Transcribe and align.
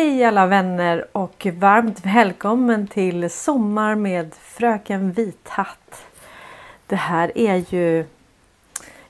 Hej 0.00 0.24
alla 0.24 0.46
vänner 0.46 1.06
och 1.12 1.46
varmt 1.54 2.06
välkommen 2.06 2.86
till 2.86 3.30
Sommar 3.30 3.94
med 3.94 4.34
Fröken 4.34 5.12
Vithatt. 5.12 6.06
Det 6.86 6.96
här 6.96 7.38
är 7.38 7.74
ju 7.74 8.04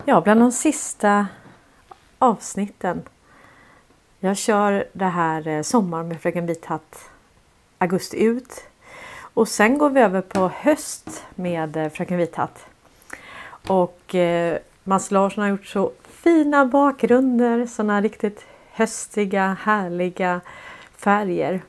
ja, 0.05 0.21
bland 0.21 0.41
de 0.41 0.53
sista 0.53 1.27
avsnitten. 2.19 3.03
Jag 4.21 4.37
kör 4.37 4.85
det 4.93 5.05
här 5.05 5.49
eh, 5.49 5.63
Sommar 5.63 6.03
med 6.03 6.21
Fröken 6.21 6.47
Vithatt 6.47 7.11
augusti 7.79 8.25
ut. 8.25 8.65
Och 9.35 9.49
sen 9.49 9.79
går 9.79 9.91
vi 9.91 10.01
över 10.01 10.21
på 10.21 10.51
höst 10.55 11.25
med 11.35 11.77
eh, 11.77 11.89
Fröken 11.89 12.19
Vithatt. 12.19 12.67
Och 13.69 14.15
eh, 14.15 14.59
Mats 14.85 15.11
Larsson 15.11 15.43
har 15.43 15.51
gjort 15.51 15.67
så 15.67 15.93
fina 16.09 16.67
bakgrunder, 16.67 17.67
sådana 17.67 18.01
riktigt 18.01 18.45
höstiga, 18.73 19.57
härliga 19.61 20.41
färger. 21.01 21.63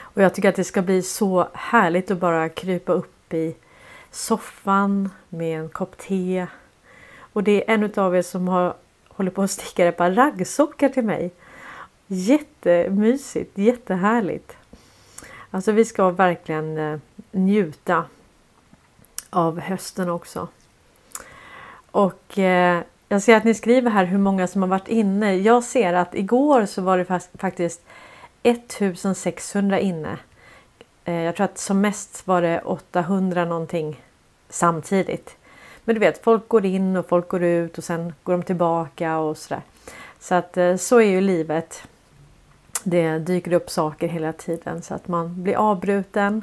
Och 0.00 0.22
jag 0.22 0.34
tycker 0.34 0.48
att 0.48 0.56
det 0.56 0.64
ska 0.64 0.82
bli 0.82 1.02
så 1.02 1.48
härligt 1.54 2.10
att 2.10 2.18
bara 2.18 2.48
krypa 2.48 2.92
upp 2.92 3.34
i 3.34 3.54
soffan 4.10 5.10
med 5.28 5.60
en 5.60 5.68
kopp 5.68 5.98
te. 5.98 6.46
Och 7.32 7.42
det 7.44 7.70
är 7.70 7.74
en 7.74 7.92
av 7.96 8.16
er 8.16 8.22
som 8.22 8.48
har 8.48 8.74
håller 9.08 9.30
på 9.30 9.42
att 9.42 9.50
sticka 9.50 9.86
ett 9.86 9.96
par 9.96 10.10
raggsockar 10.10 10.88
till 10.88 11.04
mig. 11.04 11.30
Jättemysigt, 12.06 13.58
jättehärligt. 13.58 14.56
Alltså 15.50 15.72
vi 15.72 15.84
ska 15.84 16.10
verkligen 16.10 16.78
eh, 16.78 16.98
njuta 17.30 18.04
av 19.30 19.60
hösten 19.60 20.08
också. 20.08 20.48
Och 21.90 22.38
eh, 22.38 22.82
jag 23.08 23.22
ser 23.22 23.36
att 23.36 23.44
ni 23.44 23.54
skriver 23.54 23.90
här 23.90 24.04
hur 24.04 24.18
många 24.18 24.46
som 24.46 24.62
har 24.62 24.68
varit 24.68 24.88
inne. 24.88 25.36
Jag 25.36 25.64
ser 25.64 25.92
att 25.92 26.14
igår 26.14 26.66
så 26.66 26.82
var 26.82 26.98
det 26.98 27.20
faktiskt 27.38 27.82
1600 28.42 29.80
inne. 29.80 30.18
Eh, 31.04 31.14
jag 31.14 31.36
tror 31.36 31.44
att 31.44 31.58
som 31.58 31.80
mest 31.80 32.26
var 32.26 32.42
det 32.42 32.60
800 32.60 33.44
någonting 33.44 34.02
samtidigt. 34.48 35.36
Men 35.84 35.94
du 35.94 35.98
vet, 35.98 36.24
folk 36.24 36.48
går 36.48 36.64
in 36.64 36.96
och 36.96 37.08
folk 37.08 37.28
går 37.28 37.42
ut 37.42 37.78
och 37.78 37.84
sen 37.84 38.14
går 38.22 38.32
de 38.32 38.42
tillbaka 38.42 39.18
och 39.18 39.36
sådär. 39.36 39.62
Så 40.20 40.34
att 40.34 40.56
eh, 40.56 40.76
så 40.76 41.00
är 41.00 41.10
ju 41.10 41.20
livet. 41.20 41.82
Det 42.84 43.18
dyker 43.18 43.52
upp 43.52 43.70
saker 43.70 44.08
hela 44.08 44.32
tiden 44.32 44.82
så 44.82 44.94
att 44.94 45.08
man 45.08 45.42
blir 45.42 45.56
avbruten. 45.56 46.42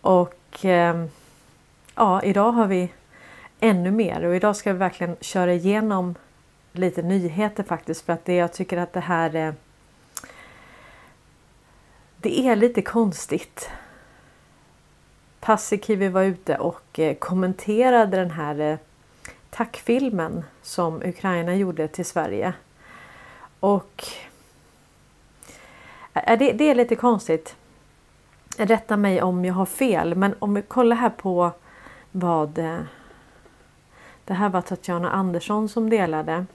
Och 0.00 0.58
ehm, 0.62 1.08
ja, 1.94 2.22
idag 2.22 2.52
har 2.52 2.66
vi 2.66 2.88
ännu 3.60 3.90
mer 3.90 4.24
och 4.24 4.36
idag 4.36 4.56
ska 4.56 4.72
vi 4.72 4.78
verkligen 4.78 5.16
köra 5.20 5.52
igenom 5.52 6.14
lite 6.72 7.02
nyheter 7.02 7.62
faktiskt 7.62 8.06
för 8.06 8.12
att 8.12 8.24
det 8.24 8.34
jag 8.34 8.52
tycker 8.52 8.76
att 8.76 8.92
det 8.92 9.00
här 9.00 9.34
är 9.34 9.54
det 12.20 12.48
är 12.48 12.56
lite 12.56 12.82
konstigt. 12.82 13.70
Paasikivi 15.40 16.08
var 16.08 16.22
ute 16.22 16.56
och 16.56 16.98
eh, 16.98 17.14
kommenterade 17.14 18.16
den 18.16 18.30
här 18.30 18.60
eh, 18.60 18.78
tackfilmen 19.50 20.44
som 20.62 21.02
Ukraina 21.02 21.56
gjorde 21.56 21.88
till 21.88 22.04
Sverige. 22.04 22.52
Och 23.60 24.04
eh, 26.14 26.32
eh, 26.32 26.38
det, 26.38 26.52
det 26.52 26.64
är 26.64 26.74
lite 26.74 26.96
konstigt. 26.96 27.56
Rätta 28.56 28.96
mig 28.96 29.22
om 29.22 29.44
jag 29.44 29.54
har 29.54 29.66
fel 29.66 30.14
men 30.14 30.34
om 30.38 30.54
vi 30.54 30.62
kollar 30.62 30.96
här 30.96 31.10
på 31.10 31.50
vad 32.12 32.58
det 34.28 34.34
här 34.34 34.48
var 34.48 34.60
Tatjana 34.60 35.10
Andersson 35.10 35.68
som 35.68 35.90
delade. 35.90 36.46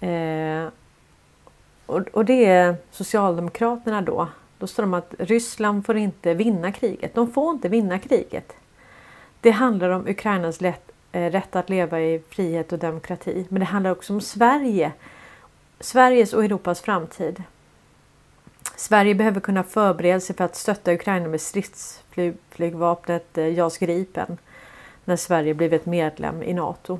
Eh, 0.00 0.68
och, 1.86 2.00
och 2.12 2.24
det 2.24 2.44
är 2.44 2.76
Socialdemokraterna 2.90 4.02
då. 4.02 4.28
Då 4.58 4.66
står 4.66 4.82
de 4.82 4.94
att 4.94 5.14
Ryssland 5.18 5.86
får 5.86 5.96
inte 5.96 6.34
vinna 6.34 6.72
kriget. 6.72 7.14
De 7.14 7.32
får 7.32 7.50
inte 7.50 7.68
vinna 7.68 7.98
kriget. 7.98 8.52
Det 9.40 9.50
handlar 9.50 9.90
om 9.90 10.06
Ukrainas 10.08 10.60
lätt, 10.60 10.90
eh, 11.12 11.30
rätt 11.30 11.56
att 11.56 11.70
leva 11.70 12.00
i 12.00 12.22
frihet 12.28 12.72
och 12.72 12.78
demokrati. 12.78 13.46
Men 13.48 13.60
det 13.60 13.66
handlar 13.66 13.90
också 13.90 14.12
om 14.12 14.20
Sverige. 14.20 14.92
Sveriges 15.80 16.32
och 16.32 16.44
Europas 16.44 16.80
framtid. 16.80 17.42
Sverige 18.76 19.14
behöver 19.14 19.40
kunna 19.40 19.62
förbereda 19.62 20.20
sig 20.20 20.36
för 20.36 20.44
att 20.44 20.56
stötta 20.56 20.92
Ukraina 20.92 21.28
med 21.28 21.40
stridsflygvapnet 21.40 23.38
eh, 23.38 23.48
JAS 23.48 23.78
Gripen 23.78 24.38
när 25.08 25.16
Sverige 25.16 25.54
blivit 25.54 25.86
medlem 25.86 26.42
i 26.42 26.54
Nato. 26.54 26.98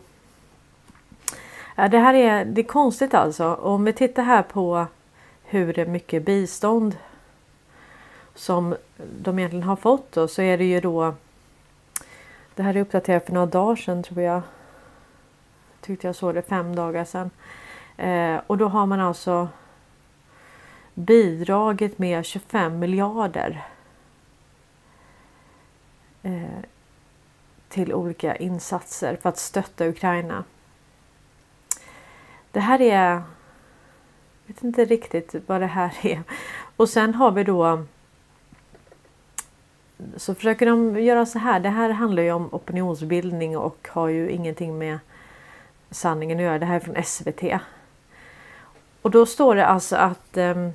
Det 1.74 1.98
här 1.98 2.14
är, 2.14 2.44
det 2.44 2.60
är 2.60 2.64
konstigt 2.64 3.14
alltså. 3.14 3.54
Om 3.54 3.84
vi 3.84 3.92
tittar 3.92 4.22
här 4.22 4.42
på 4.42 4.86
hur 5.42 5.86
mycket 5.86 6.24
bistånd 6.24 6.96
som 8.34 8.76
de 9.22 9.38
egentligen 9.38 9.68
har 9.68 9.76
fått 9.76 10.12
då, 10.12 10.28
så 10.28 10.42
är 10.42 10.58
det 10.58 10.64
ju 10.64 10.80
då 10.80 11.14
Det 12.54 12.62
här 12.62 12.76
är 12.76 12.80
uppdaterat 12.80 13.26
för 13.26 13.32
några 13.32 13.46
dagar 13.46 13.76
sedan 13.76 14.02
tror 14.02 14.22
jag. 14.22 14.42
Tyckte 15.80 16.06
jag 16.06 16.16
såg 16.16 16.34
det 16.34 16.42
fem 16.42 16.76
dagar 16.76 17.04
sedan. 17.04 17.30
Eh, 17.96 18.40
och 18.46 18.58
då 18.58 18.68
har 18.68 18.86
man 18.86 19.00
alltså 19.00 19.48
bidragit 20.94 21.98
med 21.98 22.24
25 22.24 22.78
miljarder 22.78 23.66
eh, 26.22 26.64
till 27.68 27.92
olika 27.92 28.36
insatser 28.36 29.16
för 29.22 29.28
att 29.28 29.38
stötta 29.38 29.88
Ukraina. 29.88 30.44
Det 32.52 32.60
här 32.60 32.80
är... 32.80 33.10
Jag 34.46 34.54
vet 34.54 34.64
inte 34.64 34.84
riktigt 34.84 35.34
vad 35.46 35.60
det 35.60 35.66
här 35.66 35.96
är. 36.02 36.22
Och 36.76 36.88
sen 36.88 37.14
har 37.14 37.30
vi 37.30 37.44
då 37.44 37.84
så 40.16 40.34
försöker 40.34 40.66
de 40.66 41.00
göra 41.02 41.26
så 41.26 41.38
här. 41.38 41.60
Det 41.60 41.68
här 41.68 41.90
handlar 41.90 42.22
ju 42.22 42.32
om 42.32 42.48
opinionsbildning 42.54 43.58
och 43.58 43.88
har 43.90 44.08
ju 44.08 44.30
ingenting 44.30 44.78
med 44.78 44.98
sanningen 45.90 46.38
att 46.38 46.44
göra. 46.44 46.58
Det 46.58 46.66
här 46.66 46.76
är 46.76 46.80
från 46.80 47.04
SVT. 47.04 47.60
Och 49.02 49.10
då 49.10 49.26
står 49.26 49.54
det 49.54 49.66
alltså 49.66 49.96
att 49.96 50.36
um, 50.36 50.72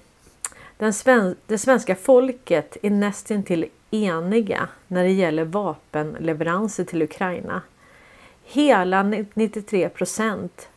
den 0.78 0.94
sven 0.94 1.36
det 1.46 1.58
svenska 1.58 1.96
folket 1.96 2.78
är 2.82 2.90
nästintill 2.90 3.66
eniga 3.94 4.68
när 4.88 5.04
det 5.04 5.12
gäller 5.12 5.46
vapenleveranser 5.46 6.84
till 6.84 7.02
Ukraina. 7.02 7.62
Hela 8.44 9.04
93 9.04 9.90
procent 9.90 10.70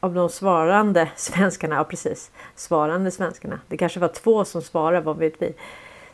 av 0.00 0.14
de 0.14 0.28
svarande 0.28 1.08
svenskarna, 1.16 1.76
ja 1.76 1.84
precis, 1.84 2.30
svarande 2.54 3.10
svenskarna, 3.10 3.60
det 3.68 3.76
kanske 3.76 4.00
var 4.00 4.08
två 4.08 4.44
som 4.44 4.62
svarade, 4.62 5.00
vad 5.00 5.16
vet 5.16 5.42
vi, 5.42 5.54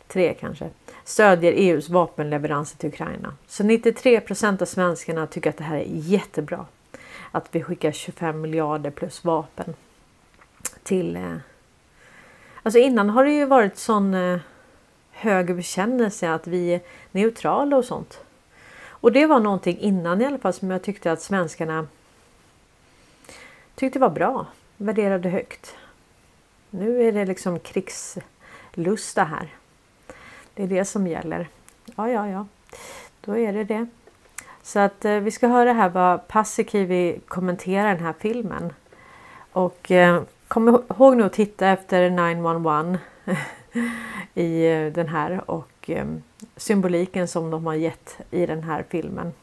tre 0.07 0.33
kanske, 0.33 0.69
stödjer 1.03 1.53
EUs 1.53 1.89
vapenleveranser 1.89 2.77
till 2.77 2.89
Ukraina. 2.89 3.33
Så 3.47 3.63
93 3.63 4.19
procent 4.19 4.61
av 4.61 4.65
svenskarna 4.65 5.27
tycker 5.27 5.49
att 5.49 5.57
det 5.57 5.63
här 5.63 5.77
är 5.77 5.85
jättebra. 5.87 6.65
Att 7.31 7.47
vi 7.51 7.63
skickar 7.63 7.91
25 7.91 8.41
miljarder 8.41 8.91
plus 8.91 9.23
vapen 9.23 9.75
till... 10.83 11.15
Eh... 11.15 11.35
Alltså 12.63 12.79
innan 12.79 13.09
har 13.09 13.25
det 13.25 13.31
ju 13.31 13.45
varit 13.45 13.77
sån 13.77 14.13
eh, 14.13 14.39
eh, 15.13 15.21
hög 15.21 15.55
bekännelse 15.55 16.31
att 16.31 16.47
vi 16.47 16.73
är 16.73 16.81
neutrala 17.11 17.77
och 17.77 17.85
sånt. 17.85 18.19
Och 19.03 19.11
det 19.11 19.25
var 19.25 19.39
någonting 19.39 19.77
innan 19.79 20.21
i 20.21 20.25
alla 20.25 20.37
fall 20.37 20.53
som 20.53 20.71
jag 20.71 20.83
tyckte 20.83 21.11
att 21.11 21.21
svenskarna 21.21 21.87
tyckte 23.75 23.99
var 23.99 24.09
bra, 24.09 24.45
värderade 24.77 25.29
högt. 25.29 25.75
Nu 26.69 27.07
är 27.07 27.11
det 27.11 27.25
liksom 27.25 27.59
krigslusta 27.59 29.23
här. 29.23 29.47
Det 30.53 30.63
är 30.63 30.67
det 30.67 30.85
som 30.85 31.07
gäller. 31.07 31.47
Ja, 31.95 32.09
ja, 32.09 32.27
ja, 32.27 32.47
då 33.21 33.37
är 33.37 33.53
det 33.53 33.63
det. 33.63 33.87
Så 34.61 34.79
att 34.79 35.05
eh, 35.05 35.15
vi 35.15 35.31
ska 35.31 35.47
höra 35.47 35.73
här 35.73 35.89
vad 35.89 36.27
Paasikivi 36.27 37.19
kommenterar 37.27 37.95
den 37.95 38.05
här 38.05 38.13
filmen. 38.19 38.73
Och 39.51 39.91
eh, 39.91 40.21
kom 40.47 40.67
ihåg 40.69 41.17
nu 41.17 41.23
att 41.23 41.33
titta 41.33 41.67
efter 41.67 42.09
911 42.09 42.97
i 44.33 44.65
eh, 44.65 44.93
den 44.93 45.07
här 45.07 45.51
och 45.51 45.89
ehm, 45.89 46.23
symboliken 46.55 47.27
som 47.27 47.51
de 47.51 47.65
har 47.65 47.73
gett 47.73 48.17
i 48.31 48.45
den 48.45 48.63
här 48.63 48.85
filmen. 48.89 49.33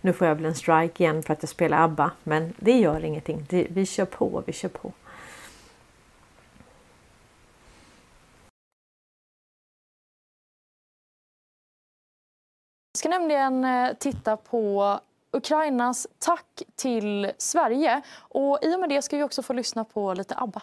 Nu 0.00 0.12
får 0.12 0.26
jag 0.26 0.34
väl 0.34 0.44
en 0.44 0.54
strike 0.54 1.02
igen 1.02 1.22
för 1.22 1.32
att 1.32 1.42
jag 1.42 1.48
spelar 1.48 1.84
ABBA, 1.84 2.10
men 2.22 2.54
det 2.56 2.78
gör 2.78 3.04
ingenting. 3.04 3.46
vi 3.48 3.86
kör 3.86 4.04
på, 4.04 4.42
vi 4.46 4.52
kör 4.52 4.68
på. 4.68 4.92
Vi 12.92 12.98
ska 12.98 13.08
nämligen 13.08 13.64
eh, 13.64 13.92
titta 13.98 14.36
på 14.36 14.98
Ukrainas 15.30 16.06
tack 16.18 16.62
till 16.76 17.32
Sverige 17.38 18.02
och 18.18 18.58
i 18.62 18.74
och 18.74 18.80
med 18.80 18.88
det 18.88 19.02
ska 19.02 19.16
vi 19.16 19.22
också 19.22 19.42
få 19.42 19.52
lyssna 19.52 19.84
på 19.84 20.14
lite 20.14 20.34
ABBA. 20.36 20.62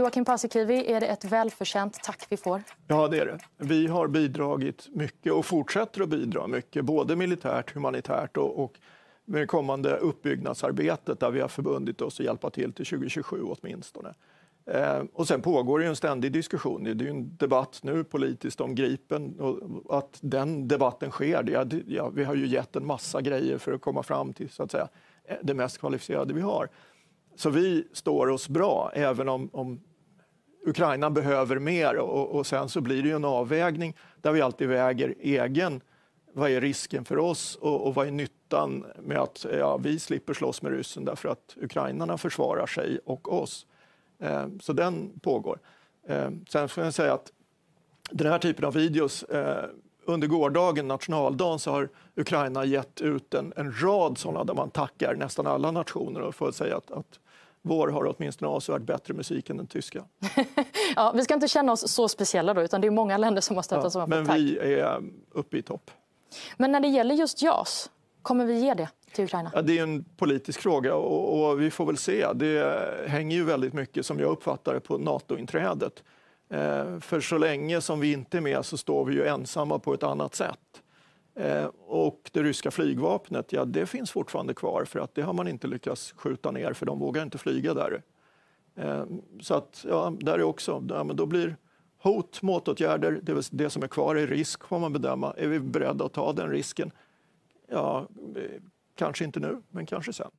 Joakim 0.00 0.24
Paasikivi, 0.24 0.92
är 0.92 1.00
det 1.00 1.06
ett 1.06 1.24
välförtjänt 1.24 1.98
tack 2.02 2.26
vi 2.28 2.36
får? 2.36 2.62
Ja, 2.86 3.08
det 3.08 3.18
är 3.18 3.26
det. 3.26 3.38
Vi 3.58 3.86
har 3.86 4.08
bidragit 4.08 4.88
mycket 4.92 5.32
och 5.32 5.46
fortsätter 5.46 6.02
att 6.02 6.08
bidra 6.08 6.46
mycket, 6.46 6.84
både 6.84 7.16
militärt, 7.16 7.74
humanitärt 7.74 8.36
och, 8.36 8.64
och 8.64 8.72
med 9.24 9.40
det 9.42 9.46
kommande 9.46 9.96
uppbyggnadsarbetet 9.96 11.20
där 11.20 11.30
vi 11.30 11.40
har 11.40 11.48
förbundit 11.48 12.00
oss 12.00 12.20
att 12.20 12.26
hjälpa 12.26 12.50
till 12.50 12.72
till 12.72 12.86
2027 12.86 13.42
åtminstone. 13.42 14.14
Eh, 14.66 15.02
och 15.12 15.28
sen 15.28 15.42
pågår 15.42 15.78
det 15.78 15.86
en 15.86 15.96
ständig 15.96 16.32
diskussion. 16.32 16.84
Det 16.84 16.90
är 16.90 16.94
ju 16.94 17.10
en 17.10 17.36
debatt 17.36 17.80
nu 17.82 18.04
politiskt 18.04 18.60
om 18.60 18.74
Gripen 18.74 19.40
och 19.40 19.98
att 19.98 20.18
den 20.20 20.68
debatten 20.68 21.10
sker. 21.10 21.42
Det, 21.42 21.82
ja, 21.86 22.08
vi 22.08 22.24
har 22.24 22.34
ju 22.34 22.46
gett 22.46 22.76
en 22.76 22.86
massa 22.86 23.20
grejer 23.20 23.58
för 23.58 23.72
att 23.72 23.80
komma 23.80 24.02
fram 24.02 24.32
till 24.32 24.50
så 24.50 24.62
att 24.62 24.70
säga, 24.70 24.88
eh, 25.24 25.36
det 25.42 25.54
mest 25.54 25.78
kvalificerade 25.78 26.34
vi 26.34 26.40
har. 26.40 26.68
Så 27.36 27.50
vi 27.50 27.88
står 27.92 28.26
oss 28.26 28.48
bra, 28.48 28.90
även 28.94 29.28
om, 29.28 29.50
om 29.52 29.80
Ukraina 30.66 31.10
behöver 31.10 31.58
mer. 31.58 31.96
Och, 31.96 32.34
och, 32.34 32.46
sen 32.46 32.68
så 32.68 32.80
blir 32.80 33.02
det 33.02 33.08
ju 33.08 33.16
en 33.16 33.24
avvägning 33.24 33.96
där 34.20 34.32
vi 34.32 34.40
alltid 34.40 34.68
väger 34.68 35.14
egen 35.20 35.80
vad 36.32 36.50
är 36.50 36.60
risken 36.60 37.04
för 37.04 37.18
oss 37.18 37.56
och, 37.56 37.86
och 37.86 37.94
vad 37.94 38.06
är 38.06 38.10
nyttan 38.10 38.86
med 39.02 39.18
att 39.18 39.46
ja, 39.58 39.76
vi 39.76 39.98
slipper 39.98 40.34
slåss 40.34 40.62
med 40.62 40.72
ryssen 40.72 41.04
därför 41.04 41.28
att 41.28 41.56
ukrainarna 41.56 42.18
försvarar 42.18 42.66
sig 42.66 42.98
och 43.04 43.42
oss. 43.42 43.66
Eh, 44.18 44.46
så 44.60 44.72
den 44.72 45.20
pågår. 45.20 45.58
Eh, 46.08 46.30
sen 46.48 46.68
får 46.68 46.84
jag 46.84 46.94
säga 46.94 47.12
att 47.12 47.32
den 48.10 48.32
här 48.32 48.38
typen 48.38 48.64
av 48.64 48.74
videos 48.74 49.22
eh, 49.22 49.64
under 50.04 50.28
gårdagen, 50.28 50.88
nationaldagen, 50.88 51.58
så 51.58 51.70
har 51.70 51.88
Ukraina 52.16 52.64
gett 52.64 53.00
ut 53.00 53.34
en, 53.34 53.52
en 53.56 53.80
rad 53.82 54.18
sådana 54.18 54.44
där 54.44 54.54
man 54.54 54.70
tackar 54.70 55.14
nästan 55.14 55.46
alla 55.46 55.70
nationer 55.70 56.20
och 56.20 56.34
får 56.34 56.52
säga 56.52 56.76
att, 56.76 56.90
att 56.90 57.20
vår 57.62 57.88
har 57.88 58.14
åtminstone 58.16 58.50
avsevärt 58.50 58.82
bättre 58.82 59.14
musik 59.14 59.50
än 59.50 59.56
den 59.56 59.66
tyska. 59.66 60.04
ja, 60.96 61.12
vi 61.16 61.24
ska 61.24 61.34
inte 61.34 61.48
känna 61.48 61.72
oss 61.72 61.92
så 61.92 62.08
speciella 62.08 62.54
då, 62.54 62.62
utan 62.62 62.80
det 62.80 62.86
är 62.86 62.90
många 62.90 63.16
länder 63.16 63.40
som 63.40 63.56
har 63.56 63.62
stöttat 63.62 63.94
ja, 63.94 64.02
oss. 64.02 64.08
Men 64.08 64.24
vi 64.24 64.58
är 64.58 65.02
uppe 65.30 65.58
i 65.58 65.62
topp. 65.62 65.90
Men 66.56 66.72
när 66.72 66.80
det 66.80 66.88
gäller 66.88 67.14
just 67.14 67.42
JAS, 67.42 67.90
kommer 68.22 68.44
vi 68.44 68.58
ge 68.58 68.74
det 68.74 68.88
till 69.12 69.24
Ukraina? 69.24 69.50
Ja, 69.54 69.62
det 69.62 69.78
är 69.78 69.82
en 69.82 70.04
politisk 70.04 70.60
fråga 70.60 70.94
och, 70.94 71.50
och, 71.50 71.60
vi 71.60 71.70
får 71.70 71.86
väl 71.86 71.96
se. 71.96 72.26
Det 72.34 73.06
hänger 73.06 73.36
ju 73.36 73.44
väldigt 73.44 73.72
mycket, 73.72 74.06
som 74.06 74.20
jag 74.20 74.30
uppfattar 74.30 74.74
det, 74.74 74.80
på 74.80 74.98
NATO-inträdet. 74.98 76.02
Eh, 76.50 76.98
för 77.00 77.20
så 77.20 77.38
länge 77.38 77.80
som 77.80 78.00
vi 78.00 78.12
inte 78.12 78.36
är 78.36 78.40
med 78.40 78.64
så 78.64 78.76
står 78.76 79.04
vi 79.04 79.14
ju 79.14 79.26
ensamma 79.26 79.78
på 79.78 79.94
ett 79.94 80.02
annat 80.02 80.34
sätt. 80.34 80.82
Eh, 81.34 81.64
och 81.86 82.30
det 82.32 82.42
ryska 82.42 82.70
flygvapnet, 82.70 83.52
ja 83.52 83.64
det 83.64 83.86
finns 83.86 84.10
fortfarande 84.10 84.54
kvar 84.54 84.84
för 84.84 85.00
att 85.00 85.14
det 85.14 85.22
har 85.22 85.32
man 85.32 85.48
inte 85.48 85.66
lyckats 85.66 86.12
skjuta 86.16 86.50
ner 86.50 86.72
för 86.72 86.86
de 86.86 86.98
vågar 86.98 87.22
inte 87.22 87.38
flyga 87.38 87.74
där. 87.74 88.02
Eh, 88.76 89.04
så 89.40 89.54
att, 89.54 89.84
ja, 89.88 90.12
där 90.20 90.38
är 90.38 90.42
också, 90.42 90.84
ja, 90.88 91.04
men 91.04 91.16
då 91.16 91.26
blir 91.26 91.56
hot, 91.98 92.42
motåtgärder, 92.42 93.20
det, 93.22 93.48
det 93.50 93.70
som 93.70 93.82
är 93.82 93.88
kvar 93.88 94.16
är 94.16 94.26
risk 94.26 94.64
får 94.64 94.78
man 94.78 94.92
bedöma. 94.92 95.34
Är 95.36 95.48
vi 95.48 95.60
beredda 95.60 96.04
att 96.04 96.12
ta 96.12 96.32
den 96.32 96.50
risken? 96.50 96.92
Ja, 97.68 98.08
eh, 98.36 98.60
kanske 98.94 99.24
inte 99.24 99.40
nu, 99.40 99.62
men 99.70 99.86
kanske 99.86 100.12
sen. 100.12 100.30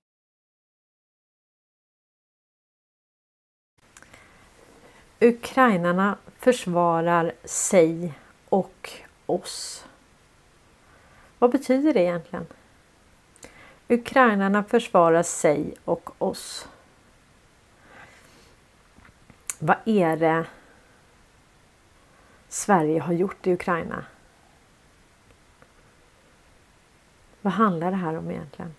Ukrainarna 5.19 6.17
försvarar 6.39 7.31
sig 7.45 8.13
och 8.49 8.89
oss. 9.25 9.85
Vad 11.41 11.51
betyder 11.51 11.93
det 11.93 11.99
egentligen? 11.99 12.47
Ukrainarna 13.87 14.63
försvarar 14.63 15.23
sig 15.23 15.73
och 15.85 16.21
oss. 16.21 16.67
Vad 19.59 19.77
är 19.85 20.17
det 20.17 20.45
Sverige 22.47 22.99
har 22.99 23.13
gjort 23.13 23.47
i 23.47 23.53
Ukraina? 23.53 24.05
Vad 27.41 27.53
handlar 27.53 27.91
det 27.91 27.97
här 27.97 28.17
om 28.17 28.31
egentligen? 28.31 28.73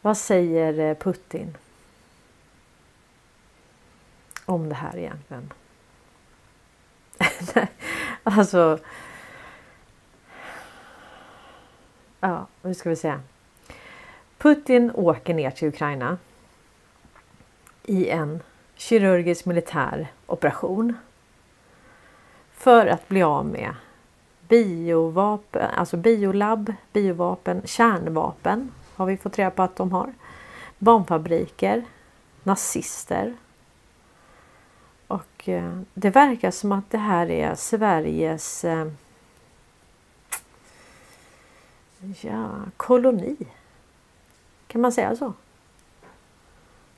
Vad 0.00 0.16
säger 0.16 0.78
eh, 0.78 0.96
Putin 0.96 1.56
om 4.44 4.68
det 4.68 4.74
här 4.74 4.96
egentligen? 4.96 5.52
alltså... 8.22 8.78
Ja, 12.20 12.46
hur 12.62 12.74
ska 12.74 12.88
vi 12.90 12.96
säga? 12.96 13.20
Putin 14.38 14.90
åker 14.94 15.34
ner 15.34 15.50
till 15.50 15.68
Ukraina 15.68 16.18
i 17.82 18.08
en 18.08 18.40
kirurgisk 18.74 19.46
militär 19.46 20.08
operation 20.26 20.94
för 22.52 22.86
att 22.86 23.08
bli 23.08 23.22
av 23.22 23.46
med 23.46 23.74
biovapen, 24.48 25.70
alltså 25.70 25.96
biolabb, 25.96 26.72
biovapen, 26.92 27.62
kärnvapen 27.64 28.72
har 28.94 29.06
vi 29.06 29.16
fått 29.16 29.38
reda 29.38 29.50
på 29.50 29.62
att 29.62 29.76
de 29.76 29.92
har. 29.92 30.14
Barnfabriker, 30.78 31.84
nazister, 32.42 33.34
och 35.08 35.48
eh, 35.48 35.80
det 35.94 36.10
verkar 36.10 36.50
som 36.50 36.72
att 36.72 36.90
det 36.90 36.98
här 36.98 37.30
är 37.30 37.54
Sveriges 37.54 38.64
eh, 38.64 38.86
ja, 42.20 42.50
koloni. 42.76 43.36
Kan 44.66 44.80
man 44.80 44.92
säga 44.92 45.16
så? 45.16 45.32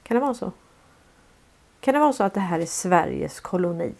Kan 0.02 0.14
det 0.14 0.20
vara 0.20 0.34
så? 0.34 0.52
Kan 1.80 1.94
det 1.94 2.00
vara 2.00 2.12
så 2.12 2.24
att 2.24 2.34
det 2.34 2.40
här 2.40 2.60
är 2.60 2.66
Sveriges 2.66 3.40
koloni? 3.40 3.94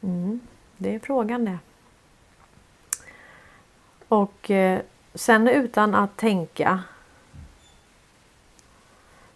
Mm, 0.00 0.40
det 0.76 0.94
är 0.94 0.98
frågan 0.98 1.44
det. 1.44 1.58
Och 4.08 4.50
eh, 4.50 4.80
sen 5.14 5.48
utan 5.48 5.94
att 5.94 6.16
tänka 6.16 6.82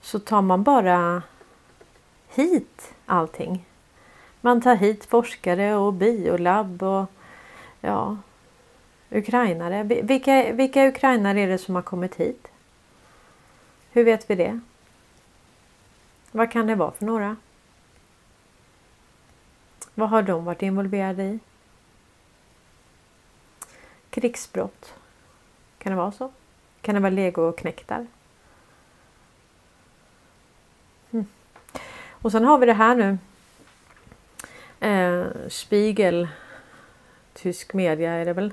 så 0.00 0.18
tar 0.18 0.42
man 0.42 0.62
bara 0.62 1.22
hit 2.28 2.94
allting. 3.06 3.66
Man 4.40 4.60
tar 4.60 4.76
hit 4.76 5.04
forskare 5.04 5.74
och 5.74 5.92
biolabb 5.92 6.82
och 6.82 7.06
ja, 7.80 8.16
ukrainare. 9.10 9.82
Vilka, 9.82 10.52
vilka 10.52 10.88
ukrainare 10.88 11.40
är 11.40 11.48
det 11.48 11.58
som 11.58 11.74
har 11.74 11.82
kommit 11.82 12.14
hit? 12.14 12.48
Hur 13.90 14.04
vet 14.04 14.30
vi 14.30 14.34
det? 14.34 14.60
Vad 16.30 16.50
kan 16.50 16.66
det 16.66 16.74
vara 16.74 16.90
för 16.90 17.04
några? 17.04 17.36
Vad 19.94 20.08
har 20.08 20.22
de 20.22 20.44
varit 20.44 20.62
involverade 20.62 21.22
i? 21.22 21.38
Krigsbrott? 24.10 24.94
Kan 25.78 25.92
det 25.92 25.96
vara 25.96 26.12
så? 26.12 26.32
Kan 26.80 26.94
det 26.94 27.00
vara 27.00 27.10
legoknektar? 27.10 28.06
Och 32.26 32.32
sen 32.32 32.44
har 32.44 32.58
vi 32.58 32.66
det 32.66 32.72
här 32.72 32.94
nu. 32.94 33.18
Eh, 34.80 35.48
Spiegel, 35.48 36.28
tysk 37.34 37.74
media 37.74 38.12
är 38.12 38.24
det 38.24 38.32
väl. 38.32 38.52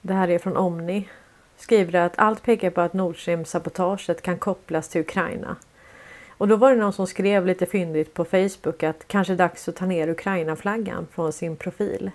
Det 0.00 0.14
här 0.14 0.28
är 0.30 0.38
från 0.38 0.56
Omni. 0.56 1.08
Skriver 1.56 2.00
att 2.00 2.18
allt 2.18 2.42
pekar 2.42 2.70
på 2.70 2.80
att 2.80 2.92
Nord 2.92 3.16
Stream-sabotaget 3.16 4.22
kan 4.22 4.38
kopplas 4.38 4.88
till 4.88 5.00
Ukraina. 5.00 5.56
Och 6.28 6.48
då 6.48 6.56
var 6.56 6.70
det 6.70 6.80
någon 6.80 6.92
som 6.92 7.06
skrev 7.06 7.46
lite 7.46 7.66
fyndigt 7.66 8.14
på 8.14 8.24
Facebook 8.24 8.82
att 8.82 9.08
kanske 9.08 9.34
dags 9.34 9.68
att 9.68 9.76
ta 9.76 9.86
ner 9.86 10.08
Ukraina-flaggan 10.08 11.06
från 11.12 11.32
sin 11.32 11.56
profil. 11.56 12.10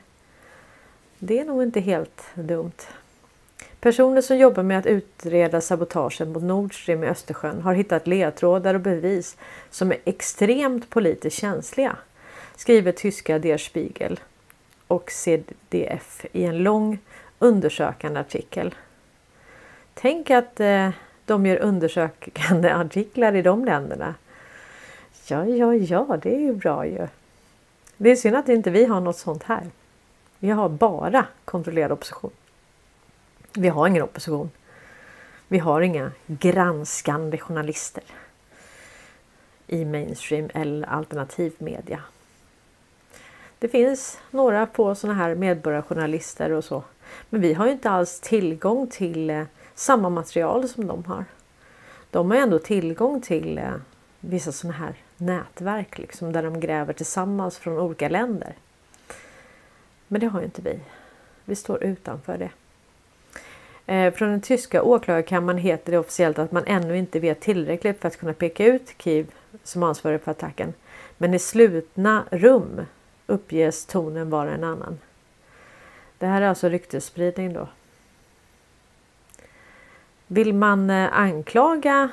Det 1.18 1.40
är 1.40 1.46
nog 1.46 1.64
inte 1.64 1.80
helt 1.80 2.24
dumt. 2.36 2.82
Personer 3.82 4.22
som 4.22 4.38
jobbar 4.38 4.64
med 4.64 4.80
att 4.80 4.86
utreda 4.86 5.62
sabotagen 5.62 6.32
mot 6.32 6.44
Nord 6.44 6.82
Stream 6.82 7.04
i 7.04 7.08
Östersjön 7.08 7.62
har 7.62 7.74
hittat 7.74 8.08
ledtrådar 8.08 8.74
och 8.74 8.82
bevis 8.82 9.38
som 9.70 9.92
är 9.92 9.98
extremt 10.06 10.90
politiskt 10.90 11.38
känsliga, 11.38 11.96
skriver 12.56 12.92
tyska 12.92 13.40
Der 13.40 13.58
Spiegel 13.58 14.20
och 14.88 15.12
CDF 15.12 16.26
i 16.32 16.44
en 16.44 16.58
lång 16.58 17.00
undersökande 17.40 18.20
artikel. 18.20 18.76
Tänk 19.94 20.30
att 20.30 20.60
eh, 20.60 20.90
de 21.26 21.46
gör 21.46 21.58
undersökande 21.58 22.72
artiklar 22.74 23.36
i 23.36 23.42
de 23.42 23.66
länderna. 23.66 24.16
Ja, 25.28 25.46
ja, 25.46 25.74
ja, 25.76 26.18
det 26.22 26.36
är 26.36 26.40
ju 26.40 26.54
bra 26.54 26.86
ju. 26.86 27.08
Det 27.98 28.10
är 28.10 28.16
synd 28.16 28.36
att 28.36 28.50
inte 28.50 28.70
vi 28.70 28.86
har 28.86 29.02
något 29.02 29.18
sånt 29.18 29.44
här. 29.44 29.64
Vi 30.40 30.50
har 30.50 30.70
bara 30.70 31.26
kontrollerad 31.46 31.92
opposition. 31.92 32.32
Vi 33.54 33.68
har 33.68 33.88
ingen 33.88 34.04
opposition. 34.04 34.52
Vi 35.48 35.60
har 35.60 35.82
inga 35.82 36.12
granskande 36.28 37.38
journalister 37.38 38.04
i 39.68 39.86
mainstream 39.86 40.50
eller 40.54 40.88
alternativ 40.88 41.54
media. 41.58 42.02
Det 43.60 43.68
finns 43.68 44.20
några 44.32 44.66
på 44.66 44.96
sådana 44.96 45.20
här 45.20 45.36
medborgarjournalister 45.36 46.52
och 46.52 46.64
så. 46.64 46.84
Men 47.30 47.42
vi 47.42 47.54
har 47.54 47.66
ju 47.66 47.72
inte 47.72 47.90
alls 47.90 48.20
tillgång 48.20 48.88
till 48.88 49.30
eh, 49.30 49.44
samma 49.76 50.10
material 50.10 50.70
som 50.70 50.88
de 50.88 51.06
har. 51.06 51.26
De 52.12 52.32
har 52.32 52.38
ändå 52.38 52.60
tillgång 52.60 53.22
till 53.22 53.58
eh, 53.58 53.74
vissa 54.20 54.52
sådana 54.52 54.78
här 54.78 54.94
nätverk 55.18 55.98
liksom, 55.98 56.32
där 56.32 56.44
de 56.44 56.60
gräver 56.60 56.94
tillsammans 56.94 57.58
från 57.58 57.80
olika 57.80 58.10
länder. 58.10 58.54
Men 60.08 60.22
det 60.22 60.28
har 60.28 60.40
ju 60.40 60.46
inte 60.46 60.62
vi. 60.62 60.80
Vi 61.46 61.56
står 61.56 61.84
utanför 61.84 62.38
det. 62.38 62.50
Eh, 63.90 64.14
från 64.14 64.30
den 64.30 64.42
tyska 64.42 64.84
åklagarkammaren 64.84 65.58
heter 65.58 65.92
det 65.92 65.98
officiellt 65.98 66.40
att 66.40 66.52
man 66.52 66.64
ännu 66.68 66.98
inte 66.98 67.20
vet 67.20 67.40
tillräckligt 67.40 68.02
för 68.02 68.08
att 68.08 68.18
kunna 68.18 68.34
peka 68.34 68.66
ut 68.66 68.94
Kiev 68.98 69.28
som 69.64 69.84
ansvarig 69.84 70.22
för 70.22 70.32
attacken. 70.32 70.74
Men 71.18 71.34
i 71.34 71.40
slutna 71.40 72.24
rum 72.32 72.82
uppges 73.28 73.86
tonen 73.86 74.30
vara 74.30 74.52
en 74.52 74.64
annan. 74.64 75.00
Det 76.18 76.26
här 76.26 76.42
är 76.42 76.48
alltså 76.48 76.70
ryktesspridning 76.70 77.54
då. 77.54 77.68
Vill 80.28 80.54
man 80.54 80.90
eh, 80.90 81.20
anklaga 81.20 82.10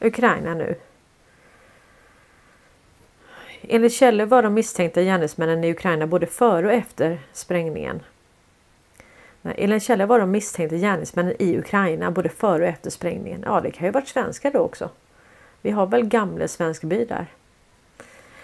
Ukraina 0.00 0.54
nu? 0.54 0.74
Enligt 3.60 3.94
källor 3.94 4.26
var 4.26 4.42
de 4.42 4.54
misstänkta 4.54 5.02
gärningsmännen 5.02 5.64
i 5.64 5.70
Ukraina 5.70 6.06
både 6.06 6.26
före 6.26 6.66
och 6.66 6.72
efter 6.72 7.18
sprängningen. 7.32 8.00
Enligt 9.42 9.82
källor 9.82 10.06
var 10.06 10.18
de 10.18 10.30
misstänkta 10.30 10.76
gärningsmännen 10.76 11.34
i 11.38 11.58
Ukraina 11.58 12.10
både 12.10 12.28
före 12.28 12.62
och 12.62 12.68
efter 12.68 12.90
sprängningen. 12.90 13.42
Ja, 13.46 13.60
det 13.60 13.70
kan 13.70 13.86
ju 13.86 13.92
varit 13.92 14.08
svenskar 14.08 14.50
då 14.50 14.58
också. 14.58 14.90
Vi 15.62 15.70
har 15.70 15.86
väl 15.86 16.04
gamle 16.04 16.48
svensk 16.48 16.82
by 16.82 17.04
där. 17.04 17.26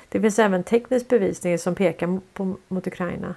Det 0.08 0.20
finns 0.20 0.38
även 0.38 0.64
teknisk 0.64 1.08
bevisning 1.08 1.58
som 1.58 1.74
pekar 1.74 2.20
på, 2.32 2.56
mot 2.68 2.86
Ukraina. 2.86 3.34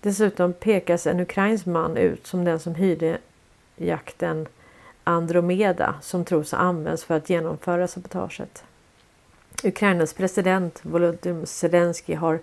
Dessutom 0.00 0.52
pekas 0.52 1.06
en 1.06 1.20
ukrainsk 1.20 1.66
man 1.66 1.96
ut 1.96 2.26
som 2.26 2.44
den 2.44 2.58
som 2.58 2.74
hyrde 2.74 3.18
jakten 3.76 4.46
Andromeda 5.04 5.94
som 6.02 6.24
tros 6.24 6.52
ha 6.52 6.58
använts 6.58 7.04
för 7.04 7.16
att 7.16 7.30
genomföra 7.30 7.88
sabotaget. 7.88 8.64
Ukrainas 9.64 10.14
president 10.14 10.80
Volodymyr 10.82 11.44
Zelensky 11.44 12.14
har 12.14 12.38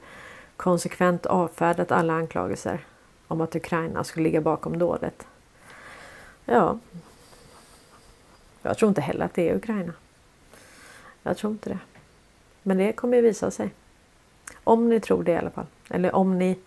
konsekvent 0.57 1.25
avfärdat 1.25 1.91
alla 1.91 2.13
anklagelser 2.13 2.79
om 3.27 3.41
att 3.41 3.55
Ukraina 3.55 4.03
skulle 4.03 4.23
ligga 4.23 4.41
bakom 4.41 4.79
dådet. 4.79 5.27
Ja, 6.45 6.77
jag 8.61 8.77
tror 8.77 8.89
inte 8.89 9.01
heller 9.01 9.25
att 9.25 9.33
det 9.33 9.49
är 9.49 9.55
Ukraina. 9.55 9.93
Jag 11.23 11.37
tror 11.37 11.51
inte 11.51 11.69
det. 11.69 11.79
Men 12.63 12.77
det 12.77 12.93
kommer 12.93 13.17
ju 13.17 13.23
visa 13.23 13.51
sig. 13.51 13.69
Om 14.63 14.89
ni 14.89 14.99
tror 14.99 15.23
det 15.23 15.31
i 15.31 15.37
alla 15.37 15.49
fall. 15.49 15.65
Eller 15.89 16.15
om 16.15 16.39
ni... 16.39 16.59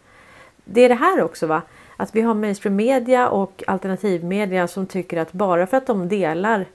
Det 0.65 0.81
är 0.81 0.89
det 0.89 0.95
här 0.95 1.23
också 1.23 1.47
va? 1.47 1.63
Att 1.97 2.15
vi 2.15 2.21
har 2.21 2.35
mainstream 2.35 2.77
media 2.77 3.29
och 3.29 3.65
alternativmedia 3.67 4.69
som 4.69 4.87
tycker 4.87 5.17
att 5.17 5.33
bara 5.33 5.67
för 5.67 5.77
att 5.77 5.87
de 5.87 6.09
delar 6.09 6.67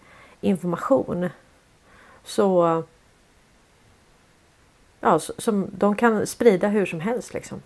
information 0.42 1.30
så... 2.24 2.84
Ja, 5.00 5.20
som 5.20 5.68
de 5.72 5.96
kan 5.96 6.28
sprida 6.28 6.68
hur 6.68 6.86
som 6.86 7.00
helst 7.00 7.34
liksom. 7.34 7.62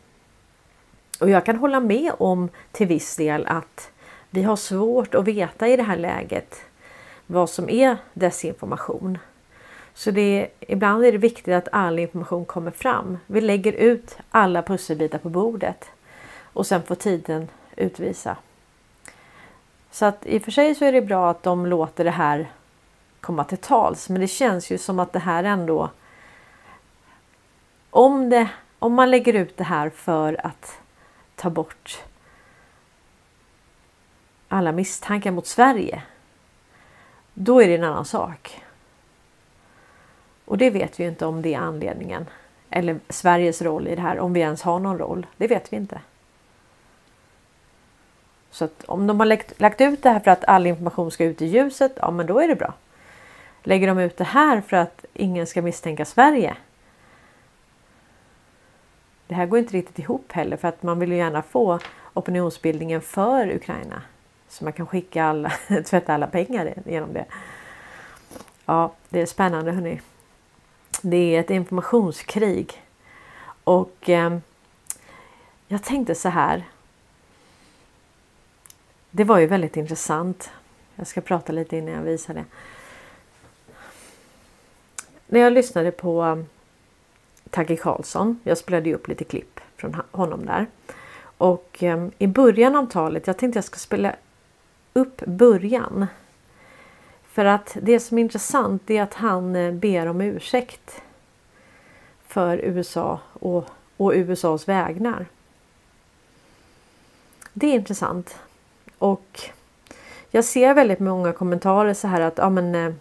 Och 1.19 1.29
jag 1.29 1.45
kan 1.45 1.55
hålla 1.55 1.79
med 1.79 2.11
om 2.17 2.49
till 2.71 2.87
viss 2.87 3.15
del 3.15 3.45
att 3.47 3.91
vi 4.29 4.43
har 4.43 4.55
svårt 4.55 5.15
att 5.15 5.27
veta 5.27 5.67
i 5.67 5.75
det 5.75 5.83
här 5.83 5.97
läget 5.97 6.61
vad 7.27 7.49
som 7.49 7.69
är 7.69 7.97
desinformation. 8.13 9.17
Så 9.93 10.11
det 10.11 10.21
är, 10.21 10.49
ibland 10.59 11.05
är 11.05 11.11
det 11.11 11.17
viktigt 11.17 11.53
att 11.53 11.67
all 11.71 11.99
information 11.99 12.45
kommer 12.45 12.71
fram. 12.71 13.17
Vi 13.27 13.41
lägger 13.41 13.73
ut 13.73 14.17
alla 14.29 14.61
pusselbitar 14.61 15.17
på 15.17 15.29
bordet 15.29 15.85
och 16.53 16.67
sen 16.67 16.83
får 16.83 16.95
tiden 16.95 17.47
utvisa. 17.75 18.37
Så 19.91 20.05
att 20.05 20.25
i 20.25 20.37
och 20.37 20.41
för 20.41 20.51
sig 20.51 20.75
så 20.75 20.85
är 20.85 20.91
det 20.91 21.01
bra 21.01 21.29
att 21.29 21.43
de 21.43 21.65
låter 21.65 22.03
det 22.03 22.11
här 22.11 22.51
komma 23.21 23.43
till 23.43 23.57
tals, 23.57 24.09
men 24.09 24.21
det 24.21 24.27
känns 24.27 24.71
ju 24.71 24.77
som 24.77 24.99
att 24.99 25.13
det 25.13 25.19
här 25.19 25.43
ändå. 25.43 25.89
Om 27.89 28.29
det 28.29 28.49
om 28.79 28.93
man 28.93 29.11
lägger 29.11 29.33
ut 29.33 29.57
det 29.57 29.63
här 29.63 29.89
för 29.89 30.45
att 30.45 30.79
ta 31.39 31.49
bort 31.49 32.03
alla 34.47 34.71
misstankar 34.71 35.31
mot 35.31 35.47
Sverige. 35.47 36.03
Då 37.33 37.61
är 37.61 37.67
det 37.67 37.75
en 37.75 37.83
annan 37.83 38.05
sak. 38.05 38.63
Och 40.45 40.57
det 40.57 40.69
vet 40.69 40.99
vi 40.99 41.03
inte 41.03 41.25
om 41.25 41.41
det 41.41 41.53
är 41.53 41.59
anledningen. 41.59 42.25
Eller 42.69 42.99
Sveriges 43.09 43.61
roll 43.61 43.87
i 43.87 43.95
det 43.95 44.01
här, 44.01 44.19
om 44.19 44.33
vi 44.33 44.39
ens 44.39 44.61
har 44.61 44.79
någon 44.79 44.97
roll. 44.97 45.27
Det 45.37 45.47
vet 45.47 45.73
vi 45.73 45.77
inte. 45.77 46.01
Så 48.51 48.65
att 48.65 48.83
om 48.83 49.07
de 49.07 49.19
har 49.19 49.25
lagt, 49.25 49.59
lagt 49.59 49.81
ut 49.81 50.03
det 50.03 50.09
här 50.09 50.19
för 50.19 50.31
att 50.31 50.45
all 50.45 50.67
information 50.67 51.11
ska 51.11 51.23
ut 51.23 51.41
i 51.41 51.45
ljuset, 51.45 51.93
ja 51.95 52.11
men 52.11 52.25
då 52.25 52.39
är 52.39 52.47
det 52.47 52.55
bra. 52.55 52.73
Lägger 53.63 53.87
de 53.87 53.99
ut 53.99 54.17
det 54.17 54.23
här 54.23 54.61
för 54.61 54.77
att 54.77 55.05
ingen 55.13 55.47
ska 55.47 55.61
misstänka 55.61 56.05
Sverige, 56.05 56.55
det 59.29 59.35
här 59.35 59.45
går 59.45 59.59
inte 59.59 59.73
riktigt 59.73 59.99
ihop 59.99 60.31
heller 60.31 60.57
för 60.57 60.67
att 60.67 60.83
man 60.83 60.99
vill 60.99 61.11
ju 61.11 61.17
gärna 61.17 61.41
få 61.41 61.79
opinionsbildningen 62.13 63.01
för 63.01 63.55
Ukraina. 63.55 64.01
Så 64.47 64.63
man 64.63 64.73
kan 64.73 64.87
skicka 64.87 65.23
alla, 65.23 65.49
tvätta 65.85 66.13
alla 66.13 66.27
pengar 66.27 66.73
genom 66.85 67.13
det. 67.13 67.25
Ja, 68.65 68.93
det 69.09 69.21
är 69.21 69.25
spännande 69.25 69.71
hörni. 69.71 70.01
Det 71.01 71.35
är 71.35 71.39
ett 71.39 71.49
informationskrig. 71.49 72.83
Och 73.63 74.09
eh, 74.09 74.37
jag 75.67 75.83
tänkte 75.83 76.15
så 76.15 76.29
här. 76.29 76.63
Det 79.11 79.23
var 79.23 79.39
ju 79.39 79.45
väldigt 79.45 79.77
intressant. 79.77 80.51
Jag 80.95 81.07
ska 81.07 81.21
prata 81.21 81.53
lite 81.53 81.77
innan 81.77 81.93
jag 81.93 82.01
visar 82.01 82.33
det. 82.33 82.45
När 85.27 85.39
jag 85.39 85.53
lyssnade 85.53 85.91
på 85.91 86.21
ehm, 86.21 86.45
Tagge 87.49 87.75
Karlsson. 87.75 88.39
Jag 88.43 88.57
spelade 88.57 88.89
ju 88.89 88.95
upp 88.95 89.07
lite 89.07 89.23
klipp 89.23 89.59
från 89.75 90.01
honom 90.11 90.45
där. 90.45 90.65
Och 91.21 91.83
eh, 91.83 92.07
i 92.17 92.27
början 92.27 92.75
av 92.75 92.85
talet, 92.85 93.27
jag 93.27 93.37
tänkte 93.37 93.57
jag 93.57 93.63
ska 93.63 93.77
spela 93.77 94.15
upp 94.93 95.25
början. 95.25 96.07
För 97.23 97.45
att 97.45 97.77
det 97.81 97.99
som 97.99 98.17
är 98.17 98.21
intressant 98.21 98.89
är 98.89 99.01
att 99.01 99.13
han 99.13 99.55
eh, 99.55 99.73
ber 99.73 100.05
om 100.05 100.21
ursäkt 100.21 101.01
för 102.27 102.57
USA 102.57 103.19
och, 103.33 103.65
och 103.97 104.11
USAs 104.15 104.67
vägnar. 104.67 105.25
Det 107.53 107.67
är 107.67 107.73
intressant. 107.73 108.39
Och 108.97 109.41
jag 110.31 110.45
ser 110.45 110.73
väldigt 110.73 110.99
många 110.99 111.33
kommentarer 111.33 111.93
så 111.93 112.07
här 112.07 112.21
att 112.21 112.37
ja, 112.37 112.49
men, 112.49 112.75
eh, 112.75 112.93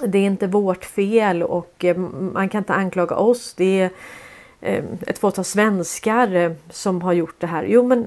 det 0.00 0.18
är 0.18 0.26
inte 0.26 0.46
vårt 0.46 0.84
fel 0.84 1.42
och 1.42 1.84
eh, 1.84 1.96
man 1.96 2.48
kan 2.48 2.58
inte 2.58 2.74
anklaga 2.74 3.16
oss. 3.16 3.54
Det 3.54 3.80
är 3.80 3.90
eh, 4.60 4.84
ett 5.06 5.18
fåtal 5.18 5.44
svenskar 5.44 6.34
eh, 6.34 6.52
som 6.70 7.02
har 7.02 7.12
gjort 7.12 7.36
det 7.38 7.46
här. 7.46 7.64
Jo, 7.64 7.82
men 7.86 8.06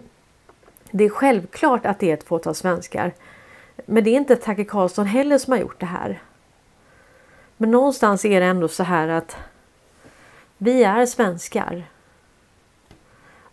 det 0.91 1.03
är 1.03 1.09
självklart 1.09 1.85
att 1.85 1.99
det 1.99 2.09
är 2.09 2.13
ett 2.13 2.23
fåtal 2.23 2.55
svenskar. 2.55 3.13
Men 3.85 4.03
det 4.03 4.09
är 4.09 4.15
inte 4.15 4.35
Tacke 4.35 4.65
Karlsson 4.65 5.05
heller 5.05 5.37
som 5.37 5.51
har 5.51 5.59
gjort 5.59 5.79
det 5.79 5.85
här. 5.85 6.21
Men 7.57 7.71
någonstans 7.71 8.25
är 8.25 8.39
det 8.39 8.45
ändå 8.45 8.67
så 8.67 8.83
här 8.83 9.07
att 9.07 9.37
vi 10.57 10.83
är 10.83 11.05
svenskar. 11.05 11.83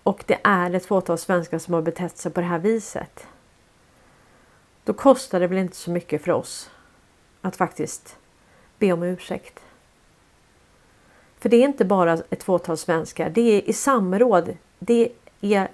Och 0.02 0.24
det 0.26 0.38
är 0.44 0.74
ett 0.74 0.86
fåtal 0.86 1.18
svenskar 1.18 1.58
som 1.58 1.74
har 1.74 1.82
betett 1.82 2.18
sig 2.18 2.32
på 2.32 2.40
det 2.40 2.46
här 2.46 2.58
viset. 2.58 3.26
Då 4.84 4.92
kostar 4.92 5.40
det 5.40 5.46
väl 5.46 5.58
inte 5.58 5.76
så 5.76 5.90
mycket 5.90 6.24
för 6.24 6.32
oss 6.32 6.70
att 7.40 7.56
faktiskt 7.56 8.16
be 8.82 8.92
om 8.92 9.02
ursäkt. 9.02 9.60
För 11.38 11.48
det 11.48 11.56
är 11.56 11.64
inte 11.64 11.84
bara 11.84 12.12
ett 12.30 12.42
fåtal 12.42 12.76
svenskar. 12.76 13.30
Det 13.30 13.40
är 13.40 13.68
i 13.68 13.72
samråd. 13.72 14.56
Det 14.78 15.12
är 15.40 15.68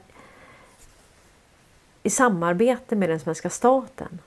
i 2.02 2.10
samarbete 2.10 2.96
med 2.96 3.08
den 3.08 3.20
svenska 3.20 3.50
staten. 3.50 4.18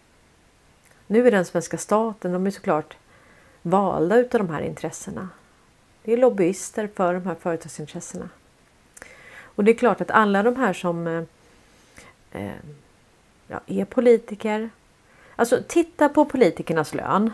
Nu 1.07 1.27
är 1.27 1.31
den 1.31 1.45
svenska 1.45 1.77
staten, 1.77 2.33
de 2.33 2.47
är 2.47 2.51
såklart 2.51 2.97
valda 3.61 4.17
utav 4.17 4.41
de 4.41 4.49
här 4.49 4.61
intressena. 4.61 5.29
Det 6.03 6.13
är 6.13 6.17
lobbyister 6.17 6.89
för 6.95 7.13
de 7.13 7.25
här 7.25 7.35
företagsintressena. 7.35 8.29
Och 9.41 9.63
det 9.63 9.71
är 9.71 9.75
klart 9.75 10.01
att 10.01 10.11
alla 10.11 10.43
de 10.43 10.55
här 10.55 10.73
som 10.73 11.07
eh, 11.07 11.23
eh 12.31 12.51
ja, 13.47 13.59
är 13.67 13.85
politiker. 13.85 14.69
Alltså 15.35 15.63
titta 15.67 16.09
på 16.09 16.25
politikernas 16.25 16.93
lön 16.93 17.31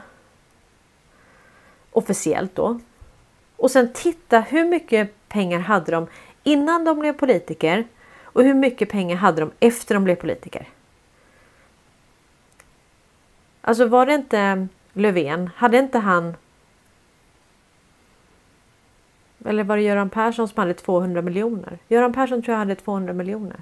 officiellt 1.97 2.55
då. 2.55 2.79
Och 3.55 3.71
sen 3.71 3.93
titta 3.93 4.39
hur 4.39 4.65
mycket 4.65 5.29
pengar 5.29 5.59
hade 5.59 5.91
de 5.91 6.07
innan 6.43 6.85
de 6.85 6.99
blev 6.99 7.13
politiker 7.13 7.87
och 8.23 8.43
hur 8.43 8.53
mycket 8.53 8.89
pengar 8.89 9.15
hade 9.15 9.41
de 9.41 9.51
efter 9.59 9.95
de 9.95 10.03
blev 10.03 10.15
politiker. 10.15 10.67
Alltså 13.61 13.85
var 13.85 14.05
det 14.05 14.13
inte 14.13 14.67
Löfven, 14.93 15.49
hade 15.55 15.77
inte 15.77 15.99
han 15.99 16.35
eller 19.45 19.63
var 19.63 19.77
det 19.77 19.83
Göran 19.83 20.09
Persson 20.09 20.47
som 20.47 20.59
hade 20.59 20.73
200 20.73 21.21
miljoner? 21.21 21.77
Göran 21.87 22.13
Persson 22.13 22.41
tror 22.41 22.53
jag 22.53 22.59
hade 22.59 22.75
200 22.75 23.13
miljoner. 23.13 23.57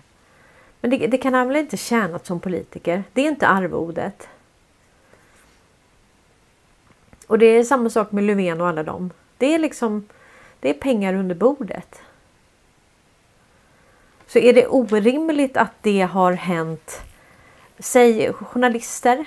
Men 0.82 0.92
det, 0.92 1.08
det 1.08 1.18
kan 1.18 1.34
han 1.34 1.48
väl 1.48 1.58
inte 1.58 1.78
tjänat 1.78 2.26
som 2.26 2.40
politiker? 2.40 3.04
Det 3.14 3.22
är 3.22 3.28
inte 3.28 3.48
arvodet. 3.48 4.30
Och 7.28 7.40
det 7.40 7.46
är 7.46 7.64
samma 7.64 7.90
sak 7.90 8.12
med 8.12 8.24
Löfven 8.24 8.62
och 8.62 8.68
alla 8.68 8.84
dem. 8.84 9.12
Det 9.38 9.54
är 9.56 9.60
liksom 9.60 10.08
det 10.60 10.70
är 10.70 10.74
pengar 10.74 11.14
under 11.14 11.36
bordet. 11.36 12.02
Så 14.28 14.40
är 14.40 14.54
det 14.54 14.68
orimligt 14.68 15.58
att 15.58 15.74
det 15.82 16.02
har 16.02 16.34
hänt, 16.34 17.02
säg 17.80 18.34
journalister. 18.34 19.26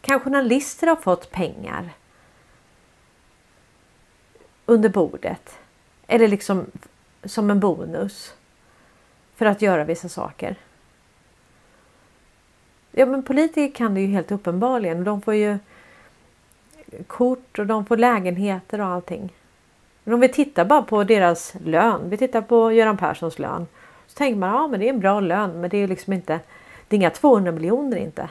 Kan 0.00 0.20
journalister 0.20 0.86
ha 0.86 0.96
fått 0.96 1.30
pengar 1.30 1.90
under 4.66 4.88
bordet? 4.88 5.58
Eller 6.06 6.28
liksom 6.28 6.66
som 7.24 7.50
en 7.50 7.60
bonus 7.60 8.34
för 9.34 9.46
att 9.46 9.62
göra 9.62 9.84
vissa 9.84 10.08
saker. 10.08 10.56
Ja 12.92 13.06
men 13.06 13.22
politiker 13.22 13.74
kan 13.74 13.94
det 13.94 14.00
ju 14.00 14.06
helt 14.06 14.32
uppenbarligen. 14.32 15.04
De 15.04 15.22
får 15.22 15.34
ju 15.34 15.58
kort 17.06 17.58
och 17.58 17.66
de 17.66 17.86
får 17.86 17.96
lägenheter 17.96 18.80
och 18.80 18.86
allting. 18.86 19.32
Men 20.04 20.14
om 20.14 20.20
vi 20.20 20.28
tittar 20.28 20.64
bara 20.64 20.82
på 20.82 21.04
deras 21.04 21.54
lön. 21.64 22.10
Vi 22.10 22.16
tittar 22.16 22.42
på 22.42 22.72
Göran 22.72 22.96
Perssons 22.96 23.38
lön. 23.38 23.66
Så 24.06 24.18
tänker 24.18 24.38
man 24.38 24.50
ja 24.50 24.66
men 24.66 24.80
det 24.80 24.86
är 24.86 24.92
en 24.92 25.00
bra 25.00 25.20
lön 25.20 25.60
men 25.60 25.70
det 25.70 25.78
är 25.78 25.88
liksom 25.88 26.12
inte 26.12 26.40
det 26.88 26.96
är 26.96 26.98
inga 26.98 27.10
200 27.10 27.52
miljoner 27.52 27.96
inte. 27.96 28.28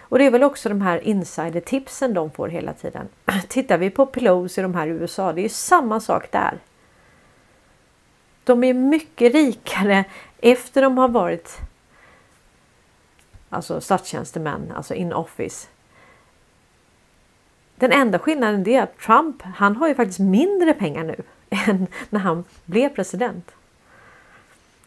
Och 0.00 0.18
det 0.18 0.26
är 0.26 0.30
väl 0.30 0.42
också 0.42 0.68
de 0.68 0.80
här 0.80 0.98
insider-tipsen 0.98 2.14
de 2.14 2.30
får 2.30 2.48
hela 2.48 2.72
tiden. 2.72 3.08
Tittar 3.48 3.78
vi 3.78 3.90
på 3.90 4.06
Pelosi 4.06 4.62
de 4.62 4.74
här 4.74 4.86
i 4.86 4.90
USA, 4.90 5.32
det 5.32 5.40
är 5.40 5.42
ju 5.42 5.48
samma 5.48 6.00
sak 6.00 6.32
där. 6.32 6.58
De 8.44 8.64
är 8.64 8.74
mycket 8.74 9.32
rikare 9.32 10.04
efter 10.38 10.82
de 10.82 10.98
har 10.98 11.08
varit 11.08 11.58
alltså 13.50 13.80
statstjänstemän, 13.80 14.72
alltså 14.76 14.94
in 14.94 15.12
office. 15.12 15.68
Den 17.78 17.92
enda 17.92 18.18
skillnaden 18.18 18.68
är 18.68 18.82
att 18.82 18.98
Trump, 18.98 19.42
han 19.42 19.76
har 19.76 19.88
ju 19.88 19.94
faktiskt 19.94 20.18
mindre 20.18 20.74
pengar 20.74 21.04
nu 21.04 21.16
än 21.50 21.86
när 22.10 22.20
han 22.20 22.44
blev 22.64 22.88
president. 22.88 23.50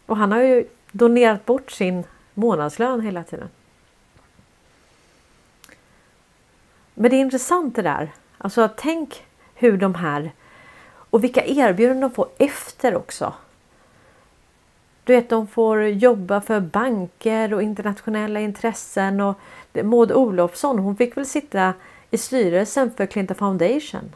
Och 0.05 0.17
han 0.17 0.31
har 0.31 0.41
ju 0.41 0.65
donerat 0.91 1.45
bort 1.45 1.71
sin 1.71 2.03
månadslön 2.33 3.01
hela 3.01 3.23
tiden. 3.23 3.49
Men 6.93 7.11
det 7.11 7.17
är 7.17 7.21
intressant 7.21 7.75
det 7.75 7.81
där. 7.81 8.11
Alltså 8.37 8.69
tänk 8.77 9.25
hur 9.55 9.77
de 9.77 9.95
här 9.95 10.31
och 11.09 11.23
vilka 11.23 11.45
erbjudanden 11.45 12.01
de 12.01 12.15
får 12.15 12.29
efter 12.37 12.95
också. 12.95 13.33
Du 15.03 15.15
vet, 15.15 15.29
de 15.29 15.47
får 15.47 15.83
jobba 15.83 16.41
för 16.41 16.59
banker 16.59 17.53
och 17.53 17.63
internationella 17.63 18.39
intressen 18.39 19.21
och 19.21 19.39
Maud 19.71 20.11
Olofsson, 20.11 20.79
hon 20.79 20.95
fick 20.95 21.17
väl 21.17 21.25
sitta 21.25 21.73
i 22.11 22.17
styrelsen 22.17 22.91
för 22.91 23.05
Clinton 23.05 23.37
Foundation. 23.37 24.15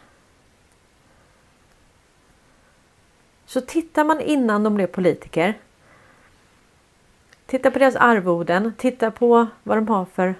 Så 3.45 3.61
tittar 3.61 4.03
man 4.03 4.21
innan 4.21 4.63
de 4.63 4.75
blev 4.75 4.87
politiker. 4.87 5.53
Titta 7.45 7.71
på 7.71 7.79
deras 7.79 7.95
arvoden, 7.95 8.73
titta 8.77 9.11
på 9.11 9.47
vad 9.63 9.77
de 9.77 9.87
har 9.87 10.05
för 10.05 10.35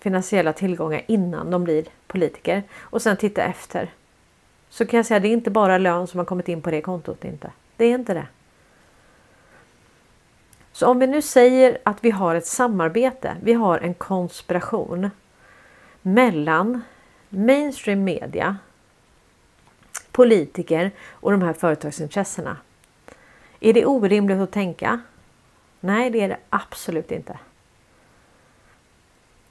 finansiella 0.00 0.52
tillgångar 0.52 1.02
innan 1.06 1.50
de 1.50 1.64
blir 1.64 1.86
politiker 2.06 2.62
och 2.78 3.02
sen 3.02 3.16
titta 3.16 3.42
efter. 3.42 3.90
Så 4.68 4.86
kan 4.86 4.96
jag 4.96 5.06
säga 5.06 5.16
att 5.16 5.22
det 5.22 5.28
är 5.28 5.32
inte 5.32 5.50
bara 5.50 5.78
lön 5.78 6.06
som 6.06 6.18
har 6.18 6.24
kommit 6.24 6.48
in 6.48 6.62
på 6.62 6.70
det 6.70 6.80
kontot. 6.80 7.24
Inte. 7.24 7.52
Det 7.76 7.84
är 7.84 7.94
inte 7.94 8.14
det. 8.14 8.26
Så 10.78 10.86
om 10.86 10.98
vi 10.98 11.06
nu 11.06 11.22
säger 11.22 11.78
att 11.84 12.04
vi 12.04 12.10
har 12.10 12.34
ett 12.34 12.46
samarbete, 12.46 13.36
vi 13.42 13.52
har 13.52 13.78
en 13.78 13.94
konspiration 13.94 15.10
mellan 16.02 16.82
mainstream 17.28 18.04
media, 18.04 18.56
politiker 20.12 20.90
och 21.10 21.30
de 21.30 21.42
här 21.42 21.52
företagsintressena. 21.52 22.56
Är 23.60 23.72
det 23.72 23.86
orimligt 23.86 24.38
att 24.38 24.52
tänka? 24.52 25.00
Nej, 25.80 26.10
det 26.10 26.20
är 26.20 26.28
det 26.28 26.38
absolut 26.50 27.12
inte. 27.12 27.38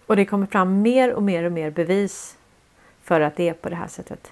Och 0.06 0.16
det 0.16 0.26
kommer 0.26 0.46
fram 0.46 0.82
mer 0.82 1.14
och 1.14 1.24
mer 1.24 1.44
och 1.44 1.52
mer 1.52 1.70
bevis 1.72 2.38
för 3.04 3.22
att 3.22 3.36
det 3.36 3.50
är 3.50 3.54
på 3.54 3.70
det 3.70 3.76
här 3.76 3.88
sättet. 3.88 4.32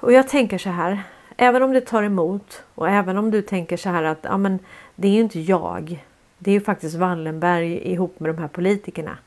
Och 0.00 0.12
jag 0.12 0.28
tänker 0.28 0.58
så 0.58 0.70
här, 0.70 1.02
även 1.40 1.62
om 1.62 1.72
det 1.72 1.80
tar 1.80 2.02
emot 2.02 2.62
och 2.74 2.88
även 2.88 3.18
om 3.18 3.30
du 3.30 3.42
tänker 3.42 3.76
så 3.76 3.88
här 3.88 4.02
att 4.02 4.18
ja, 4.22 4.36
men 4.36 4.58
det 4.94 5.08
är 5.08 5.12
ju 5.12 5.20
inte 5.20 5.40
jag. 5.40 6.04
Det 6.38 6.50
är 6.50 6.52
ju 6.52 6.60
faktiskt 6.60 6.96
Wallenberg 6.96 7.92
ihop 7.92 8.20
med 8.20 8.34
de 8.34 8.38
här 8.38 8.48
politikerna 8.48 9.18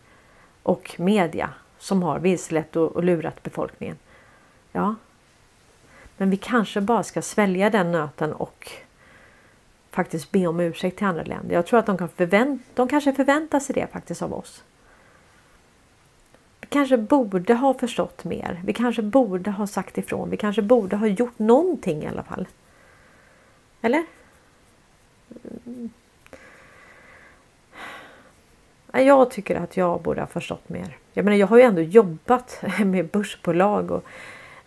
och 0.63 0.95
media 0.97 1.49
som 1.77 2.03
har 2.03 2.19
vilselett 2.19 2.75
och, 2.75 2.95
och 2.95 3.03
lurat 3.03 3.43
befolkningen. 3.43 3.97
Ja, 4.71 4.95
men 6.17 6.29
vi 6.29 6.37
kanske 6.37 6.81
bara 6.81 7.03
ska 7.03 7.21
svälja 7.21 7.69
den 7.69 7.91
nöten 7.91 8.33
och 8.33 8.71
faktiskt 9.91 10.31
be 10.31 10.47
om 10.47 10.59
ursäkt 10.59 10.97
till 10.97 11.07
andra 11.07 11.23
länder. 11.23 11.55
Jag 11.55 11.65
tror 11.65 11.79
att 11.79 11.85
de, 11.85 11.97
kan 11.97 12.09
förvänt 12.09 12.61
de 12.73 12.87
kanske 12.87 13.13
förväntar 13.13 13.59
sig 13.59 13.75
det 13.75 13.87
faktiskt 13.87 14.21
av 14.21 14.33
oss. 14.33 14.63
Vi 16.71 16.73
kanske 16.73 16.97
borde 16.97 17.53
ha 17.53 17.73
förstått 17.73 18.23
mer. 18.23 18.61
Vi 18.65 18.73
kanske 18.73 19.01
borde 19.01 19.51
ha 19.51 19.67
sagt 19.67 19.97
ifrån. 19.97 20.29
Vi 20.29 20.37
kanske 20.37 20.61
borde 20.61 20.95
ha 20.95 21.07
gjort 21.07 21.39
någonting 21.39 22.03
i 22.03 22.07
alla 22.07 22.23
fall. 22.23 22.47
Eller? 23.81 24.05
Mm. 25.65 25.89
Jag 28.91 29.31
tycker 29.31 29.55
att 29.55 29.77
jag 29.77 30.01
borde 30.01 30.21
ha 30.21 30.27
förstått 30.27 30.69
mer. 30.69 30.97
Jag 31.13 31.25
menar, 31.25 31.37
jag 31.37 31.47
har 31.47 31.57
ju 31.57 31.63
ändå 31.63 31.81
jobbat 31.81 32.63
med 32.85 33.07
börsbolag 33.07 33.91
och 33.91 34.03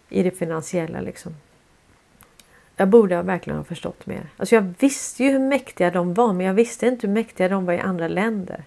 i 0.08 0.22
det 0.22 0.30
finansiella 0.30 1.00
liksom. 1.00 1.36
Jag 2.76 2.88
borde 2.88 3.22
verkligen 3.22 3.56
ha 3.56 3.64
förstått 3.64 4.06
mer. 4.06 4.28
Alltså 4.36 4.54
jag 4.54 4.74
visste 4.78 5.24
ju 5.24 5.30
hur 5.30 5.38
mäktiga 5.38 5.90
de 5.90 6.14
var 6.14 6.32
men 6.32 6.46
jag 6.46 6.54
visste 6.54 6.86
inte 6.86 7.06
hur 7.06 7.14
mäktiga 7.14 7.48
de 7.48 7.66
var 7.66 7.72
i 7.72 7.80
andra 7.80 8.08
länder. 8.08 8.64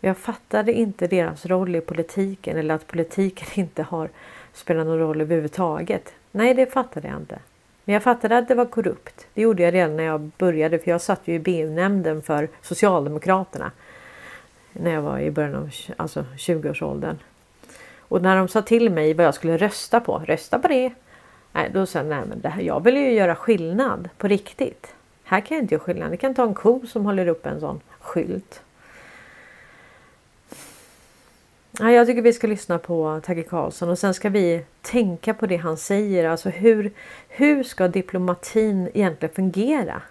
Jag 0.00 0.18
fattade 0.18 0.72
inte 0.72 1.06
deras 1.06 1.46
roll 1.46 1.76
i 1.76 1.80
politiken 1.80 2.56
eller 2.56 2.74
att 2.74 2.86
politiken 2.86 3.48
inte 3.54 3.82
har 3.82 4.08
spelat 4.52 4.86
någon 4.86 4.98
roll 4.98 5.20
överhuvudtaget. 5.20 6.12
Nej, 6.30 6.54
det 6.54 6.72
fattade 6.72 7.08
jag 7.08 7.16
inte. 7.16 7.38
Men 7.84 7.92
jag 7.92 8.02
fattade 8.02 8.38
att 8.38 8.48
det 8.48 8.54
var 8.54 8.64
korrupt. 8.64 9.26
Det 9.34 9.42
gjorde 9.42 9.62
jag 9.62 9.74
redan 9.74 9.96
när 9.96 10.04
jag 10.04 10.20
började 10.20 10.78
för 10.78 10.90
jag 10.90 11.00
satt 11.00 11.20
ju 11.24 11.34
i 11.34 11.38
BU-nämnden 11.38 12.22
för 12.22 12.48
Socialdemokraterna. 12.62 13.70
När 14.72 14.92
jag 14.92 15.02
var 15.02 15.18
i 15.18 15.30
början 15.30 15.56
av 15.56 15.70
alltså 15.96 16.24
20-årsåldern. 16.36 17.16
Och 18.08 18.22
när 18.22 18.36
de 18.36 18.48
sa 18.48 18.62
till 18.62 18.90
mig 18.90 19.14
vad 19.14 19.26
jag 19.26 19.34
skulle 19.34 19.56
rösta 19.56 20.00
på, 20.00 20.18
rösta 20.18 20.58
på 20.58 20.68
det. 20.68 20.92
Nej, 21.52 21.70
då 21.74 21.86
sa 21.86 21.98
jag, 21.98 22.06
nej 22.06 22.22
men 22.28 22.40
det 22.40 22.48
här, 22.48 22.62
jag 22.62 22.84
vill 22.84 22.96
ju 22.96 23.12
göra 23.12 23.36
skillnad 23.36 24.08
på 24.18 24.28
riktigt. 24.28 24.94
Här 25.24 25.40
kan 25.40 25.56
jag 25.56 25.64
inte 25.64 25.74
göra 25.74 25.84
skillnad. 25.84 26.10
Det 26.10 26.16
kan 26.16 26.34
ta 26.34 26.42
en 26.42 26.54
ko 26.54 26.86
som 26.86 27.04
håller 27.04 27.26
upp 27.26 27.46
en 27.46 27.60
sån 27.60 27.80
skylt. 28.00 28.62
Ja, 31.78 31.90
jag 31.90 32.06
tycker 32.06 32.22
vi 32.22 32.32
ska 32.32 32.46
lyssna 32.46 32.78
på 32.78 33.20
Tage 33.24 33.48
Karlsson 33.48 33.88
och 33.88 33.98
sen 33.98 34.14
ska 34.14 34.28
vi 34.28 34.64
tänka 34.82 35.34
på 35.34 35.46
det 35.46 35.56
han 35.56 35.76
säger. 35.76 36.28
Alltså 36.28 36.48
hur, 36.48 36.92
hur 37.28 37.62
ska 37.62 37.88
diplomatin 37.88 38.90
egentligen 38.94 39.34
fungera? 39.34 40.02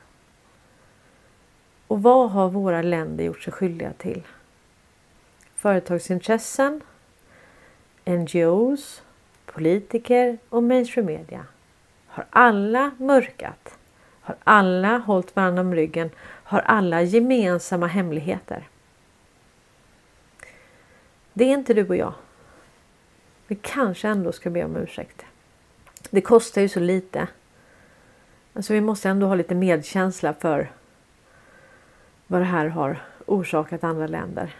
Och 1.87 2.03
vad 2.03 2.31
har 2.31 2.49
våra 2.49 2.81
länder 2.81 3.23
gjort 3.23 3.41
sig 3.41 3.53
skyldiga 3.53 3.93
till? 3.93 4.23
Företagsintressen, 5.55 6.81
NGOs, 8.05 9.03
politiker 9.45 10.37
och 10.49 10.63
mainstream 10.63 11.05
media 11.05 11.45
har 12.07 12.25
alla 12.29 12.91
mörkat, 12.97 13.77
har 14.21 14.35
alla 14.43 14.97
hållit 14.97 15.35
varandra 15.35 15.61
om 15.61 15.75
ryggen, 15.75 16.09
har 16.43 16.59
alla 16.59 17.01
gemensamma 17.01 17.87
hemligheter. 17.87 18.67
Det 21.37 21.43
är 21.43 21.53
inte 21.53 21.73
du 21.73 21.87
och 21.87 21.95
jag. 21.95 22.13
Vi 23.47 23.55
kanske 23.55 24.07
ändå 24.07 24.31
ska 24.31 24.49
be 24.49 24.63
om 24.63 24.75
ursäkt. 24.75 25.25
Det 26.09 26.21
kostar 26.21 26.61
ju 26.61 26.69
så 26.69 26.79
lite. 26.79 27.27
Alltså 28.53 28.73
vi 28.73 28.81
måste 28.81 29.09
ändå 29.09 29.27
ha 29.27 29.35
lite 29.35 29.55
medkänsla 29.55 30.33
för 30.33 30.71
vad 32.27 32.41
det 32.41 32.45
här 32.45 32.65
har 32.65 33.01
orsakat 33.25 33.83
andra 33.83 34.07
länder. 34.07 34.55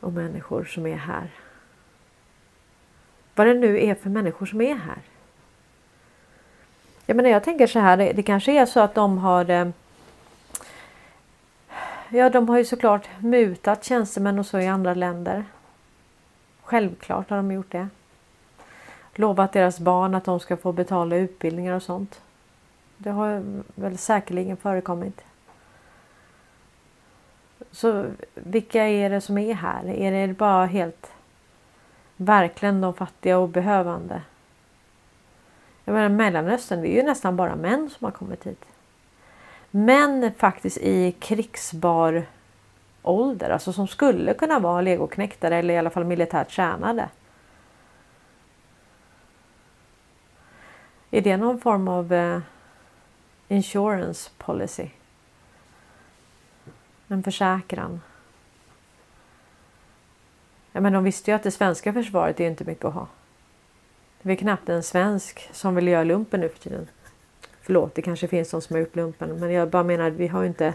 Och 0.00 0.12
människor 0.12 0.64
som 0.64 0.86
är 0.86 0.96
här. 0.96 1.30
Vad 3.34 3.46
det 3.46 3.54
nu 3.54 3.84
är 3.84 3.94
för 3.94 4.10
människor 4.10 4.46
som 4.46 4.60
är 4.60 4.74
här. 4.74 5.02
Jag 7.06 7.16
menar 7.16 7.30
jag 7.30 7.44
tänker 7.44 7.66
så 7.66 7.78
här, 7.78 7.96
det, 7.96 8.12
det 8.12 8.22
kanske 8.22 8.52
är 8.52 8.66
så 8.66 8.80
att 8.80 8.94
de 8.94 9.18
har 9.18 9.50
eh, 9.50 9.68
Ja, 12.10 12.30
de 12.30 12.48
har 12.48 12.58
ju 12.58 12.64
såklart 12.64 13.08
mutat 13.20 13.84
tjänstemän 13.84 14.38
och 14.38 14.46
så 14.46 14.58
i 14.58 14.66
andra 14.66 14.94
länder. 14.94 15.44
Självklart 16.62 17.30
har 17.30 17.36
de 17.36 17.52
gjort 17.52 17.72
det. 17.72 17.88
Lovat 19.14 19.52
deras 19.52 19.80
barn 19.80 20.14
att 20.14 20.24
de 20.24 20.40
ska 20.40 20.56
få 20.56 20.72
betala 20.72 21.16
utbildningar 21.16 21.74
och 21.74 21.82
sånt. 21.82 22.20
Det 22.96 23.10
har 23.10 23.42
väl 23.74 23.98
säkerligen 23.98 24.56
förekommit. 24.56 25.20
Så 27.70 28.04
vilka 28.34 28.88
är 28.88 29.10
det 29.10 29.20
som 29.20 29.38
är 29.38 29.54
här? 29.54 29.86
Är 29.86 30.26
det 30.26 30.34
bara 30.34 30.66
helt 30.66 31.12
verkligen 32.16 32.80
de 32.80 32.94
fattiga 32.94 33.38
och 33.38 33.48
behövande? 33.48 34.22
Jag 35.84 35.92
menar 35.92 36.08
Mellanöstern, 36.08 36.80
det 36.80 36.88
är 36.88 36.96
ju 36.96 37.02
nästan 37.02 37.36
bara 37.36 37.56
män 37.56 37.90
som 37.90 38.04
har 38.04 38.12
kommit 38.12 38.46
hit. 38.46 38.64
Män 39.78 40.32
faktiskt 40.36 40.78
i 40.78 41.12
krigsbar 41.12 42.26
ålder, 43.02 43.50
alltså 43.50 43.72
som 43.72 43.88
skulle 43.88 44.34
kunna 44.34 44.58
vara 44.58 44.80
legoknäktare 44.80 45.56
eller 45.56 45.74
i 45.74 45.78
alla 45.78 45.90
fall 45.90 46.04
militärt 46.04 46.50
tjänade. 46.50 47.08
Är 51.10 51.20
det 51.20 51.36
någon 51.36 51.60
form 51.60 51.88
av 51.88 52.12
eh, 52.12 52.40
insurance 53.48 54.30
policy? 54.38 54.88
En 57.08 57.22
försäkran? 57.22 58.00
Ja, 60.72 60.80
men 60.80 60.92
de 60.92 61.04
visste 61.04 61.30
ju 61.30 61.34
att 61.34 61.42
det 61.42 61.50
svenska 61.50 61.92
försvaret 61.92 62.40
är 62.40 62.46
inte 62.46 62.64
mycket 62.64 62.84
att 62.84 62.94
ha. 62.94 63.06
Det 64.22 64.32
är 64.32 64.36
knappt 64.36 64.68
en 64.68 64.82
svensk 64.82 65.48
som 65.52 65.74
vill 65.74 65.88
göra 65.88 66.04
lumpen 66.04 66.40
nu 66.40 66.48
för 66.48 66.58
tiden. 66.58 66.88
Förlåt, 67.68 67.94
det 67.94 68.02
kanske 68.02 68.28
finns 68.28 68.50
de 68.50 68.60
som 68.60 68.74
har 68.74 68.80
gjort 68.80 68.96
lumpen, 68.96 69.40
men 69.40 69.52
jag 69.52 69.68
bara 69.68 69.82
menar 69.82 70.08
att 70.08 70.14
vi 70.14 70.26
har 70.26 70.42
ju 70.42 70.48
inte. 70.48 70.74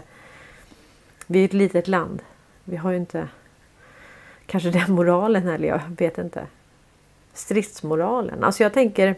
Vi 1.26 1.40
är 1.40 1.44
ett 1.44 1.52
litet 1.52 1.88
land. 1.88 2.22
Vi 2.64 2.76
har 2.76 2.90
ju 2.90 2.96
inte 2.96 3.28
kanske 4.46 4.70
den 4.70 4.92
moralen 4.92 5.48
eller 5.48 5.68
jag 5.68 5.80
vet 5.98 6.18
inte. 6.18 6.46
Stridsmoralen. 7.32 8.44
Alltså 8.44 8.62
jag 8.62 8.72
tänker 8.72 9.14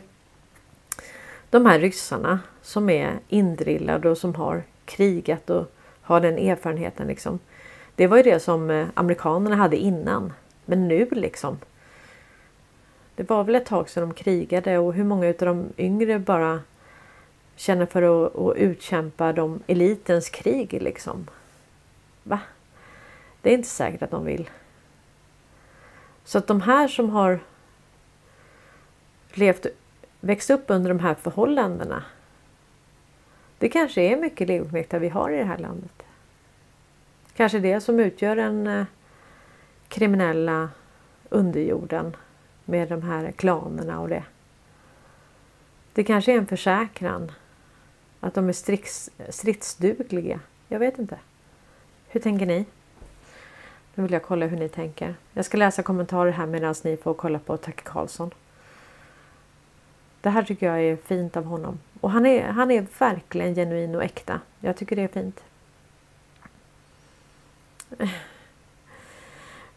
de 1.51 1.67
här 1.67 1.79
ryssarna 1.79 2.41
som 2.63 2.91
är 2.91 3.19
indrillade 3.29 4.11
och 4.11 4.19
som 4.19 4.35
har 4.35 4.63
krigat 4.85 5.51
och 5.51 5.73
har 6.01 6.21
den 6.21 6.39
erfarenheten 6.39 7.07
liksom. 7.07 7.39
Det 7.95 8.07
var 8.07 8.17
ju 8.17 8.23
det 8.23 8.41
som 8.41 8.71
eh, 8.71 8.87
amerikanerna 8.95 9.57
hade 9.57 9.77
innan. 9.77 10.33
Men 10.65 10.89
nu 10.89 11.09
liksom. 11.11 11.59
Det 13.17 13.31
var 13.31 13.45
väl 13.45 13.55
ett 13.55 13.67
tag 13.67 13.91
sedan 13.91 14.09
de 14.09 14.15
krigade 14.15 14.79
och 14.79 14.95
hur 14.95 15.05
många 15.05 15.29
av 15.29 15.35
de 15.39 15.67
yngre 15.79 16.19
bara 16.19 16.61
känner 17.57 17.87
för 17.87 18.27
att, 18.27 18.37
att 18.37 18.57
utkämpa 18.57 19.33
de 19.33 19.61
elitens 19.67 20.29
krig 20.29 20.83
liksom. 20.83 21.27
Va? 22.23 22.41
Det 23.43 23.51
är 23.51 23.55
inte 23.55 23.69
säkert 23.69 24.03
att 24.03 24.11
de 24.11 24.25
vill. 24.25 24.51
Så 26.25 26.39
att 26.39 26.47
de 26.47 26.61
här 26.61 26.89
som 26.89 27.11
har 27.11 27.41
levt, 29.33 29.67
växt 30.21 30.51
upp 30.51 30.65
under 30.67 30.89
de 30.89 30.99
här 30.99 31.15
förhållandena. 31.15 32.05
Det 33.59 33.69
kanske 33.69 34.03
är 34.03 34.17
mycket 34.17 34.49
legoknektar 34.49 34.99
vi 34.99 35.09
har 35.09 35.31
i 35.31 35.37
det 35.37 35.45
här 35.45 35.59
landet. 35.59 36.03
Kanske 37.37 37.59
det 37.59 37.81
som 37.81 38.01
utgör 38.01 38.37
den 38.37 38.67
eh, 38.67 38.85
kriminella 39.89 40.71
underjorden 41.29 42.17
med 42.65 42.89
de 42.89 43.03
här 43.03 43.33
klanerna 43.33 44.01
och 44.01 44.09
det. 44.09 44.25
Det 45.93 46.05
kanske 46.05 46.33
är 46.33 46.39
en 46.39 46.47
försäkran 46.47 47.33
att 48.21 48.35
de 48.35 48.49
är 48.49 48.53
strids, 48.53 49.11
stridsdugliga. 49.29 50.41
Jag 50.69 50.79
vet 50.79 50.99
inte. 50.99 51.19
Hur 52.09 52.21
tänker 52.21 52.47
ni? 52.47 52.65
Nu 53.95 54.03
vill 54.03 54.13
jag 54.13 54.23
kolla 54.23 54.47
hur 54.47 54.57
ni 54.57 54.69
tänker. 54.69 55.15
Jag 55.33 55.45
ska 55.45 55.57
läsa 55.57 55.83
kommentarer 55.83 56.31
här 56.31 56.47
medan 56.47 56.75
ni 56.85 56.97
får 56.97 57.15
kolla 57.15 57.39
på 57.39 57.57
Tacke 57.57 57.83
Karlsson. 57.83 58.31
Det 60.21 60.31
här 60.31 60.43
tycker 60.43 60.67
jag 60.67 60.81
är 60.81 60.97
fint 60.97 61.37
av 61.37 61.45
honom. 61.45 61.79
Och 62.01 62.11
han 62.11 62.27
är, 62.27 62.49
han 62.49 62.71
är 62.71 62.87
verkligen 62.99 63.55
genuin 63.55 63.95
och 63.95 64.05
äkta. 64.05 64.41
Jag 64.61 64.77
tycker 64.77 64.97
det 64.97 65.03
är 65.03 65.09
fint. 65.09 65.45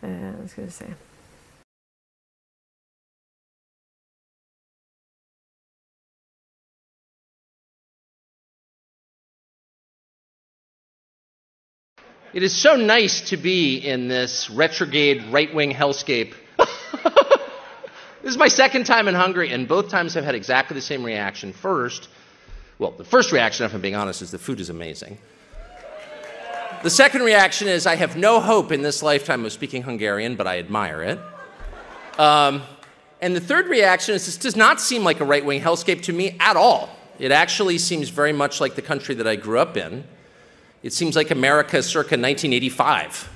Eh, 0.01 0.47
ska 0.47 0.61
vi 0.61 0.71
se. 0.71 0.85
It 12.31 12.43
is 12.43 12.55
so 12.55 12.75
nice 12.75 13.21
to 13.29 13.37
be 13.37 13.77
in 13.77 14.07
this 14.07 14.51
retrograde 14.51 15.23
right 15.31 15.51
wing 15.51 15.71
hellscape. 15.71 16.35
this 16.57 16.69
is 18.23 18.37
my 18.37 18.47
second 18.47 18.85
time 18.85 19.07
in 19.07 19.15
Hungary, 19.15 19.51
and 19.51 19.67
both 19.67 19.89
times 19.89 20.15
I've 20.15 20.25
had 20.25 20.35
exactly 20.35 20.75
the 20.75 20.81
same 20.81 21.03
reaction. 21.03 21.53
First, 21.53 22.07
well, 22.77 22.91
the 22.91 23.03
first 23.03 23.31
reaction, 23.31 23.65
if 23.65 23.73
I'm 23.73 23.81
being 23.81 23.95
honest, 23.95 24.21
is 24.21 24.29
the 24.29 24.37
food 24.37 24.59
is 24.59 24.69
amazing. 24.69 25.17
The 26.83 26.91
second 26.91 27.23
reaction 27.23 27.67
is 27.67 27.87
I 27.87 27.95
have 27.95 28.15
no 28.15 28.39
hope 28.39 28.71
in 28.71 28.83
this 28.83 29.01
lifetime 29.01 29.43
of 29.43 29.51
speaking 29.51 29.81
Hungarian, 29.81 30.35
but 30.35 30.45
I 30.45 30.59
admire 30.59 31.01
it. 31.01 31.19
Um, 32.19 32.61
and 33.21 33.35
the 33.35 33.41
third 33.41 33.65
reaction 33.65 34.13
is 34.13 34.27
this 34.27 34.37
does 34.37 34.55
not 34.55 34.79
seem 34.79 35.03
like 35.03 35.19
a 35.19 35.25
right 35.25 35.43
wing 35.43 35.61
hellscape 35.61 36.03
to 36.03 36.13
me 36.13 36.37
at 36.39 36.55
all. 36.55 36.89
It 37.17 37.31
actually 37.31 37.79
seems 37.79 38.09
very 38.09 38.33
much 38.33 38.61
like 38.61 38.75
the 38.75 38.83
country 38.83 39.15
that 39.15 39.27
I 39.27 39.35
grew 39.35 39.57
up 39.57 39.75
in. 39.75 40.03
It 40.81 40.93
seems 40.93 41.15
like 41.15 41.31
America 41.31 41.83
circa 41.83 42.15
1985. 42.15 43.29